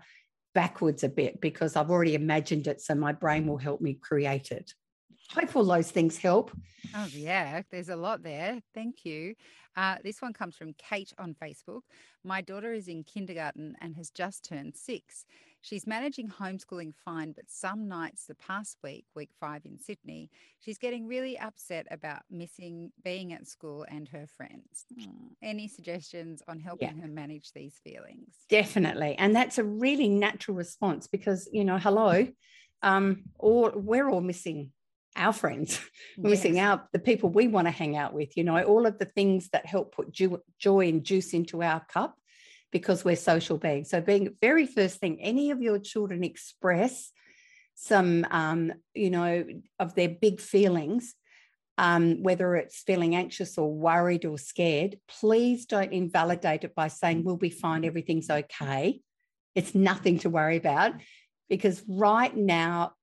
backwards 0.53 1.03
a 1.03 1.09
bit 1.09 1.39
because 1.39 1.75
I've 1.75 1.91
already 1.91 2.15
imagined 2.15 2.67
it. 2.67 2.81
So 2.81 2.95
my 2.95 3.11
brain 3.11 3.45
will 3.47 3.57
help 3.57 3.81
me 3.81 3.93
create 3.93 4.51
it. 4.51 4.73
Hope 5.29 5.55
all 5.55 5.65
those 5.65 5.91
things 5.91 6.17
help. 6.17 6.51
Oh, 6.95 7.07
yeah, 7.11 7.61
there's 7.69 7.89
a 7.89 7.95
lot 7.95 8.23
there. 8.23 8.61
Thank 8.73 9.03
you. 9.03 9.35
Uh, 9.75 9.97
this 10.03 10.21
one 10.21 10.33
comes 10.33 10.55
from 10.55 10.73
Kate 10.73 11.11
on 11.19 11.35
Facebook. 11.41 11.81
My 12.23 12.41
daughter 12.41 12.73
is 12.73 12.87
in 12.87 13.03
kindergarten 13.03 13.75
and 13.81 13.95
has 13.95 14.09
just 14.09 14.45
turned 14.45 14.75
six. 14.75 15.25
She's 15.61 15.87
managing 15.87 16.29
homeschooling 16.29 16.93
fine, 17.03 17.33
but 17.33 17.45
some 17.49 17.87
nights 17.87 18.25
the 18.25 18.35
past 18.35 18.77
week, 18.83 19.05
week 19.15 19.31
five 19.39 19.65
in 19.65 19.79
Sydney, 19.79 20.29
she's 20.59 20.77
getting 20.77 21.07
really 21.07 21.37
upset 21.37 21.87
about 21.91 22.21
missing 22.29 22.91
being 23.03 23.33
at 23.33 23.47
school 23.47 23.85
and 23.89 24.07
her 24.09 24.27
friends. 24.27 24.85
Hmm. 24.97 25.27
Any 25.41 25.67
suggestions 25.67 26.41
on 26.47 26.59
helping 26.59 26.95
yeah. 26.95 27.01
her 27.01 27.07
manage 27.07 27.51
these 27.53 27.75
feelings? 27.83 28.35
Definitely. 28.49 29.15
And 29.17 29.35
that's 29.35 29.57
a 29.57 29.63
really 29.63 30.09
natural 30.09 30.55
response 30.55 31.07
because, 31.07 31.49
you 31.51 31.65
know, 31.65 31.77
hello, 31.77 32.27
um, 32.81 33.23
all, 33.37 33.71
we're 33.75 34.09
all 34.09 34.21
missing 34.21 34.71
our 35.15 35.33
friends, 35.33 35.79
yes. 36.17 36.29
missing 36.29 36.59
out 36.59 36.91
the 36.93 36.99
people 36.99 37.29
we 37.29 37.47
want 37.47 37.67
to 37.67 37.71
hang 37.71 37.97
out 37.97 38.13
with, 38.13 38.37
you 38.37 38.43
know, 38.43 38.61
all 38.63 38.85
of 38.85 38.99
the 38.99 39.05
things 39.05 39.49
that 39.49 39.65
help 39.65 39.95
put 39.95 40.11
joy 40.11 40.87
and 40.87 41.03
juice 41.03 41.33
into 41.33 41.63
our 41.63 41.83
cup 41.91 42.15
because 42.71 43.05
we're 43.05 43.15
social 43.15 43.57
beings. 43.57 43.89
So, 43.89 44.01
being 44.01 44.35
very 44.41 44.65
first 44.65 44.99
thing, 44.99 45.19
any 45.21 45.51
of 45.51 45.61
your 45.61 45.79
children 45.79 46.23
express 46.23 47.11
some, 47.75 48.25
um, 48.31 48.73
you 48.93 49.09
know, 49.09 49.45
of 49.79 49.93
their 49.95 50.09
big 50.09 50.41
feelings, 50.41 51.13
um, 51.77 52.23
whether 52.23 52.55
it's 52.55 52.81
feeling 52.81 53.15
anxious 53.15 53.57
or 53.57 53.71
worried 53.71 54.25
or 54.25 54.37
scared, 54.37 54.97
please 55.07 55.65
don't 55.65 55.93
invalidate 55.93 56.63
it 56.63 56.73
by 56.73 56.87
saying, 56.87 57.23
we'll 57.23 57.37
be 57.37 57.51
fine, 57.51 57.85
everything's 57.85 58.29
okay. 58.29 58.99
It's 59.53 59.75
nothing 59.75 60.19
to 60.19 60.29
worry 60.29 60.57
about 60.57 60.93
because 61.49 61.83
right 61.87 62.35
now 62.35 62.93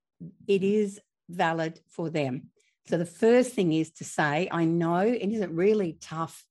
it 0.48 0.62
is 0.62 1.00
valid 1.28 1.80
for 1.88 2.10
them. 2.10 2.50
So 2.86 2.98
the 2.98 3.06
first 3.06 3.54
thing 3.54 3.72
is 3.72 3.90
to 3.92 4.04
say, 4.04 4.48
I 4.50 4.64
know 4.64 4.98
it 4.98 5.30
isn't 5.30 5.54
really 5.54 5.96
tough. 6.00 6.44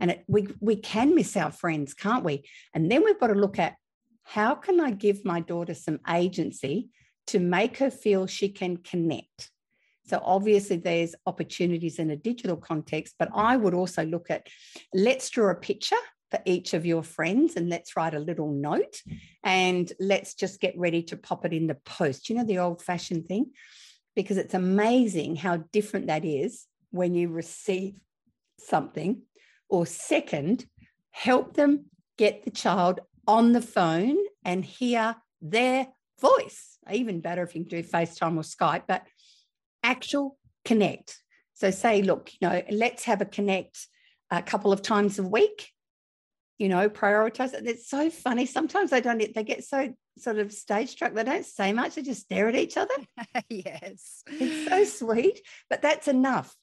And 0.00 0.12
it, 0.12 0.24
we, 0.26 0.48
we 0.60 0.76
can 0.76 1.14
miss 1.14 1.36
our 1.36 1.52
friends, 1.52 1.94
can't 1.94 2.24
we? 2.24 2.44
And 2.74 2.90
then 2.90 3.04
we've 3.04 3.20
got 3.20 3.28
to 3.28 3.34
look 3.34 3.58
at 3.58 3.74
how 4.22 4.54
can 4.54 4.80
I 4.80 4.90
give 4.90 5.24
my 5.24 5.40
daughter 5.40 5.74
some 5.74 6.00
agency 6.08 6.88
to 7.28 7.38
make 7.38 7.78
her 7.78 7.90
feel 7.90 8.26
she 8.26 8.48
can 8.48 8.76
connect. 8.76 9.50
So 10.06 10.20
obviously 10.24 10.76
there's 10.76 11.14
opportunities 11.26 11.98
in 11.98 12.10
a 12.10 12.16
digital 12.16 12.56
context, 12.56 13.14
but 13.18 13.28
I 13.34 13.56
would 13.56 13.74
also 13.74 14.04
look 14.04 14.30
at 14.30 14.48
let's 14.92 15.30
draw 15.30 15.50
a 15.50 15.54
picture 15.54 15.96
for 16.30 16.40
each 16.44 16.74
of 16.74 16.86
your 16.86 17.02
friends 17.02 17.56
and 17.56 17.68
let's 17.68 17.96
write 17.96 18.14
a 18.14 18.18
little 18.18 18.50
note 18.50 19.02
and 19.44 19.92
let's 20.00 20.34
just 20.34 20.60
get 20.60 20.76
ready 20.78 21.02
to 21.04 21.16
pop 21.16 21.44
it 21.44 21.52
in 21.52 21.66
the 21.66 21.76
post. 21.84 22.28
You 22.28 22.36
know, 22.36 22.44
the 22.44 22.58
old 22.58 22.82
fashioned 22.82 23.26
thing, 23.26 23.52
because 24.16 24.36
it's 24.36 24.54
amazing 24.54 25.36
how 25.36 25.58
different 25.72 26.08
that 26.08 26.24
is 26.24 26.66
when 26.90 27.14
you 27.14 27.28
receive 27.28 27.94
something. 28.58 29.22
Or 29.70 29.86
second, 29.86 30.66
help 31.10 31.54
them 31.54 31.86
get 32.18 32.44
the 32.44 32.50
child 32.50 33.00
on 33.26 33.52
the 33.52 33.62
phone 33.62 34.16
and 34.44 34.64
hear 34.64 35.16
their 35.40 35.86
voice. 36.20 36.78
Even 36.92 37.20
better 37.20 37.42
if 37.42 37.54
you 37.54 37.64
can 37.64 37.68
do 37.68 37.88
FaceTime 37.88 38.36
or 38.36 38.42
Skype, 38.42 38.82
but 38.86 39.06
actual 39.82 40.36
connect. 40.64 41.18
So 41.54 41.70
say, 41.70 42.02
look, 42.02 42.30
you 42.40 42.48
know, 42.48 42.62
let's 42.70 43.04
have 43.04 43.20
a 43.20 43.26
connect 43.26 43.86
a 44.30 44.42
couple 44.42 44.72
of 44.72 44.82
times 44.82 45.18
a 45.18 45.22
week. 45.22 45.68
You 46.58 46.68
know, 46.68 46.88
prioritize 46.90 47.54
it. 47.54 47.66
It's 47.66 47.88
so 47.88 48.10
funny. 48.10 48.44
Sometimes 48.44 48.90
they 48.90 49.00
don't. 49.00 49.18
They 49.34 49.44
get 49.44 49.64
so 49.64 49.94
sort 50.18 50.38
of 50.38 50.52
stage 50.52 50.90
struck. 50.90 51.14
They 51.14 51.24
don't 51.24 51.46
say 51.46 51.72
much. 51.72 51.94
They 51.94 52.02
just 52.02 52.22
stare 52.22 52.48
at 52.48 52.54
each 52.54 52.76
other. 52.76 52.94
yes, 53.48 54.22
it's 54.26 54.68
so 54.68 54.84
sweet. 54.84 55.40
But 55.70 55.80
that's 55.80 56.08
enough, 56.08 56.54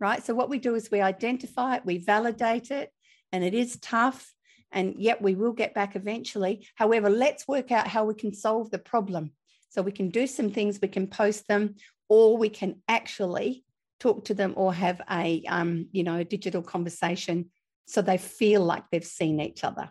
right? 0.00 0.24
So 0.24 0.34
what 0.34 0.50
we 0.50 0.58
do 0.58 0.74
is 0.74 0.90
we 0.90 1.00
identify 1.00 1.76
it, 1.76 1.86
we 1.86 1.98
validate 1.98 2.70
it, 2.70 2.90
and 3.32 3.42
it 3.44 3.54
is 3.54 3.78
tough. 3.80 4.32
And 4.72 4.94
yet 4.98 5.22
we 5.22 5.34
will 5.34 5.52
get 5.52 5.74
back 5.74 5.96
eventually. 5.96 6.66
However, 6.74 7.08
let's 7.08 7.46
work 7.46 7.70
out 7.70 7.86
how 7.86 8.04
we 8.04 8.14
can 8.14 8.34
solve 8.34 8.70
the 8.70 8.78
problem. 8.78 9.32
So 9.70 9.80
we 9.80 9.92
can 9.92 10.10
do 10.10 10.26
some 10.26 10.50
things, 10.50 10.80
we 10.82 10.88
can 10.88 11.06
post 11.06 11.46
them, 11.48 11.76
or 12.08 12.36
we 12.36 12.48
can 12.48 12.82
actually 12.88 13.64
talk 13.98 14.24
to 14.26 14.34
them 14.34 14.52
or 14.56 14.72
have 14.74 15.00
a 15.10 15.42
um, 15.48 15.88
you 15.92 16.02
know 16.02 16.22
digital 16.22 16.62
conversation 16.62 17.50
so 17.86 18.02
they 18.02 18.18
feel 18.18 18.62
like 18.62 18.84
they've 18.90 19.04
seen 19.04 19.40
each 19.40 19.64
other 19.64 19.90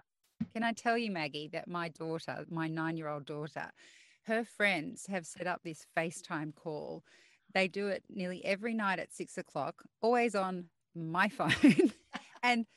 can 0.54 0.64
i 0.64 0.72
tell 0.72 0.98
you 0.98 1.12
maggie 1.12 1.50
that 1.52 1.68
my 1.68 1.90
daughter 1.90 2.46
my 2.50 2.68
nine 2.68 2.98
year 2.98 3.08
old 3.08 3.26
daughter 3.26 3.70
her 4.26 4.44
friends 4.44 5.06
have 5.08 5.26
set 5.26 5.48
up 5.48 5.62
this 5.64 5.86
facetime 5.98 6.54
call 6.56 7.04
they 7.56 7.68
do 7.68 7.88
it 7.88 8.04
nearly 8.10 8.46
every 8.46 8.76
night 8.76 9.00
at 9.00 9.12
six 9.12 9.40
o'clock 9.40 9.84
always 10.02 10.36
on 10.36 10.66
my 10.94 11.28
phone 11.40 11.92
and 12.44 12.68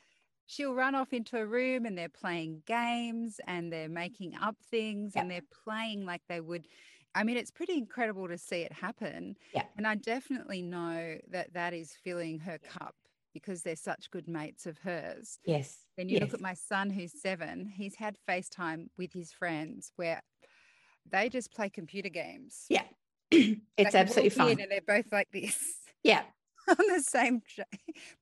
she'll 0.46 0.74
run 0.74 0.94
off 0.94 1.12
into 1.12 1.36
a 1.36 1.44
room 1.44 1.84
and 1.84 1.98
they're 1.98 2.08
playing 2.08 2.62
games 2.64 3.38
and 3.46 3.70
they're 3.70 3.90
making 3.90 4.34
up 4.40 4.56
things 4.70 5.12
and 5.14 5.30
they're 5.30 5.42
playing 5.64 6.06
like 6.06 6.22
they 6.28 6.40
would 6.40 6.66
I 7.14 7.24
mean, 7.24 7.36
it's 7.36 7.50
pretty 7.50 7.72
incredible 7.72 8.28
to 8.28 8.38
see 8.38 8.60
it 8.60 8.72
happen. 8.72 9.34
Yeah. 9.54 9.64
And 9.76 9.86
I 9.86 9.94
definitely 9.96 10.62
know 10.62 11.16
that 11.30 11.52
that 11.54 11.72
is 11.72 11.96
filling 12.04 12.38
her 12.40 12.58
cup 12.58 12.94
because 13.32 13.62
they're 13.62 13.76
such 13.76 14.10
good 14.10 14.28
mates 14.28 14.66
of 14.66 14.78
hers. 14.78 15.38
Yes. 15.44 15.78
Then 15.96 16.08
you 16.08 16.14
yes. 16.14 16.22
look 16.22 16.34
at 16.34 16.40
my 16.40 16.54
son 16.54 16.90
who's 16.90 17.12
seven, 17.20 17.66
he's 17.66 17.94
had 17.96 18.18
FaceTime 18.28 18.88
with 18.96 19.12
his 19.12 19.32
friends 19.32 19.90
where 19.96 20.22
they 21.10 21.28
just 21.28 21.52
play 21.52 21.70
computer 21.70 22.10
games. 22.10 22.66
Yeah. 22.68 22.82
It's 23.30 23.94
absolutely 23.94 24.30
fine. 24.30 24.60
And 24.60 24.70
they're 24.70 24.80
both 24.86 25.12
like 25.12 25.28
this. 25.32 25.56
Yeah. 26.02 26.22
on 26.68 26.86
the 26.88 27.02
same 27.02 27.42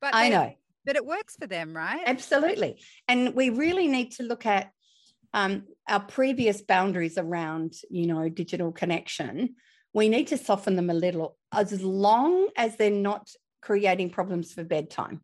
but 0.01 0.15
I 0.15 0.29
know. 0.29 0.55
But 0.85 0.97
it 0.97 1.05
works 1.05 1.35
for 1.37 1.49
them, 1.49 1.77
right? 1.77 2.03
Absolutely. 2.07 2.81
And 3.09 3.35
we 3.35 3.51
really 3.51 3.89
need 3.89 4.13
to 4.13 4.23
look 4.23 4.47
at 4.47 4.71
um, 5.35 5.65
our 5.89 6.01
previous 6.01 6.63
boundaries 6.63 7.19
around, 7.19 7.75
you 7.91 8.07
know, 8.07 8.29
digital 8.29 8.71
connection, 8.71 9.57
we 9.93 10.09
need 10.09 10.29
to 10.29 10.39
soften 10.39 10.77
them 10.77 10.91
a 10.91 10.95
little 10.95 11.37
as 11.53 11.83
long 11.83 12.49
as 12.57 12.77
they're 12.77 12.91
not 12.91 13.29
creating 13.63 14.11
problems 14.11 14.53
for 14.53 14.63
bedtime. 14.63 15.23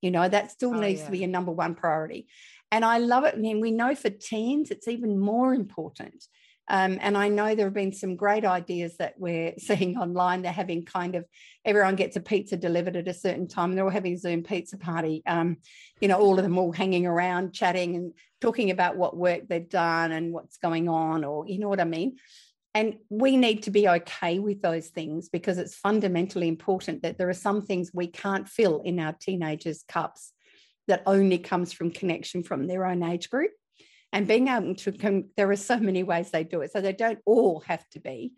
You 0.00 0.10
know, 0.10 0.26
that 0.26 0.50
still 0.50 0.74
oh, 0.74 0.80
needs 0.80 1.00
yeah. 1.00 1.06
to 1.06 1.12
be 1.12 1.24
a 1.24 1.28
number 1.28 1.52
one 1.52 1.74
priority. 1.74 2.26
And 2.72 2.84
I 2.84 2.98
love 2.98 3.24
it. 3.24 3.34
I 3.34 3.38
mean, 3.38 3.60
we 3.60 3.70
know 3.70 3.94
for 3.94 4.08
teens, 4.08 4.70
it's 4.70 4.88
even 4.88 5.18
more 5.18 5.52
important. 5.52 6.24
Um, 6.68 6.98
and 7.00 7.18
I 7.18 7.28
know 7.28 7.54
there 7.54 7.66
have 7.66 7.74
been 7.74 7.92
some 7.92 8.14
great 8.14 8.44
ideas 8.44 8.96
that 8.98 9.14
we're 9.18 9.54
seeing 9.58 9.96
online. 9.96 10.42
They're 10.42 10.52
having 10.52 10.84
kind 10.84 11.14
of 11.16 11.24
everyone 11.64 11.96
gets 11.96 12.16
a 12.16 12.20
pizza 12.20 12.56
delivered 12.56 12.96
at 12.96 13.08
a 13.08 13.14
certain 13.14 13.48
time. 13.48 13.74
They're 13.74 13.84
all 13.84 13.90
having 13.90 14.14
a 14.14 14.18
Zoom 14.18 14.42
pizza 14.42 14.78
party. 14.78 15.22
Um, 15.26 15.56
you 16.00 16.08
know, 16.08 16.18
all 16.18 16.38
of 16.38 16.44
them 16.44 16.58
all 16.58 16.72
hanging 16.72 17.06
around, 17.06 17.52
chatting 17.52 17.96
and 17.96 18.12
talking 18.40 18.70
about 18.70 18.96
what 18.96 19.16
work 19.16 19.48
they've 19.48 19.68
done 19.68 20.12
and 20.12 20.32
what's 20.32 20.56
going 20.58 20.88
on, 20.88 21.24
or 21.24 21.46
you 21.46 21.58
know 21.58 21.68
what 21.68 21.80
I 21.80 21.84
mean. 21.84 22.16
And 22.72 22.98
we 23.08 23.36
need 23.36 23.64
to 23.64 23.72
be 23.72 23.88
okay 23.88 24.38
with 24.38 24.62
those 24.62 24.88
things 24.88 25.28
because 25.28 25.58
it's 25.58 25.74
fundamentally 25.74 26.46
important 26.46 27.02
that 27.02 27.18
there 27.18 27.28
are 27.28 27.34
some 27.34 27.62
things 27.62 27.90
we 27.92 28.06
can't 28.06 28.48
fill 28.48 28.80
in 28.82 29.00
our 29.00 29.12
teenagers' 29.12 29.84
cups 29.88 30.32
that 30.86 31.02
only 31.04 31.38
comes 31.38 31.72
from 31.72 31.90
connection 31.90 32.44
from 32.44 32.66
their 32.66 32.86
own 32.86 33.02
age 33.02 33.28
group 33.28 33.50
and 34.12 34.26
being 34.26 34.48
able 34.48 34.74
to 34.74 34.92
come, 34.92 35.30
there 35.36 35.50
are 35.50 35.56
so 35.56 35.78
many 35.78 36.02
ways 36.02 36.30
they 36.30 36.44
do 36.44 36.62
it. 36.62 36.72
So 36.72 36.80
they 36.80 36.92
don't 36.92 37.20
all 37.24 37.60
have 37.66 37.88
to 37.90 38.00
be 38.00 38.32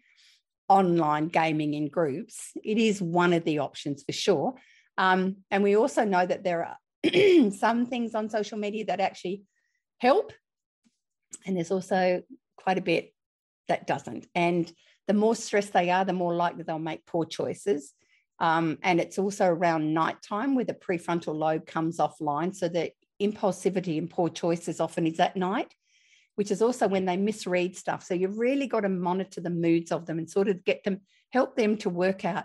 online 0.68 1.28
gaming 1.28 1.74
in 1.74 1.88
groups. 1.88 2.52
It 2.62 2.78
is 2.78 3.00
one 3.00 3.32
of 3.32 3.44
the 3.44 3.60
options 3.60 4.02
for 4.02 4.12
sure. 4.12 4.54
Um, 4.98 5.36
and 5.50 5.62
we 5.62 5.76
also 5.76 6.04
know 6.04 6.24
that 6.24 6.44
there 6.44 6.64
are 6.64 7.50
some 7.52 7.86
things 7.86 8.14
on 8.14 8.28
social 8.28 8.58
media 8.58 8.86
that 8.86 9.00
actually 9.00 9.44
help. 9.98 10.32
And 11.46 11.56
there's 11.56 11.70
also 11.70 12.22
quite 12.56 12.78
a 12.78 12.82
bit 12.82 13.14
that 13.68 13.86
doesn't. 13.86 14.26
And 14.34 14.70
the 15.08 15.14
more 15.14 15.34
stressed 15.34 15.72
they 15.72 15.90
are, 15.90 16.04
the 16.04 16.12
more 16.12 16.34
likely 16.34 16.62
they'll 16.62 16.78
make 16.78 17.06
poor 17.06 17.24
choices. 17.24 17.94
Um, 18.38 18.78
and 18.82 19.00
it's 19.00 19.18
also 19.18 19.46
around 19.46 19.94
nighttime 19.94 20.54
where 20.54 20.64
the 20.64 20.74
prefrontal 20.74 21.34
lobe 21.34 21.66
comes 21.66 21.98
offline 21.98 22.54
so 22.54 22.68
that 22.68 22.92
impulsivity 23.22 23.98
and 23.98 24.10
poor 24.10 24.28
choices 24.28 24.80
often 24.80 25.06
is 25.06 25.20
at 25.20 25.36
night, 25.36 25.74
which 26.34 26.50
is 26.50 26.62
also 26.62 26.88
when 26.88 27.04
they 27.04 27.16
misread 27.16 27.76
stuff. 27.76 28.02
So 28.02 28.14
you've 28.14 28.38
really 28.38 28.66
got 28.66 28.80
to 28.80 28.88
monitor 28.88 29.40
the 29.40 29.50
moods 29.50 29.92
of 29.92 30.06
them 30.06 30.18
and 30.18 30.28
sort 30.28 30.48
of 30.48 30.64
get 30.64 30.84
them, 30.84 31.00
help 31.30 31.56
them 31.56 31.76
to 31.78 31.90
work 31.90 32.24
out 32.24 32.44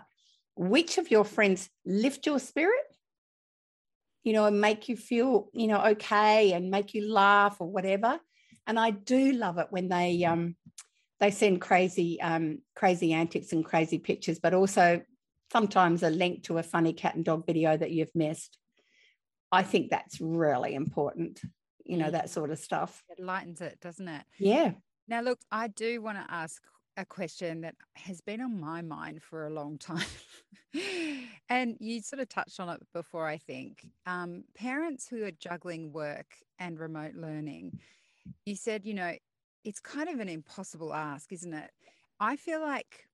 which 0.58 0.98
of 0.98 1.10
your 1.10 1.24
friends 1.24 1.70
lift 1.86 2.26
your 2.26 2.40
spirit, 2.40 2.84
you 4.24 4.32
know, 4.32 4.46
and 4.46 4.60
make 4.60 4.88
you 4.88 4.96
feel, 4.96 5.48
you 5.52 5.68
know, 5.68 5.80
okay 5.80 6.52
and 6.52 6.70
make 6.70 6.94
you 6.94 7.10
laugh 7.10 7.58
or 7.60 7.70
whatever. 7.70 8.18
And 8.66 8.78
I 8.78 8.90
do 8.90 9.32
love 9.32 9.58
it 9.58 9.68
when 9.70 9.88
they 9.88 10.24
um 10.24 10.56
they 11.20 11.30
send 11.30 11.60
crazy 11.60 12.20
um 12.20 12.58
crazy 12.74 13.12
antics 13.12 13.52
and 13.52 13.64
crazy 13.64 13.98
pictures, 13.98 14.40
but 14.40 14.52
also 14.52 15.00
sometimes 15.52 16.02
a 16.02 16.10
link 16.10 16.42
to 16.44 16.58
a 16.58 16.62
funny 16.62 16.92
cat 16.92 17.14
and 17.14 17.24
dog 17.24 17.46
video 17.46 17.76
that 17.76 17.92
you've 17.92 18.14
missed. 18.14 18.58
I 19.50 19.62
think 19.62 19.90
that's 19.90 20.20
really 20.20 20.74
important, 20.74 21.40
you 21.84 21.96
know, 21.96 22.10
that 22.10 22.30
sort 22.30 22.50
of 22.50 22.58
stuff. 22.58 23.02
It 23.08 23.22
lightens 23.22 23.60
it, 23.60 23.78
doesn't 23.80 24.08
it? 24.08 24.24
Yeah. 24.38 24.72
Now, 25.06 25.22
look, 25.22 25.40
I 25.50 25.68
do 25.68 26.02
want 26.02 26.18
to 26.18 26.34
ask 26.34 26.62
a 26.98 27.04
question 27.04 27.62
that 27.62 27.76
has 27.94 28.20
been 28.20 28.40
on 28.40 28.60
my 28.60 28.82
mind 28.82 29.22
for 29.22 29.46
a 29.46 29.50
long 29.50 29.78
time. 29.78 30.04
and 31.48 31.76
you 31.80 32.02
sort 32.02 32.20
of 32.20 32.28
touched 32.28 32.60
on 32.60 32.68
it 32.68 32.80
before, 32.92 33.26
I 33.26 33.38
think. 33.38 33.86
Um, 34.04 34.44
parents 34.54 35.06
who 35.08 35.24
are 35.24 35.30
juggling 35.30 35.92
work 35.92 36.26
and 36.58 36.78
remote 36.78 37.14
learning, 37.14 37.78
you 38.44 38.56
said, 38.56 38.84
you 38.84 38.94
know, 38.94 39.14
it's 39.64 39.80
kind 39.80 40.08
of 40.08 40.20
an 40.20 40.28
impossible 40.28 40.92
ask, 40.92 41.32
isn't 41.32 41.54
it? 41.54 41.70
I 42.20 42.36
feel 42.36 42.60
like 42.60 43.04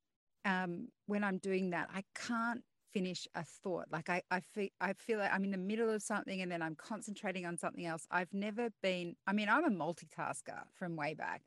um, 0.44 0.88
when 1.06 1.22
I'm 1.22 1.38
doing 1.38 1.70
that, 1.70 1.90
I 1.94 2.04
can't 2.14 2.62
finish 2.94 3.26
a 3.34 3.44
thought. 3.44 3.86
Like 3.90 4.08
I, 4.08 4.22
I 4.30 4.40
feel, 4.40 4.68
I 4.80 4.92
feel 4.94 5.18
like 5.18 5.32
I'm 5.32 5.44
in 5.44 5.50
the 5.50 5.58
middle 5.58 5.90
of 5.90 6.00
something 6.02 6.40
and 6.40 6.50
then 6.50 6.62
I'm 6.62 6.76
concentrating 6.76 7.44
on 7.44 7.58
something 7.58 7.84
else. 7.84 8.06
I've 8.10 8.32
never 8.32 8.70
been, 8.82 9.16
I 9.26 9.32
mean, 9.32 9.48
I'm 9.48 9.64
a 9.64 9.70
multitasker 9.84 10.62
from 10.72 10.96
way 10.96 11.14
back, 11.14 11.42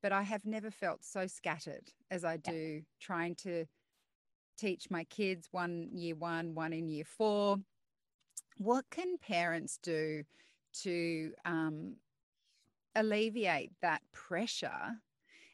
but 0.00 0.12
I 0.12 0.22
have 0.22 0.46
never 0.46 0.70
felt 0.70 1.04
so 1.04 1.26
scattered 1.26 1.90
as 2.10 2.24
I 2.24 2.36
do 2.36 2.52
yeah. 2.52 2.80
trying 3.00 3.34
to 3.36 3.66
teach 4.56 4.90
my 4.90 5.04
kids 5.04 5.48
one 5.50 5.88
year 5.92 6.14
one, 6.14 6.54
one 6.54 6.72
in 6.72 6.88
year 6.88 7.04
four. 7.04 7.58
What 8.58 8.84
can 8.90 9.18
parents 9.18 9.78
do 9.82 10.22
to 10.82 11.32
um, 11.44 11.96
alleviate 12.94 13.72
that 13.82 14.02
pressure 14.12 15.00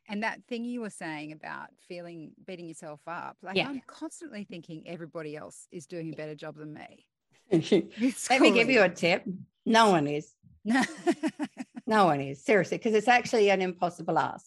and 0.08 0.22
that 0.22 0.42
thing 0.48 0.64
you 0.64 0.80
were 0.80 0.90
saying 0.90 1.32
about 1.32 1.68
feeling 1.86 2.32
beating 2.46 2.66
yourself 2.66 3.00
up, 3.06 3.36
like 3.42 3.56
yeah. 3.56 3.68
I'm 3.68 3.82
constantly 3.86 4.44
thinking 4.44 4.84
everybody 4.86 5.36
else 5.36 5.68
is 5.70 5.86
doing 5.86 6.12
a 6.12 6.16
better 6.16 6.34
job 6.34 6.56
than 6.56 6.74
me. 6.74 7.06
Let 8.30 8.40
me 8.40 8.50
give 8.50 8.70
you 8.70 8.82
a 8.82 8.88
tip. 8.88 9.24
No 9.66 9.90
one 9.90 10.06
is. 10.06 10.32
no 11.86 12.06
one 12.06 12.20
is, 12.20 12.44
seriously, 12.44 12.78
because 12.78 12.94
it's 12.94 13.08
actually 13.08 13.50
an 13.50 13.62
impossible 13.62 14.18
ask. 14.18 14.46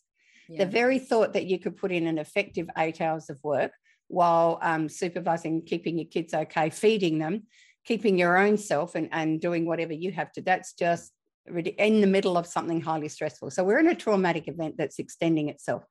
Yeah. 0.50 0.66
The 0.66 0.72
very 0.72 1.00
thought 1.00 1.34
that 1.34 1.46
you 1.46 1.60
could 1.60 1.78
put 1.78 1.92
in 1.92 2.08
an 2.08 2.18
effective 2.18 2.68
eight 2.78 3.00
hours 3.00 3.30
of 3.30 3.40
work 3.44 3.72
while 4.08 4.60
um, 4.62 4.90
supervising, 4.90 5.64
keeping 5.64 5.98
your 5.98 6.08
kids 6.08 6.34
okay, 6.34 6.70
feeding 6.70 7.20
them, 7.20 7.44
keeping 7.86 8.18
your 8.18 8.38
own 8.38 8.58
self 8.58 8.96
and, 8.96 9.10
and 9.12 9.40
doing 9.40 9.66
whatever 9.66 9.94
you 9.94 10.12
have 10.12 10.32
to, 10.34 10.42
that's 10.42 10.74
just 10.74 11.14
in 11.60 12.02
the 12.02 12.08
middle 12.08 12.38
of 12.38 12.48
something 12.48 12.82
highly 12.82 13.08
stressful. 13.08 13.52
So 13.52 13.64
we're 13.64 13.80
in 13.80 13.88
a 13.88 13.96
traumatic 13.96 14.48
event 14.48 14.76
that's 14.78 15.00
extending 15.00 15.50
itself. 15.50 15.84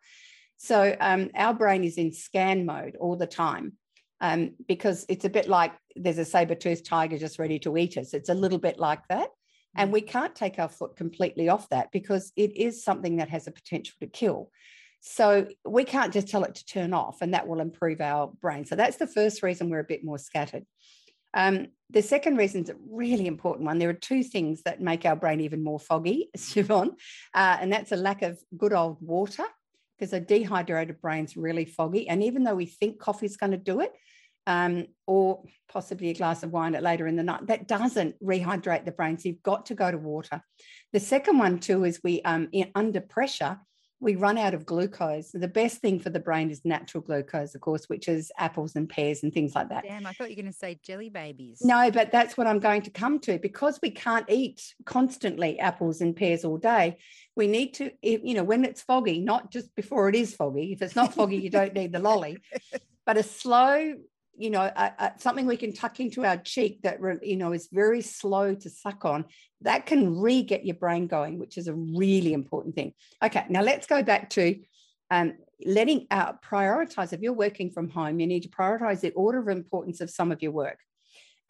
So 0.57 0.94
um, 1.01 1.31
our 1.35 1.55
brain 1.55 1.85
is 1.85 1.96
in 1.96 2.12
scan 2.12 2.66
mode 2.66 2.96
all 3.01 3.16
the 3.16 3.27
time 3.27 3.75
um, 4.20 4.55
because 4.68 5.07
it's 5.09 5.25
a 5.25 5.31
bit 5.31 5.49
like 5.49 5.73
there's 5.96 6.18
a 6.18 6.25
saber-toothed 6.25 6.85
tiger 6.85 7.18
just 7.18 7.38
ready 7.38 7.59
to 7.61 7.77
eat 7.77 7.96
us. 7.96 8.12
It's 8.12 8.29
a 8.29 8.35
little 8.35 8.59
bit 8.59 8.79
like 8.79 9.07
that. 9.09 9.31
And 9.77 9.90
mm. 9.90 9.94
we 9.94 10.01
can't 10.03 10.35
take 10.35 10.59
our 10.59 10.68
foot 10.68 10.96
completely 10.96 11.49
off 11.49 11.68
that 11.70 11.90
because 11.92 12.33
it 12.37 12.57
is 12.57 12.85
something 12.85 13.16
that 13.16 13.31
has 13.31 13.46
a 13.46 13.53
potential 13.53 13.94
to 14.01 14.07
kill. 14.07 14.51
So 15.01 15.46
we 15.64 15.85
can't 15.85 16.12
just 16.12 16.29
tell 16.29 16.44
it 16.44 16.57
to 16.57 16.66
turn 16.66 16.92
off 16.92 17.23
and 17.23 17.33
that 17.33 17.49
will 17.49 17.61
improve 17.61 18.03
our 18.03 18.27
brain. 18.40 18.66
So 18.66 18.77
that's 18.77 18.99
the 18.99 19.07
first 19.07 19.42
reason 19.42 19.70
we're 19.70 19.81
a 19.81 19.85
bit 19.85 20.05
more 20.05 20.18
scattered. 20.18 20.66
Um, 21.35 21.69
the 21.90 22.03
second 22.03 22.37
reason 22.37 22.62
is 22.62 22.71
a 22.71 22.77
really 22.88 23.27
important 23.27 23.66
one. 23.66 23.79
There 23.79 23.88
are 23.88 23.95
two 23.95 24.23
things 24.23 24.62
that 24.62 24.81
make 24.81 25.05
our 25.05 25.16
brain 25.16 25.40
even 25.40 25.62
more 25.62 25.81
foggy, 25.81 26.31
Siobhan, 26.37 26.90
uh, 27.35 27.57
and 27.61 27.73
that's 27.73 27.93
a 27.93 27.97
lack 27.97 28.23
of 28.23 28.38
good 28.57 28.73
old 28.73 28.99
water 29.01 29.45
because 29.99 30.12
a 30.12 30.21
dehydrated 30.21 31.01
brain's 31.01 31.37
really 31.37 31.64
foggy. 31.64 32.09
And 32.09 32.23
even 32.23 32.45
though 32.45 32.55
we 32.55 32.66
think 32.66 32.99
coffee's 32.99 33.37
going 33.37 33.53
to 33.53 33.59
do 33.59 33.81
it, 33.81 33.93
um, 34.47 34.87
or 35.07 35.45
possibly 35.71 36.09
a 36.09 36.14
glass 36.14 36.43
of 36.43 36.51
wine 36.51 36.75
at 36.75 36.83
later 36.83 37.07
in 37.07 37.16
the 37.16 37.23
night, 37.23 37.47
that 37.49 37.69
doesn't 37.69 38.16
rehydrate 38.25 38.85
the 38.85 38.93
brain. 38.93 39.19
So 39.19 39.29
you've 39.29 39.43
got 39.43 39.66
to 39.66 39.75
go 39.75 39.90
to 39.90 39.99
water. 39.99 40.43
The 40.93 41.01
second 41.01 41.38
one 41.38 41.59
too 41.59 41.85
is 41.85 42.01
we 42.03 42.23
um, 42.23 42.49
under 42.75 43.01
pressure 43.01 43.59
we 44.00 44.16
run 44.16 44.38
out 44.38 44.54
of 44.54 44.64
glucose. 44.64 45.30
The 45.32 45.46
best 45.46 45.78
thing 45.78 46.00
for 46.00 46.08
the 46.08 46.18
brain 46.18 46.50
is 46.50 46.64
natural 46.64 47.02
glucose, 47.02 47.54
of 47.54 47.60
course, 47.60 47.84
which 47.86 48.08
is 48.08 48.32
apples 48.38 48.74
and 48.74 48.88
pears 48.88 49.22
and 49.22 49.32
things 49.32 49.54
like 49.54 49.68
that. 49.68 49.84
Damn, 49.84 50.06
I 50.06 50.12
thought 50.12 50.30
you 50.30 50.36
were 50.36 50.42
going 50.42 50.52
to 50.52 50.58
say 50.58 50.80
jelly 50.82 51.10
babies. 51.10 51.60
No, 51.62 51.90
but 51.90 52.10
that's 52.10 52.36
what 52.36 52.46
I'm 52.46 52.60
going 52.60 52.82
to 52.82 52.90
come 52.90 53.20
to 53.20 53.38
because 53.38 53.78
we 53.82 53.90
can't 53.90 54.24
eat 54.28 54.74
constantly 54.86 55.58
apples 55.58 56.00
and 56.00 56.16
pears 56.16 56.44
all 56.44 56.56
day. 56.56 56.96
We 57.36 57.46
need 57.46 57.74
to, 57.74 57.90
you 58.02 58.34
know, 58.34 58.44
when 58.44 58.64
it's 58.64 58.80
foggy, 58.80 59.20
not 59.20 59.52
just 59.52 59.74
before 59.74 60.08
it 60.08 60.14
is 60.14 60.34
foggy. 60.34 60.72
If 60.72 60.82
it's 60.82 60.96
not 60.96 61.14
foggy, 61.14 61.36
you 61.36 61.50
don't 61.50 61.74
need 61.74 61.92
the 61.92 61.98
lolly, 61.98 62.38
but 63.06 63.18
a 63.18 63.22
slow 63.22 63.94
you 64.40 64.48
know, 64.48 64.62
a, 64.62 64.92
a, 64.98 65.12
something 65.18 65.46
we 65.46 65.59
can 65.59 65.74
tuck 65.74 66.00
into 66.00 66.24
our 66.24 66.38
cheek 66.38 66.81
that, 66.83 66.98
you 67.22 67.37
know, 67.37 67.53
is 67.53 67.68
very 67.70 68.00
slow 68.00 68.55
to 68.55 68.70
suck 68.70 69.05
on, 69.05 69.26
that 69.61 69.85
can 69.85 70.18
re 70.18 70.42
get 70.42 70.64
your 70.64 70.76
brain 70.76 71.07
going, 71.07 71.38
which 71.38 71.59
is 71.59 71.68
a 71.68 71.74
really 71.74 72.33
important 72.33 72.74
thing. 72.74 72.94
Okay, 73.22 73.44
now 73.50 73.61
let's 73.61 73.87
go 73.87 74.03
back 74.03 74.31
to 74.31 74.59
um, 75.11 75.35
letting 75.64 76.07
out 76.11 76.42
prioritize. 76.42 77.12
If 77.12 77.20
you're 77.20 77.35
working 77.35 77.70
from 77.70 77.90
home, 77.90 78.18
you 78.18 78.26
need 78.26 78.44
to 78.44 78.48
prioritize 78.48 79.00
the 79.00 79.12
order 79.12 79.38
of 79.40 79.48
importance 79.48 80.00
of 80.00 80.09
some 80.09 80.33
of 80.33 80.42
your 80.42 80.53
work. 80.53 80.79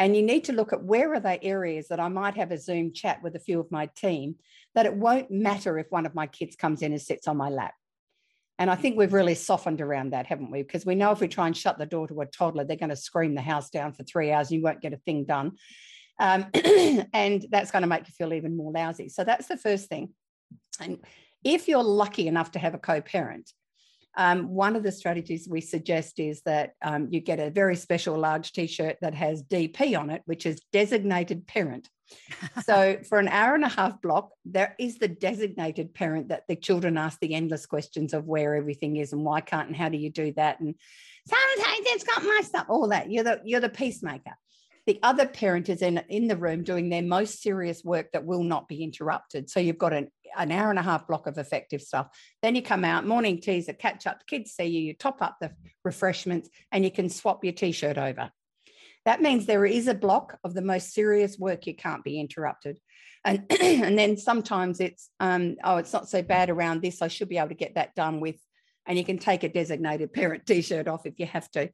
And 0.00 0.16
you 0.16 0.22
need 0.22 0.44
to 0.44 0.52
look 0.52 0.72
at 0.72 0.82
where 0.82 1.14
are 1.14 1.20
the 1.20 1.42
areas 1.44 1.88
that 1.88 2.00
I 2.00 2.08
might 2.08 2.34
have 2.34 2.50
a 2.50 2.58
Zoom 2.58 2.92
chat 2.92 3.22
with 3.22 3.36
a 3.36 3.40
few 3.40 3.60
of 3.60 3.70
my 3.70 3.86
team 3.94 4.36
that 4.74 4.86
it 4.86 4.94
won't 4.94 5.30
matter 5.30 5.78
if 5.78 5.86
one 5.90 6.06
of 6.06 6.14
my 6.14 6.26
kids 6.26 6.56
comes 6.56 6.82
in 6.82 6.92
and 6.92 7.00
sits 7.00 7.28
on 7.28 7.36
my 7.36 7.50
lap. 7.50 7.74
And 8.60 8.70
I 8.70 8.74
think 8.74 8.98
we've 8.98 9.14
really 9.14 9.34
softened 9.34 9.80
around 9.80 10.10
that, 10.12 10.26
haven't 10.26 10.50
we? 10.50 10.62
Because 10.62 10.84
we 10.84 10.94
know 10.94 11.12
if 11.12 11.20
we 11.20 11.28
try 11.28 11.46
and 11.46 11.56
shut 11.56 11.78
the 11.78 11.86
door 11.86 12.06
to 12.06 12.20
a 12.20 12.26
toddler, 12.26 12.62
they're 12.62 12.76
going 12.76 12.90
to 12.90 12.96
scream 12.96 13.34
the 13.34 13.40
house 13.40 13.70
down 13.70 13.94
for 13.94 14.02
three 14.02 14.30
hours 14.30 14.50
and 14.50 14.58
you 14.58 14.62
won't 14.62 14.82
get 14.82 14.92
a 14.92 14.98
thing 14.98 15.24
done. 15.24 15.52
Um, 16.18 16.44
and 17.14 17.46
that's 17.50 17.70
going 17.70 17.82
to 17.82 17.88
make 17.88 18.06
you 18.06 18.12
feel 18.12 18.34
even 18.34 18.58
more 18.58 18.70
lousy. 18.70 19.08
So 19.08 19.24
that's 19.24 19.48
the 19.48 19.56
first 19.56 19.88
thing. 19.88 20.10
And 20.78 20.98
if 21.42 21.68
you're 21.68 21.82
lucky 21.82 22.28
enough 22.28 22.50
to 22.50 22.58
have 22.58 22.74
a 22.74 22.78
co 22.78 23.00
parent, 23.00 23.50
um, 24.16 24.48
one 24.48 24.76
of 24.76 24.82
the 24.82 24.92
strategies 24.92 25.48
we 25.48 25.60
suggest 25.60 26.18
is 26.18 26.42
that 26.42 26.72
um, 26.82 27.08
you 27.10 27.20
get 27.20 27.38
a 27.38 27.50
very 27.50 27.76
special 27.76 28.18
large 28.18 28.52
t 28.52 28.66
shirt 28.66 28.96
that 29.00 29.14
has 29.14 29.42
DP 29.42 29.98
on 29.98 30.10
it, 30.10 30.22
which 30.24 30.46
is 30.46 30.60
designated 30.72 31.46
parent 31.46 31.88
so 32.64 32.98
for 33.08 33.18
an 33.18 33.28
hour 33.28 33.54
and 33.54 33.64
a 33.64 33.68
half 33.68 34.00
block, 34.02 34.30
there 34.44 34.74
is 34.78 34.98
the 34.98 35.08
designated 35.08 35.94
parent 35.94 36.28
that 36.28 36.44
the 36.48 36.56
children 36.56 36.98
ask 36.98 37.18
the 37.20 37.34
endless 37.34 37.66
questions 37.66 38.12
of 38.12 38.26
where 38.26 38.54
everything 38.54 38.96
is 38.96 39.12
and 39.12 39.24
why 39.24 39.40
can't 39.40 39.68
and 39.68 39.76
how 39.76 39.88
do 39.88 39.96
you 39.96 40.10
do 40.10 40.32
that 40.32 40.60
and 40.60 40.74
sometimes 41.26 41.86
it's 41.86 42.04
got 42.04 42.22
my 42.22 42.40
stuff, 42.42 42.66
all 42.68 42.88
that. 42.88 43.10
You're 43.10 43.24
the 43.24 43.40
you're 43.44 43.60
the 43.60 43.68
peacemaker. 43.68 44.36
The 44.90 44.98
other 45.04 45.28
parent 45.28 45.68
is 45.68 45.82
in, 45.82 46.02
in 46.08 46.26
the 46.26 46.36
room 46.36 46.64
doing 46.64 46.88
their 46.88 47.00
most 47.00 47.40
serious 47.40 47.84
work 47.84 48.10
that 48.10 48.24
will 48.24 48.42
not 48.42 48.66
be 48.66 48.82
interrupted. 48.82 49.48
So 49.48 49.60
you've 49.60 49.78
got 49.78 49.92
an, 49.92 50.10
an 50.36 50.50
hour 50.50 50.68
and 50.68 50.80
a 50.80 50.82
half 50.82 51.06
block 51.06 51.28
of 51.28 51.38
effective 51.38 51.80
stuff. 51.80 52.08
Then 52.42 52.56
you 52.56 52.62
come 52.62 52.84
out, 52.84 53.06
morning 53.06 53.40
teas, 53.40 53.68
a 53.68 53.72
catch 53.72 54.08
up, 54.08 54.26
kids 54.26 54.50
see 54.50 54.64
you, 54.64 54.80
you 54.80 54.94
top 54.94 55.22
up 55.22 55.36
the 55.40 55.52
refreshments, 55.84 56.50
and 56.72 56.82
you 56.82 56.90
can 56.90 57.08
swap 57.08 57.44
your 57.44 57.52
t 57.52 57.70
shirt 57.70 57.98
over. 57.98 58.32
That 59.04 59.22
means 59.22 59.46
there 59.46 59.64
is 59.64 59.86
a 59.86 59.94
block 59.94 60.38
of 60.42 60.54
the 60.54 60.60
most 60.60 60.92
serious 60.92 61.38
work 61.38 61.68
you 61.68 61.76
can't 61.76 62.02
be 62.02 62.18
interrupted. 62.18 62.80
And, 63.24 63.44
and 63.60 63.96
then 63.96 64.16
sometimes 64.16 64.80
it's, 64.80 65.08
um, 65.20 65.54
oh, 65.62 65.76
it's 65.76 65.92
not 65.92 66.08
so 66.08 66.20
bad 66.20 66.50
around 66.50 66.82
this. 66.82 67.00
I 67.00 67.06
should 67.06 67.28
be 67.28 67.38
able 67.38 67.50
to 67.50 67.54
get 67.54 67.76
that 67.76 67.94
done 67.94 68.18
with, 68.18 68.40
and 68.88 68.98
you 68.98 69.04
can 69.04 69.18
take 69.18 69.44
a 69.44 69.48
designated 69.48 70.12
parent 70.12 70.46
t 70.46 70.62
shirt 70.62 70.88
off 70.88 71.06
if 71.06 71.20
you 71.20 71.26
have 71.26 71.48
to. 71.52 71.70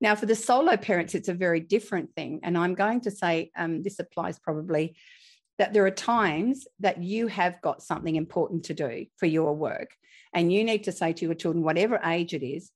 Now, 0.00 0.14
for 0.14 0.26
the 0.26 0.34
solo 0.34 0.76
parents, 0.76 1.14
it's 1.14 1.28
a 1.28 1.34
very 1.34 1.60
different 1.60 2.14
thing. 2.14 2.40
And 2.42 2.56
I'm 2.56 2.74
going 2.74 3.02
to 3.02 3.10
say 3.10 3.50
um, 3.56 3.82
this 3.82 3.98
applies 3.98 4.38
probably 4.38 4.96
that 5.58 5.74
there 5.74 5.84
are 5.84 5.90
times 5.90 6.66
that 6.78 7.02
you 7.02 7.26
have 7.26 7.60
got 7.60 7.82
something 7.82 8.16
important 8.16 8.64
to 8.64 8.74
do 8.74 9.04
for 9.18 9.26
your 9.26 9.54
work. 9.54 9.90
And 10.32 10.50
you 10.50 10.64
need 10.64 10.84
to 10.84 10.92
say 10.92 11.12
to 11.12 11.24
your 11.26 11.34
children, 11.34 11.62
whatever 11.62 12.00
age 12.02 12.32
it 12.32 12.42
is, 12.42 12.70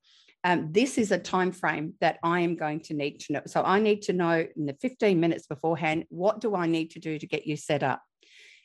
um, 0.45 0.69
this 0.73 0.99
is 0.99 1.11
a 1.11 1.19
time 1.19 1.53
frame 1.53 1.95
that 2.01 2.19
I 2.23 2.41
am 2.41 2.57
going 2.57 2.81
to 2.81 2.95
need 2.95 3.21
to 3.21 3.33
know. 3.33 3.43
So 3.47 3.63
I 3.63 3.81
need 3.81 4.03
to 4.03 4.13
know 4.13 4.47
in 4.55 4.67
the 4.67 4.77
15 4.83 5.19
minutes 5.19 5.47
beforehand, 5.47 6.05
what 6.11 6.41
do 6.41 6.55
I 6.55 6.67
need 6.67 6.91
to 6.91 7.01
do 7.01 7.19
to 7.19 7.27
get 7.27 7.47
you 7.47 7.57
set 7.57 7.83
up? 7.83 8.03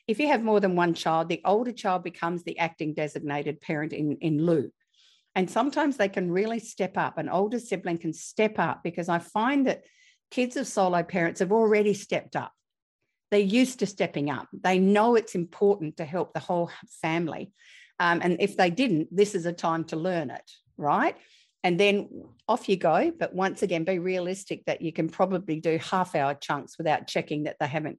If 0.06 0.20
you 0.20 0.26
have 0.26 0.42
more 0.42 0.60
than 0.60 0.76
one 0.76 0.92
child, 0.92 1.30
the 1.30 1.40
older 1.44 1.72
child 1.72 2.04
becomes 2.04 2.42
the 2.42 2.58
acting 2.58 2.92
designated 2.92 3.62
parent 3.62 3.94
in, 3.94 4.18
in 4.20 4.44
lieu. 4.44 4.70
And 5.34 5.50
sometimes 5.50 5.96
they 5.96 6.08
can 6.08 6.30
really 6.30 6.58
step 6.58 6.96
up. 6.96 7.18
An 7.18 7.28
older 7.28 7.58
sibling 7.58 7.98
can 7.98 8.12
step 8.12 8.58
up 8.58 8.80
because 8.82 9.08
I 9.08 9.18
find 9.20 9.66
that 9.66 9.84
kids 10.30 10.56
of 10.56 10.66
solo 10.66 11.02
parents 11.02 11.40
have 11.40 11.52
already 11.52 11.94
stepped 11.94 12.36
up. 12.36 12.52
They're 13.30 13.40
used 13.40 13.78
to 13.78 13.86
stepping 13.86 14.28
up. 14.28 14.48
They 14.52 14.78
know 14.78 15.14
it's 15.14 15.36
important 15.36 15.98
to 15.98 16.04
help 16.04 16.34
the 16.34 16.40
whole 16.40 16.70
family. 17.00 17.52
Um, 18.00 18.20
and 18.22 18.38
if 18.40 18.56
they 18.56 18.70
didn't, 18.70 19.14
this 19.14 19.34
is 19.34 19.46
a 19.46 19.52
time 19.52 19.84
to 19.84 19.96
learn 19.96 20.30
it, 20.30 20.50
right? 20.76 21.16
and 21.62 21.78
then 21.78 22.08
off 22.48 22.68
you 22.68 22.76
go. 22.76 23.12
But 23.16 23.34
once 23.34 23.62
again, 23.62 23.84
be 23.84 23.98
realistic 23.98 24.64
that 24.66 24.82
you 24.82 24.92
can 24.92 25.08
probably 25.08 25.60
do 25.60 25.78
half 25.78 26.14
hour 26.14 26.34
chunks 26.34 26.78
without 26.78 27.06
checking 27.06 27.44
that 27.44 27.56
they 27.60 27.66
haven't, 27.66 27.98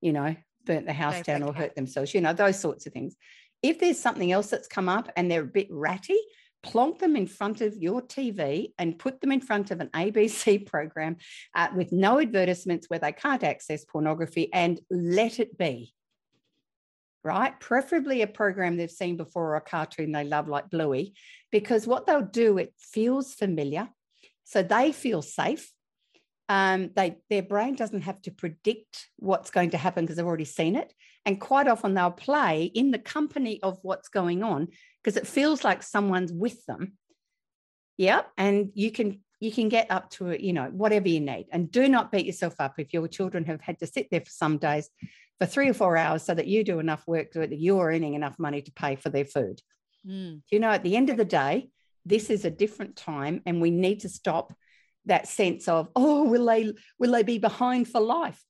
you 0.00 0.12
know, 0.12 0.34
burnt 0.64 0.86
the 0.86 0.92
house 0.92 1.20
down 1.22 1.42
or 1.42 1.52
hurt 1.52 1.74
themselves, 1.74 2.14
you 2.14 2.20
know, 2.20 2.32
those 2.32 2.58
sorts 2.58 2.86
of 2.86 2.92
things. 2.92 3.16
If 3.62 3.78
there's 3.78 3.98
something 3.98 4.32
else 4.32 4.48
that's 4.50 4.68
come 4.68 4.88
up 4.88 5.10
and 5.16 5.30
they're 5.30 5.42
a 5.42 5.46
bit 5.46 5.68
ratty, 5.70 6.18
plonk 6.62 6.98
them 6.98 7.16
in 7.16 7.26
front 7.26 7.60
of 7.60 7.76
your 7.76 8.02
TV 8.02 8.72
and 8.78 8.98
put 8.98 9.20
them 9.20 9.32
in 9.32 9.40
front 9.40 9.70
of 9.70 9.80
an 9.80 9.88
ABC 9.88 10.66
program 10.70 11.16
uh, 11.54 11.68
with 11.74 11.92
no 11.92 12.20
advertisements 12.20 12.88
where 12.88 12.98
they 12.98 13.12
can't 13.12 13.42
access 13.42 13.84
pornography 13.84 14.52
and 14.52 14.80
let 14.90 15.40
it 15.40 15.56
be 15.58 15.92
right? 17.24 17.58
Preferably 17.60 18.22
a 18.22 18.26
program 18.26 18.76
they've 18.76 18.90
seen 18.90 19.16
before 19.16 19.50
or 19.50 19.56
a 19.56 19.60
cartoon 19.60 20.12
they 20.12 20.24
love, 20.24 20.48
like 20.48 20.70
Bluey, 20.70 21.14
because 21.50 21.86
what 21.86 22.06
they'll 22.06 22.22
do, 22.22 22.58
it 22.58 22.74
feels 22.78 23.34
familiar. 23.34 23.88
So 24.44 24.62
they 24.62 24.92
feel 24.92 25.22
safe. 25.22 25.70
Um, 26.48 26.90
they 26.94 27.16
their 27.30 27.42
brain 27.42 27.76
doesn't 27.76 28.02
have 28.02 28.20
to 28.22 28.30
predict 28.30 29.08
what's 29.16 29.50
going 29.50 29.70
to 29.70 29.78
happen 29.78 30.04
because 30.04 30.16
they've 30.16 30.26
already 30.26 30.44
seen 30.44 30.76
it. 30.76 30.92
And 31.24 31.40
quite 31.40 31.68
often 31.68 31.94
they'll 31.94 32.10
play 32.10 32.64
in 32.64 32.90
the 32.90 32.98
company 32.98 33.62
of 33.62 33.78
what's 33.82 34.08
going 34.08 34.42
on 34.42 34.68
because 35.02 35.16
it 35.16 35.26
feels 35.26 35.64
like 35.64 35.82
someone's 35.82 36.32
with 36.32 36.64
them. 36.66 36.92
Yeah. 37.96 38.22
And 38.36 38.70
you 38.74 38.90
can 38.90 39.20
you 39.40 39.50
can 39.50 39.68
get 39.68 39.90
up 39.90 40.08
to 40.10 40.28
it, 40.28 40.40
you 40.40 40.52
know, 40.52 40.70
whatever 40.70 41.08
you 41.08 41.20
need. 41.20 41.48
And 41.50 41.70
do 41.70 41.88
not 41.88 42.12
beat 42.12 42.26
yourself 42.26 42.54
up 42.60 42.74
if 42.78 42.92
your 42.92 43.08
children 43.08 43.44
have 43.46 43.60
had 43.60 43.80
to 43.80 43.88
sit 43.88 44.06
there 44.10 44.20
for 44.20 44.30
some 44.30 44.56
days 44.58 44.88
for 45.40 45.46
three 45.46 45.68
or 45.68 45.74
four 45.74 45.96
hours 45.96 46.22
so 46.22 46.32
that 46.32 46.46
you 46.46 46.62
do 46.62 46.78
enough 46.78 47.02
work 47.08 47.32
that 47.32 47.58
you're 47.58 47.90
earning 47.90 48.14
enough 48.14 48.38
money 48.38 48.62
to 48.62 48.70
pay 48.72 48.94
for 48.94 49.10
their 49.10 49.24
food. 49.24 49.60
Mm. 50.06 50.42
You 50.50 50.60
know, 50.60 50.70
at 50.70 50.84
the 50.84 50.96
end 50.96 51.10
of 51.10 51.16
the 51.16 51.24
day, 51.24 51.70
this 52.06 52.30
is 52.30 52.44
a 52.44 52.50
different 52.50 52.94
time 52.94 53.42
and 53.44 53.60
we 53.60 53.72
need 53.72 54.00
to 54.00 54.08
stop 54.08 54.52
that 55.06 55.26
sense 55.26 55.66
of, 55.66 55.88
oh, 55.96 56.22
will 56.22 56.46
they 56.46 56.72
will 57.00 57.10
they 57.10 57.24
be 57.24 57.38
behind 57.38 57.88
for 57.88 58.00
life? 58.00 58.40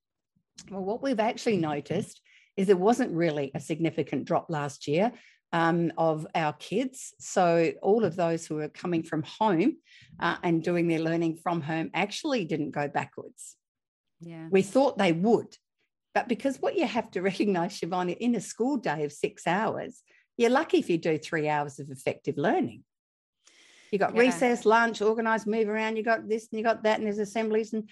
Well, 0.70 0.84
what 0.84 1.02
we've 1.02 1.20
actually 1.20 1.56
noticed 1.56 2.20
is 2.56 2.66
there 2.66 2.76
wasn't 2.76 3.12
really 3.12 3.50
a 3.54 3.60
significant 3.60 4.26
drop 4.26 4.46
last 4.50 4.86
year 4.86 5.12
um, 5.52 5.92
of 5.98 6.26
our 6.34 6.52
kids. 6.54 7.14
So 7.18 7.72
all 7.82 8.04
of 8.04 8.16
those 8.16 8.46
who 8.46 8.58
are 8.58 8.68
coming 8.68 9.02
from 9.02 9.22
home 9.22 9.76
uh, 10.18 10.36
and 10.42 10.62
doing 10.62 10.88
their 10.88 11.00
learning 11.00 11.36
from 11.36 11.60
home 11.60 11.90
actually 11.94 12.44
didn't 12.44 12.70
go 12.70 12.88
backwards. 12.88 13.56
Yeah. 14.20 14.48
We 14.50 14.62
thought 14.62 14.98
they 14.98 15.12
would, 15.12 15.56
but 16.14 16.28
because 16.28 16.58
what 16.58 16.76
you 16.76 16.86
have 16.86 17.10
to 17.12 17.22
recognize, 17.22 17.80
Siobhan, 17.80 18.16
in 18.16 18.34
a 18.34 18.40
school 18.40 18.76
day 18.76 19.04
of 19.04 19.12
six 19.12 19.46
hours, 19.46 20.02
you're 20.36 20.50
lucky 20.50 20.78
if 20.78 20.88
you 20.88 20.98
do 20.98 21.18
three 21.18 21.48
hours 21.48 21.78
of 21.78 21.90
effective 21.90 22.36
learning. 22.38 22.84
You 23.90 23.98
got 23.98 24.14
yeah. 24.14 24.22
recess, 24.22 24.64
lunch, 24.64 25.02
organized, 25.02 25.46
move 25.46 25.68
around, 25.68 25.96
you 25.96 26.02
got 26.02 26.26
this 26.26 26.48
and 26.50 26.58
you 26.58 26.64
got 26.64 26.82
that, 26.84 26.98
and 26.98 27.06
there's 27.06 27.18
assemblies. 27.18 27.74
And 27.74 27.90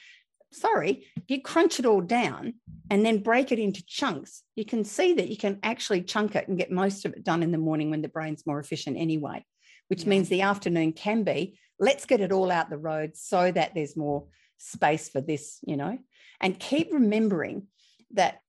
sorry, 0.52 1.06
if 1.16 1.24
you 1.28 1.40
crunch 1.40 1.78
it 1.78 1.86
all 1.86 2.00
down 2.00 2.54
and 2.90 3.04
then 3.04 3.22
break 3.22 3.52
it 3.52 3.58
into 3.58 3.84
chunks, 3.86 4.42
you 4.56 4.64
can 4.64 4.84
see 4.84 5.14
that 5.14 5.28
you 5.28 5.36
can 5.36 5.58
actually 5.62 6.02
chunk 6.02 6.34
it 6.34 6.48
and 6.48 6.58
get 6.58 6.70
most 6.70 7.04
of 7.04 7.12
it 7.12 7.24
done 7.24 7.42
in 7.42 7.52
the 7.52 7.58
morning 7.58 7.90
when 7.90 8.02
the 8.02 8.08
brain's 8.08 8.46
more 8.46 8.58
efficient 8.60 8.96
anyway. 8.96 9.44
which 9.88 10.02
Yeah. 10.04 10.10
means 10.10 10.28
the 10.28 10.42
afternoon 10.42 10.92
can 10.92 11.24
be 11.24 11.58
let's 11.80 12.06
get 12.06 12.20
it 12.20 12.30
all 12.30 12.50
out 12.52 12.70
the 12.70 12.78
road 12.78 13.16
so 13.16 13.50
that 13.50 13.74
there's 13.74 13.96
more 13.96 14.28
space 14.58 15.08
for 15.08 15.20
this, 15.20 15.58
you 15.66 15.76
know, 15.76 15.98
and 16.40 16.60
keep 16.60 16.92
remembering 16.92 17.66
that 18.12 18.40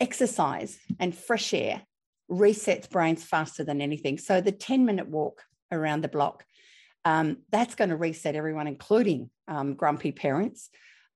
exercise 0.00 0.78
and 0.98 1.14
fresh 1.16 1.54
air 1.54 1.82
resets 2.30 2.90
brains 2.90 3.24
faster 3.24 3.64
than 3.64 3.80
anything. 3.80 4.18
So 4.18 4.40
the 4.40 4.52
10 4.52 4.84
minute 4.84 5.08
walk 5.08 5.42
around 5.72 6.02
the 6.02 6.08
block, 6.08 6.44
um, 7.04 7.38
that's 7.50 7.74
going 7.76 7.90
to 7.90 7.96
reset 7.96 8.34
everyone, 8.34 8.66
including 8.66 9.30
um, 9.48 9.74
grumpy 9.74 10.12
parents. 10.12 10.68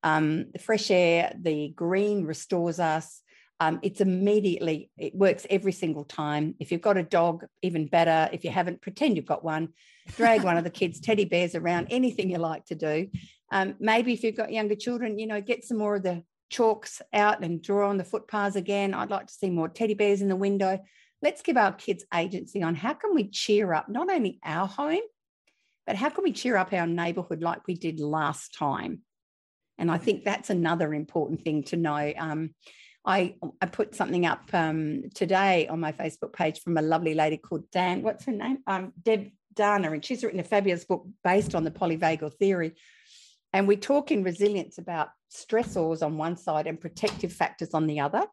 Um, 0.05 0.53
the 0.53 0.59
fresh 0.61 0.91
air, 0.91 1.35
the 1.41 1.71
green 1.71 2.25
restores 2.25 2.79
us. 2.79 3.23
Um, 3.59 3.81
it's 3.83 4.01
immediately, 4.01 4.91
it 4.99 5.15
works 5.15 5.47
every 5.49 5.73
single 5.73 6.05
time. 6.05 6.55
If 6.61 6.71
you've 6.71 6.83
got 6.83 6.99
a 6.99 7.03
dog, 7.03 7.47
even 7.63 7.87
better. 7.87 8.29
If 8.33 8.45
you 8.45 8.51
haven't, 8.51 8.83
pretend 8.83 9.17
you've 9.17 9.27
got 9.27 9.45
one. 9.45 9.71
Drag 10.17 10.45
one 10.45 10.59
of 10.59 10.65
the 10.65 10.71
kids' 10.71 11.01
teddy 11.01 11.25
bears 11.25 11.55
around, 11.55 11.87
anything 11.91 12.31
you 12.31 12.39
like 12.39 12.67
to 12.67 12.75
do. 12.75 13.09
Um, 13.51 13.77
maybe 13.81 14.13
if 14.13 14.23
you've 14.23 14.37
got 14.37 14.53
younger 14.53 14.75
children, 14.75 15.19
you 15.19 15.27
know, 15.27 15.41
get 15.41 15.65
some 15.65 15.79
more 15.79 15.97
of 15.97 16.03
the 16.03 16.23
chalks 16.51 17.01
out 17.13 17.43
and 17.43 17.63
draw 17.63 17.89
on 17.89 17.97
the 17.97 18.05
footpaths 18.05 18.57
again. 18.57 18.93
I'd 18.93 19.11
like 19.11 19.29
to 19.29 19.33
see 19.35 19.51
more 19.51 19.69
teddy 19.69 19.95
bears 19.95 20.21
in 20.21 20.29
the 20.29 20.37
window. 20.37 20.79
Let's 21.23 21.41
give 21.41 21.57
our 21.57 21.73
kids 21.73 22.05
agency 22.13 22.63
on 22.63 22.75
how 22.75 22.93
can 22.93 23.15
we 23.15 23.29
cheer 23.29 23.73
up 23.73 23.89
not 23.89 24.11
only 24.11 24.39
our 24.45 24.67
home, 24.67 25.01
but 25.87 25.97
how 25.97 26.11
can 26.11 26.25
we 26.25 26.33
cheer 26.33 26.57
up 26.57 26.73
our 26.73 26.87
neighborhood 26.87 27.41
like 27.41 27.67
we 27.67 27.75
did 27.75 27.99
last 28.01 28.55
time? 28.55 29.01
And 29.79 29.91
I 29.91 29.99
think 29.99 30.25
that's 30.25 30.51
another 30.51 30.95
important 30.95 31.43
thing 31.43 31.65
to 31.65 31.77
know. 31.77 32.13
Um, 32.19 32.55
I, 33.05 33.35
I 33.61 33.67
put 33.67 33.95
something 33.95 34.25
up 34.25 34.43
um, 34.53 35.05
today 35.15 35.69
on 35.69 35.81
my 35.81 35.93
Facebook 35.93 36.33
page 36.33 36.61
from 36.61 36.77
a 36.79 36.83
lovely 36.83 37.15
lady 37.15 37.37
called 37.37 37.71
Dan. 37.71 38.03
What's 38.03 38.25
her 38.25 38.33
name? 38.33 38.59
Um, 38.67 38.93
Deb 39.03 39.31
Dana, 39.55 39.93
and 39.93 40.05
she's 40.05 40.25
written 40.25 40.41
a 40.41 40.45
fabulous 40.45 40.85
book 40.85 41.07
based 41.23 41.55
on 41.55 41.65
the 41.65 41.71
polyvagal 41.71 42.35
theory. 42.39 42.75
And 43.53 43.69
we 43.69 43.77
talk 43.77 44.11
in 44.11 44.25
resilience 44.25 44.79
about 44.79 45.11
stressors 45.33 46.03
on 46.03 46.17
one 46.17 46.37
side 46.37 46.67
and 46.67 46.81
protective 46.81 47.33
factors 47.33 47.75
on 47.75 47.87
the 47.87 48.01
other, 48.01 48.25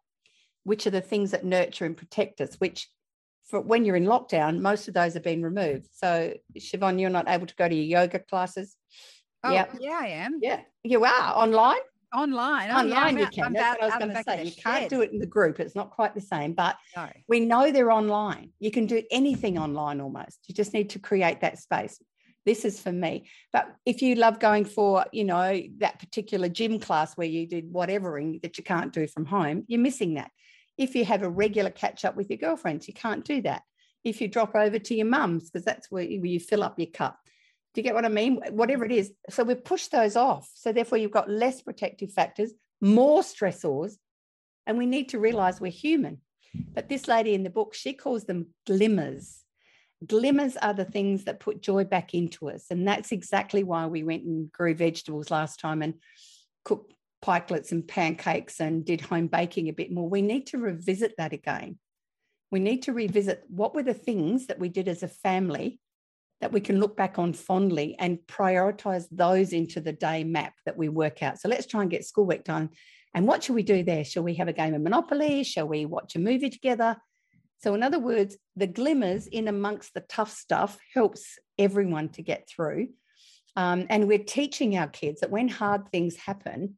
which 0.63 0.87
are 0.87 0.91
the 0.91 1.01
things 1.01 1.31
that 1.31 1.45
nurture 1.45 1.85
and 1.85 1.97
protect 1.97 2.41
us, 2.41 2.55
which 2.55 2.87
for 3.47 3.59
when 3.59 3.85
you're 3.85 3.95
in 3.95 4.05
lockdown, 4.05 4.61
most 4.61 4.87
of 4.87 4.93
those 4.93 5.13
have 5.13 5.23
been 5.23 5.43
removed. 5.43 5.89
So, 5.93 6.33
Siobhan, 6.57 6.99
you're 6.99 7.09
not 7.09 7.27
able 7.27 7.47
to 7.47 7.55
go 7.55 7.67
to 7.67 7.75
your 7.75 8.01
yoga 8.01 8.19
classes. 8.19 8.75
Oh, 9.43 9.51
Yep. 9.51 9.77
yeah, 9.79 9.99
I 10.01 10.07
am. 10.07 10.39
Yeah, 10.41 10.61
you 10.83 11.03
are 11.03 11.33
online. 11.35 11.79
Online. 12.13 12.69
Oh, 12.71 12.79
online, 12.79 12.97
I'm 12.97 13.17
you 13.17 13.27
can. 13.27 13.45
I'm 13.45 13.53
That's 13.53 13.79
what 13.79 13.83
I 13.83 13.97
was 13.97 14.03
going 14.03 14.15
to 14.15 14.23
say. 14.23 14.43
You 14.43 14.51
can't 14.61 14.81
shed. 14.83 14.89
do 14.89 15.01
it 15.01 15.11
in 15.11 15.19
the 15.19 15.25
group. 15.25 15.59
It's 15.59 15.75
not 15.75 15.91
quite 15.91 16.13
the 16.13 16.21
same, 16.21 16.53
but 16.53 16.75
No. 16.95 17.09
we 17.29 17.39
know 17.39 17.71
they're 17.71 17.91
online. 17.91 18.51
You 18.59 18.69
can 18.69 18.85
do 18.85 19.01
anything 19.11 19.57
online 19.57 20.01
almost. 20.01 20.39
You 20.47 20.53
just 20.53 20.73
need 20.73 20.89
to 20.91 20.99
create 20.99 21.39
that 21.41 21.57
space. 21.57 22.01
This 22.45 22.65
is 22.65 22.81
for 22.81 22.91
me. 22.91 23.29
But 23.53 23.73
if 23.85 24.01
you 24.01 24.15
love 24.15 24.39
going 24.39 24.65
for, 24.65 25.05
you 25.13 25.23
know, 25.23 25.61
that 25.77 25.99
particular 25.99 26.49
gym 26.49 26.79
class 26.79 27.15
where 27.15 27.27
you 27.27 27.47
did 27.47 27.71
whatevering 27.71 28.41
that 28.41 28.57
you 28.57 28.63
can't 28.63 28.91
do 28.91 29.07
from 29.07 29.25
home, 29.25 29.63
you're 29.67 29.79
missing 29.79 30.15
that. 30.15 30.31
If 30.77 30.95
you 30.95 31.05
have 31.05 31.23
a 31.23 31.29
regular 31.29 31.69
catch 31.69 32.03
up 32.03 32.15
with 32.15 32.29
your 32.29 32.37
girlfriends, 32.37 32.87
you 32.87 32.93
can't 32.93 33.23
do 33.23 33.41
that. 33.43 33.61
If 34.03 34.19
you 34.19 34.27
drop 34.27 34.53
over 34.55 34.79
to 34.79 34.95
your 34.95 35.05
mum's, 35.05 35.49
because 35.49 35.63
that's 35.63 35.89
where 35.91 36.03
you 36.03 36.39
fill 36.39 36.63
up 36.63 36.77
your 36.77 36.89
cup. 36.91 37.19
Do 37.73 37.79
you 37.79 37.83
get 37.83 37.95
what 37.95 38.05
I 38.05 38.09
mean? 38.09 38.41
Whatever 38.49 38.83
it 38.85 38.91
is. 38.91 39.13
So 39.29 39.43
we 39.43 39.55
push 39.55 39.87
those 39.87 40.15
off. 40.15 40.49
So 40.53 40.73
therefore, 40.73 40.97
you've 40.97 41.11
got 41.11 41.29
less 41.29 41.61
protective 41.61 42.11
factors, 42.11 42.51
more 42.81 43.21
stressors, 43.21 43.93
and 44.67 44.77
we 44.77 44.85
need 44.85 45.09
to 45.09 45.19
realize 45.19 45.61
we're 45.61 45.71
human. 45.71 46.19
But 46.73 46.89
this 46.89 47.07
lady 47.07 47.33
in 47.33 47.43
the 47.43 47.49
book, 47.49 47.73
she 47.73 47.93
calls 47.93 48.25
them 48.25 48.47
glimmers. 48.67 49.43
Glimmers 50.05 50.57
are 50.57 50.73
the 50.73 50.85
things 50.85 51.25
that 51.25 51.39
put 51.39 51.61
joy 51.61 51.85
back 51.85 52.13
into 52.13 52.49
us. 52.49 52.65
And 52.69 52.87
that's 52.87 53.11
exactly 53.11 53.63
why 53.63 53.85
we 53.85 54.03
went 54.03 54.23
and 54.23 54.51
grew 54.51 54.73
vegetables 54.73 55.31
last 55.31 55.59
time 55.59 55.81
and 55.81 55.93
cooked 56.65 56.93
pikelets 57.23 57.71
and 57.71 57.87
pancakes 57.87 58.59
and 58.59 58.83
did 58.83 58.99
home 58.99 59.27
baking 59.27 59.69
a 59.69 59.73
bit 59.73 59.91
more. 59.91 60.09
We 60.09 60.21
need 60.21 60.47
to 60.47 60.57
revisit 60.57 61.13
that 61.17 61.33
again. 61.33 61.77
We 62.49 62.59
need 62.59 62.83
to 62.83 62.93
revisit 62.93 63.43
what 63.47 63.75
were 63.75 63.83
the 63.83 63.93
things 63.93 64.47
that 64.47 64.59
we 64.59 64.69
did 64.69 64.87
as 64.87 65.03
a 65.03 65.07
family 65.07 65.79
that 66.41 66.51
we 66.51 66.59
can 66.59 66.79
look 66.79 66.97
back 66.97 67.17
on 67.19 67.33
fondly 67.33 67.95
and 67.99 68.19
prioritize 68.27 69.05
those 69.11 69.53
into 69.53 69.79
the 69.79 69.93
day 69.93 70.23
map 70.23 70.53
that 70.65 70.77
we 70.77 70.89
work 70.89 71.23
out. 71.23 71.39
So 71.39 71.47
let's 71.47 71.67
try 71.67 71.81
and 71.81 71.91
get 71.91 72.05
schoolwork 72.05 72.43
done. 72.43 72.69
And 73.13 73.27
what 73.27 73.43
should 73.43 73.55
we 73.55 73.63
do 73.63 73.83
there? 73.83 74.03
Shall 74.03 74.23
we 74.23 74.35
have 74.35 74.47
a 74.47 74.53
game 74.53 74.73
of 74.73 74.81
Monopoly? 74.81 75.43
Shall 75.43 75.67
we 75.67 75.85
watch 75.85 76.15
a 76.15 76.19
movie 76.19 76.49
together? 76.49 76.97
So, 77.59 77.75
in 77.75 77.83
other 77.83 77.99
words, 77.99 78.37
the 78.55 78.67
glimmers 78.67 79.27
in 79.27 79.47
amongst 79.47 79.93
the 79.93 80.01
tough 80.01 80.31
stuff 80.31 80.79
helps 80.93 81.37
everyone 81.59 82.09
to 82.09 82.23
get 82.23 82.49
through. 82.49 82.87
Um, 83.55 83.85
and 83.89 84.07
we're 84.07 84.23
teaching 84.23 84.77
our 84.77 84.87
kids 84.87 85.21
that 85.21 85.29
when 85.29 85.47
hard 85.47 85.91
things 85.91 86.15
happen, 86.15 86.77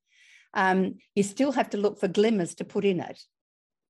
um, 0.54 0.96
you 1.16 1.24
still 1.24 1.54
have 1.54 1.70
to 1.70 1.78
look 1.78 2.00
for 2.00 2.08
glimmers 2.08 2.56
to 2.56 2.66
put 2.66 2.84
in 2.84 3.00
it. 3.00 3.22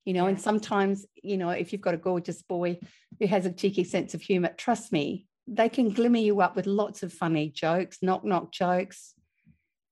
You 0.06 0.14
know, 0.14 0.28
and 0.28 0.40
sometimes, 0.40 1.06
you 1.24 1.38
know, 1.38 1.50
if 1.50 1.72
you've 1.72 1.82
got 1.82 1.94
a 1.94 1.98
gorgeous 1.98 2.42
boy 2.44 2.78
who 3.20 3.26
has 3.26 3.46
a 3.46 3.52
cheeky 3.52 3.86
sense 3.86 4.14
of 4.14 4.22
humor, 4.22 4.52
trust 4.56 4.92
me, 4.92 5.26
they 5.48 5.70
can 5.70 5.90
glimmer 5.90 6.18
you 6.18 6.42
up 6.42 6.56
with 6.56 6.68
lots 6.68 7.04
of 7.04 7.14
funny 7.14 7.50
jokes, 7.50 8.00
knock 8.02 8.24
knock 8.24 8.52
jokes, 8.52 9.14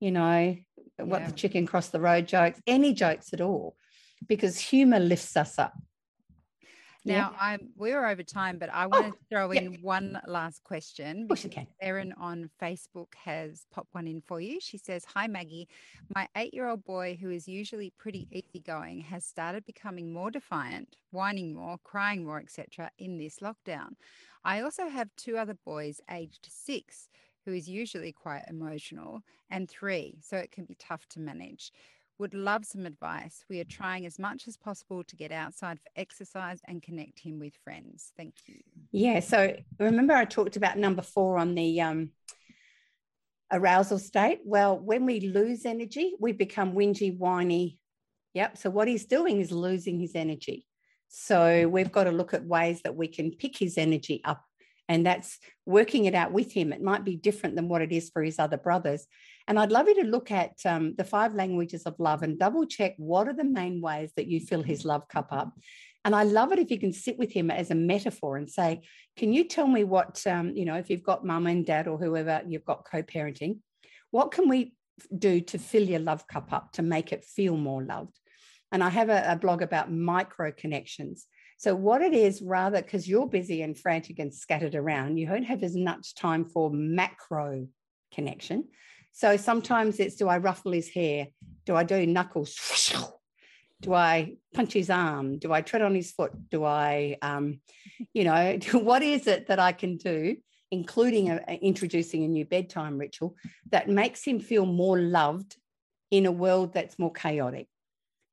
you 0.00 0.10
know, 0.10 0.56
what 0.98 1.26
the 1.26 1.32
chicken 1.32 1.66
crossed 1.66 1.92
the 1.92 2.00
road 2.00 2.26
jokes, 2.26 2.60
any 2.66 2.94
jokes 2.94 3.32
at 3.32 3.40
all, 3.40 3.76
because 4.26 4.58
humor 4.58 4.98
lifts 4.98 5.36
us 5.36 5.58
up. 5.58 5.74
Yeah. 7.04 7.18
Now, 7.18 7.34
I'm 7.40 7.68
we're 7.76 8.06
over 8.06 8.22
time, 8.22 8.58
but 8.58 8.72
I 8.72 8.84
oh, 8.84 8.88
want 8.88 9.12
to 9.12 9.18
throw 9.28 9.50
yeah. 9.50 9.62
in 9.62 9.78
one 9.82 10.20
last 10.26 10.62
question. 10.62 11.22
Of 11.22 11.28
course 11.28 11.44
you 11.44 11.50
because 11.50 11.66
can. 11.80 11.88
Erin 11.88 12.14
on 12.18 12.48
Facebook 12.62 13.14
has 13.24 13.66
popped 13.72 13.92
one 13.92 14.06
in 14.06 14.20
for 14.20 14.40
you. 14.40 14.60
She 14.60 14.78
says, 14.78 15.04
Hi, 15.14 15.26
Maggie. 15.26 15.68
My 16.14 16.28
eight 16.36 16.54
year 16.54 16.68
old 16.68 16.84
boy, 16.84 17.18
who 17.20 17.30
is 17.30 17.48
usually 17.48 17.92
pretty 17.98 18.28
easygoing, 18.30 19.00
has 19.00 19.24
started 19.24 19.66
becoming 19.66 20.12
more 20.12 20.30
defiant, 20.30 20.96
whining 21.10 21.54
more, 21.54 21.78
crying 21.82 22.24
more, 22.24 22.38
etc., 22.38 22.90
in 22.98 23.18
this 23.18 23.40
lockdown. 23.40 23.96
I 24.44 24.60
also 24.60 24.88
have 24.88 25.08
two 25.16 25.36
other 25.36 25.56
boys 25.64 26.00
aged 26.10 26.46
six, 26.50 27.08
who 27.44 27.52
is 27.52 27.68
usually 27.68 28.12
quite 28.12 28.44
emotional, 28.48 29.22
and 29.50 29.68
three, 29.68 30.18
so 30.20 30.36
it 30.36 30.50
can 30.50 30.64
be 30.64 30.76
tough 30.78 31.06
to 31.10 31.20
manage. 31.20 31.72
Would 32.18 32.34
love 32.34 32.64
some 32.64 32.86
advice. 32.86 33.44
We 33.48 33.60
are 33.60 33.64
trying 33.64 34.06
as 34.06 34.18
much 34.18 34.46
as 34.46 34.56
possible 34.56 35.02
to 35.04 35.16
get 35.16 35.32
outside 35.32 35.80
for 35.80 35.90
exercise 35.96 36.60
and 36.68 36.82
connect 36.82 37.18
him 37.18 37.38
with 37.38 37.54
friends. 37.64 38.12
Thank 38.16 38.34
you. 38.46 38.60
Yeah. 38.92 39.20
So 39.20 39.56
remember, 39.78 40.14
I 40.14 40.24
talked 40.24 40.56
about 40.56 40.78
number 40.78 41.02
four 41.02 41.38
on 41.38 41.54
the 41.54 41.80
um, 41.80 42.10
arousal 43.50 43.98
state. 43.98 44.40
Well, 44.44 44.78
when 44.78 45.04
we 45.04 45.20
lose 45.20 45.66
energy, 45.66 46.14
we 46.20 46.32
become 46.32 46.74
whingy, 46.74 47.16
whiny. 47.16 47.78
Yep. 48.34 48.58
So 48.58 48.70
what 48.70 48.88
he's 48.88 49.06
doing 49.06 49.40
is 49.40 49.50
losing 49.50 49.98
his 49.98 50.14
energy. 50.14 50.66
So 51.14 51.68
we've 51.68 51.92
got 51.92 52.04
to 52.04 52.10
look 52.10 52.32
at 52.32 52.46
ways 52.46 52.80
that 52.82 52.96
we 52.96 53.06
can 53.06 53.32
pick 53.32 53.58
his 53.58 53.76
energy 53.76 54.22
up. 54.24 54.42
And 54.88 55.04
that's 55.04 55.38
working 55.66 56.06
it 56.06 56.14
out 56.14 56.32
with 56.32 56.52
him. 56.52 56.72
It 56.72 56.82
might 56.82 57.04
be 57.04 57.16
different 57.16 57.54
than 57.54 57.68
what 57.68 57.82
it 57.82 57.92
is 57.92 58.08
for 58.08 58.22
his 58.22 58.38
other 58.38 58.56
brothers. 58.56 59.06
And 59.46 59.58
I'd 59.58 59.70
love 59.70 59.88
you 59.88 60.02
to 60.02 60.08
look 60.08 60.30
at 60.30 60.52
um, 60.64 60.94
the 60.96 61.04
five 61.04 61.34
languages 61.34 61.82
of 61.82 61.98
love 61.98 62.22
and 62.22 62.38
double 62.38 62.64
check 62.64 62.94
what 62.96 63.28
are 63.28 63.34
the 63.34 63.44
main 63.44 63.82
ways 63.82 64.10
that 64.16 64.26
you 64.26 64.40
fill 64.40 64.62
his 64.62 64.86
love 64.86 65.06
cup 65.08 65.28
up. 65.32 65.52
And 66.06 66.16
I 66.16 66.22
love 66.24 66.50
it 66.50 66.58
if 66.58 66.70
you 66.70 66.78
can 66.78 66.94
sit 66.94 67.18
with 67.18 67.30
him 67.30 67.50
as 67.50 67.70
a 67.70 67.74
metaphor 67.74 68.38
and 68.38 68.50
say, 68.50 68.80
Can 69.16 69.34
you 69.34 69.44
tell 69.44 69.66
me 69.66 69.84
what, 69.84 70.26
um, 70.26 70.56
you 70.56 70.64
know, 70.64 70.76
if 70.76 70.88
you've 70.88 71.04
got 71.04 71.26
mum 71.26 71.46
and 71.46 71.64
dad 71.64 71.88
or 71.88 71.98
whoever 71.98 72.42
you've 72.48 72.64
got 72.64 72.86
co 72.90 73.02
parenting, 73.02 73.58
what 74.10 74.30
can 74.30 74.48
we 74.48 74.74
do 75.16 75.42
to 75.42 75.58
fill 75.58 75.84
your 75.84 76.00
love 76.00 76.26
cup 76.26 76.54
up 76.54 76.72
to 76.72 76.82
make 76.82 77.12
it 77.12 77.22
feel 77.22 77.56
more 77.56 77.82
loved? 77.82 78.18
And 78.72 78.82
I 78.82 78.88
have 78.88 79.10
a, 79.10 79.24
a 79.28 79.36
blog 79.36 79.62
about 79.62 79.92
micro 79.92 80.50
connections. 80.50 81.26
So, 81.58 81.74
what 81.76 82.02
it 82.02 82.14
is, 82.14 82.42
rather, 82.42 82.82
because 82.82 83.06
you're 83.08 83.28
busy 83.28 83.62
and 83.62 83.78
frantic 83.78 84.18
and 84.18 84.34
scattered 84.34 84.74
around, 84.74 85.18
you 85.18 85.26
don't 85.28 85.44
have 85.44 85.62
as 85.62 85.76
much 85.76 86.14
time 86.14 86.46
for 86.46 86.70
macro 86.72 87.68
connection. 88.12 88.64
So, 89.12 89.36
sometimes 89.36 90.00
it's 90.00 90.16
do 90.16 90.26
I 90.26 90.38
ruffle 90.38 90.72
his 90.72 90.88
hair? 90.88 91.28
Do 91.66 91.76
I 91.76 91.84
do 91.84 92.04
knuckles? 92.06 92.56
Do 93.82 93.94
I 93.94 94.36
punch 94.54 94.72
his 94.72 94.90
arm? 94.90 95.38
Do 95.38 95.52
I 95.52 95.60
tread 95.60 95.82
on 95.82 95.94
his 95.94 96.12
foot? 96.12 96.32
Do 96.50 96.64
I, 96.64 97.18
um, 97.20 97.60
you 98.14 98.24
know, 98.24 98.58
what 98.72 99.02
is 99.02 99.26
it 99.26 99.48
that 99.48 99.58
I 99.58 99.72
can 99.72 99.98
do, 99.98 100.36
including 100.70 101.30
a, 101.30 101.40
a- 101.46 101.60
introducing 101.64 102.24
a 102.24 102.28
new 102.28 102.44
bedtime 102.44 102.96
ritual 102.96 103.36
that 103.70 103.88
makes 103.88 104.24
him 104.24 104.40
feel 104.40 104.66
more 104.66 104.98
loved 104.98 105.56
in 106.10 106.26
a 106.26 106.32
world 106.32 106.72
that's 106.72 106.98
more 106.98 107.12
chaotic? 107.12 107.66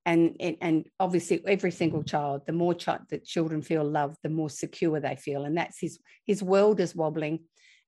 And 0.10 0.36
and, 0.40 0.58
and 0.60 0.86
obviously 1.00 1.42
every 1.46 1.70
single 1.70 2.04
child 2.04 2.42
the 2.48 2.52
more 2.52 2.74
child 2.74 3.02
that 3.12 3.24
children 3.24 3.62
feel 3.62 3.84
loved 3.84 4.18
the 4.24 4.30
more 4.30 4.50
secure 4.50 5.00
they 5.00 5.16
feel. 5.16 5.46
And 5.46 5.56
that's 5.56 5.80
his 5.80 6.00
his 6.26 6.42
world 6.42 6.80
is 6.80 6.96
wobbling 6.96 7.42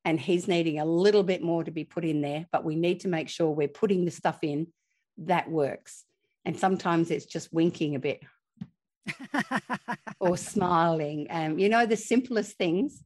and 0.06 0.20
he's 0.20 0.48
needing 0.48 0.80
a 0.80 0.86
little 0.86 1.24
bit 1.24 1.42
more 1.42 1.64
to 1.64 1.72
be 1.72 1.84
put 1.84 2.06
in 2.06 2.22
there 2.22 2.46
but 2.52 2.64
we 2.64 2.76
need 2.76 3.00
to 3.02 3.08
make 3.08 3.28
sure 3.28 3.50
we're 3.50 3.68
putting 3.68 4.06
the 4.06 4.12
stuff 4.12 4.40
in 4.44 4.68
that 5.18 5.50
works. 5.50 6.06
And 6.46 6.58
sometimes 6.58 7.12
it's 7.12 7.26
just 7.26 7.52
winking 7.52 7.96
a 7.96 8.00
bit 8.00 8.22
or 10.20 10.38
smiling. 10.38 11.28
Um, 11.30 11.58
you 11.58 11.70
know 11.70 11.88
the 11.88 11.98
simplest 11.98 12.56
things 12.56 13.04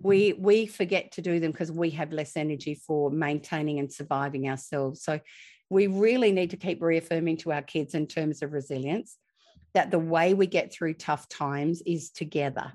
we 0.00 0.32
we 0.32 0.66
forget 0.66 1.12
to 1.12 1.22
do 1.22 1.38
them 1.38 1.50
because 1.50 1.70
we 1.70 1.90
have 1.90 2.12
less 2.12 2.36
energy 2.36 2.74
for 2.74 3.10
maintaining 3.10 3.78
and 3.78 3.92
surviving 3.92 4.48
ourselves. 4.48 5.02
So 5.02 5.20
we 5.70 5.86
really 5.86 6.32
need 6.32 6.50
to 6.50 6.56
keep 6.56 6.82
reaffirming 6.82 7.36
to 7.38 7.52
our 7.52 7.62
kids 7.62 7.94
in 7.94 8.06
terms 8.06 8.42
of 8.42 8.52
resilience 8.52 9.18
that 9.74 9.90
the 9.90 9.98
way 9.98 10.34
we 10.34 10.46
get 10.46 10.72
through 10.72 10.94
tough 10.94 11.28
times 11.28 11.82
is 11.82 12.10
together. 12.10 12.72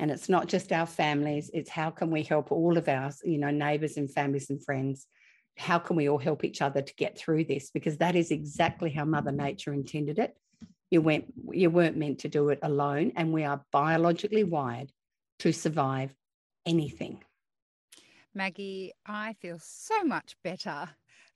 And 0.00 0.10
it's 0.10 0.28
not 0.28 0.46
just 0.46 0.72
our 0.72 0.86
families 0.86 1.50
it's 1.52 1.70
how 1.70 1.90
can 1.90 2.10
we 2.10 2.22
help 2.22 2.52
all 2.52 2.78
of 2.78 2.88
our 2.88 3.10
you 3.24 3.38
know 3.38 3.50
neighbors 3.50 3.96
and 3.96 4.12
families 4.12 4.50
and 4.50 4.64
friends? 4.64 5.06
How 5.56 5.78
can 5.78 5.96
we 5.96 6.08
all 6.08 6.18
help 6.18 6.44
each 6.44 6.62
other 6.62 6.82
to 6.82 6.94
get 6.94 7.18
through 7.18 7.44
this? 7.44 7.70
Because 7.70 7.98
that 7.98 8.14
is 8.14 8.30
exactly 8.30 8.90
how 8.90 9.04
mother 9.04 9.32
nature 9.32 9.72
intended 9.72 10.18
it. 10.18 10.36
You 10.90 11.02
went 11.02 11.32
you 11.52 11.70
weren't 11.70 11.96
meant 11.96 12.20
to 12.20 12.28
do 12.28 12.48
it 12.50 12.60
alone 12.62 13.12
and 13.16 13.32
we 13.32 13.44
are 13.44 13.64
biologically 13.72 14.44
wired 14.44 14.90
to 15.40 15.52
survive 15.52 16.14
anything. 16.66 17.22
Maggie 18.34 18.92
i 19.06 19.34
feel 19.40 19.58
so 19.60 20.04
much 20.04 20.36
better 20.44 20.88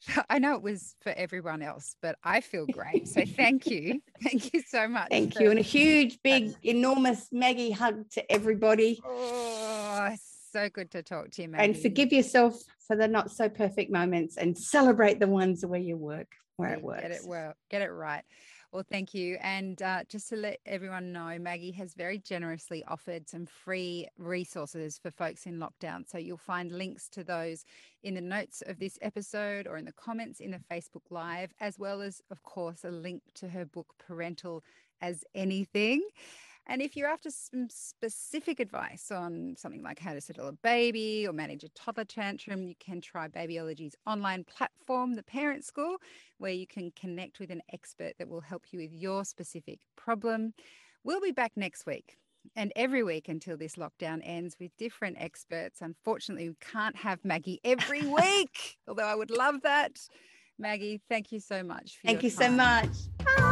I 0.30 0.38
know 0.38 0.55
it 0.55 0.62
was 0.62 0.94
for 1.00 1.11
everyone 1.11 1.62
else, 1.62 1.96
but 2.03 2.16
I 2.22 2.40
feel 2.40 2.66
great. 2.66 3.09
So 3.09 3.24
thank 3.24 3.66
you. 3.66 4.00
Thank 4.22 4.55
you 4.55 4.62
so 4.62 4.88
much. 4.88 5.09
Thank 5.11 5.38
you. 5.38 5.50
And 5.50 5.59
a 5.59 5.62
huge, 5.62 6.18
big, 6.22 6.48
um, 6.48 6.55
enormous 6.62 7.28
Maggie 7.32 7.70
hug 7.70 8.09
to 8.11 8.32
everybody. 8.32 9.00
Oh, 9.05 10.14
so 10.53 10.68
good 10.68 10.90
to 10.92 11.03
talk 11.03 11.30
to 11.32 11.42
you, 11.42 11.48
Maggie. 11.48 11.64
And 11.64 11.76
forgive 11.76 12.12
yourself 12.12 12.55
for 12.86 12.96
the 12.96 13.09
not 13.09 13.30
so 13.30 13.48
perfect 13.48 13.90
moments 13.90 14.36
and 14.36 14.57
celebrate 14.57 15.18
the 15.18 15.26
ones 15.26 15.64
where 15.64 15.80
you 15.80 15.96
work, 15.96 16.28
where 16.57 16.72
it 16.72 16.82
works. 16.82 17.03
Get 17.03 17.11
it 17.11 17.22
well, 17.26 17.55
get 17.70 17.82
it 17.82 17.90
right. 17.90 18.22
Well, 18.72 18.86
thank 18.90 19.12
you. 19.12 19.36
And 19.42 19.82
uh, 19.82 20.04
just 20.08 20.30
to 20.30 20.36
let 20.36 20.60
everyone 20.64 21.12
know, 21.12 21.36
Maggie 21.38 21.72
has 21.72 21.92
very 21.92 22.16
generously 22.18 22.82
offered 22.88 23.28
some 23.28 23.44
free 23.44 24.08
resources 24.16 24.98
for 24.98 25.10
folks 25.10 25.44
in 25.44 25.58
lockdown. 25.58 26.08
So 26.08 26.16
you'll 26.16 26.38
find 26.38 26.72
links 26.72 27.10
to 27.10 27.22
those 27.22 27.66
in 28.02 28.14
the 28.14 28.22
notes 28.22 28.62
of 28.66 28.78
this 28.78 28.98
episode 29.02 29.66
or 29.66 29.76
in 29.76 29.84
the 29.84 29.92
comments 29.92 30.40
in 30.40 30.52
the 30.52 30.60
Facebook 30.70 31.10
Live, 31.10 31.52
as 31.60 31.78
well 31.78 32.00
as, 32.00 32.22
of 32.30 32.42
course, 32.44 32.82
a 32.82 32.90
link 32.90 33.20
to 33.34 33.48
her 33.48 33.66
book, 33.66 33.92
Parental 33.98 34.64
as 35.02 35.22
Anything. 35.34 36.00
And 36.66 36.80
if 36.80 36.96
you're 36.96 37.08
after 37.08 37.30
some 37.30 37.66
mm, 37.66 37.72
specific 37.72 38.60
advice 38.60 39.10
on 39.10 39.54
something 39.58 39.82
like 39.82 39.98
how 39.98 40.14
to 40.14 40.20
settle 40.20 40.48
a 40.48 40.52
baby 40.52 41.26
or 41.26 41.32
manage 41.32 41.64
a 41.64 41.68
toddler 41.70 42.04
tantrum, 42.04 42.62
you 42.62 42.74
can 42.78 43.00
try 43.00 43.28
Babyology's 43.28 43.96
online 44.06 44.44
platform, 44.44 45.14
The 45.14 45.24
Parent 45.24 45.64
School, 45.64 45.96
where 46.38 46.52
you 46.52 46.66
can 46.66 46.92
connect 46.92 47.40
with 47.40 47.50
an 47.50 47.62
expert 47.72 48.12
that 48.18 48.28
will 48.28 48.40
help 48.40 48.66
you 48.70 48.78
with 48.78 48.92
your 48.92 49.24
specific 49.24 49.80
problem. 49.96 50.54
We'll 51.04 51.20
be 51.20 51.32
back 51.32 51.52
next 51.56 51.84
week 51.84 52.16
and 52.56 52.72
every 52.76 53.02
week 53.02 53.28
until 53.28 53.56
this 53.56 53.76
lockdown 53.76 54.20
ends 54.22 54.56
with 54.60 54.70
different 54.76 55.16
experts. 55.18 55.80
Unfortunately, 55.80 56.48
we 56.48 56.56
can't 56.60 56.96
have 56.96 57.24
Maggie 57.24 57.60
every 57.64 58.06
week, 58.06 58.78
although 58.86 59.06
I 59.06 59.14
would 59.14 59.30
love 59.30 59.62
that. 59.62 59.98
Maggie, 60.58 61.00
thank 61.08 61.32
you 61.32 61.40
so 61.40 61.62
much. 61.62 61.98
thank 62.04 62.22
you 62.22 62.30
time. 62.30 62.50
so 62.50 62.56
much. 62.56 63.36
Bye. 63.36 63.51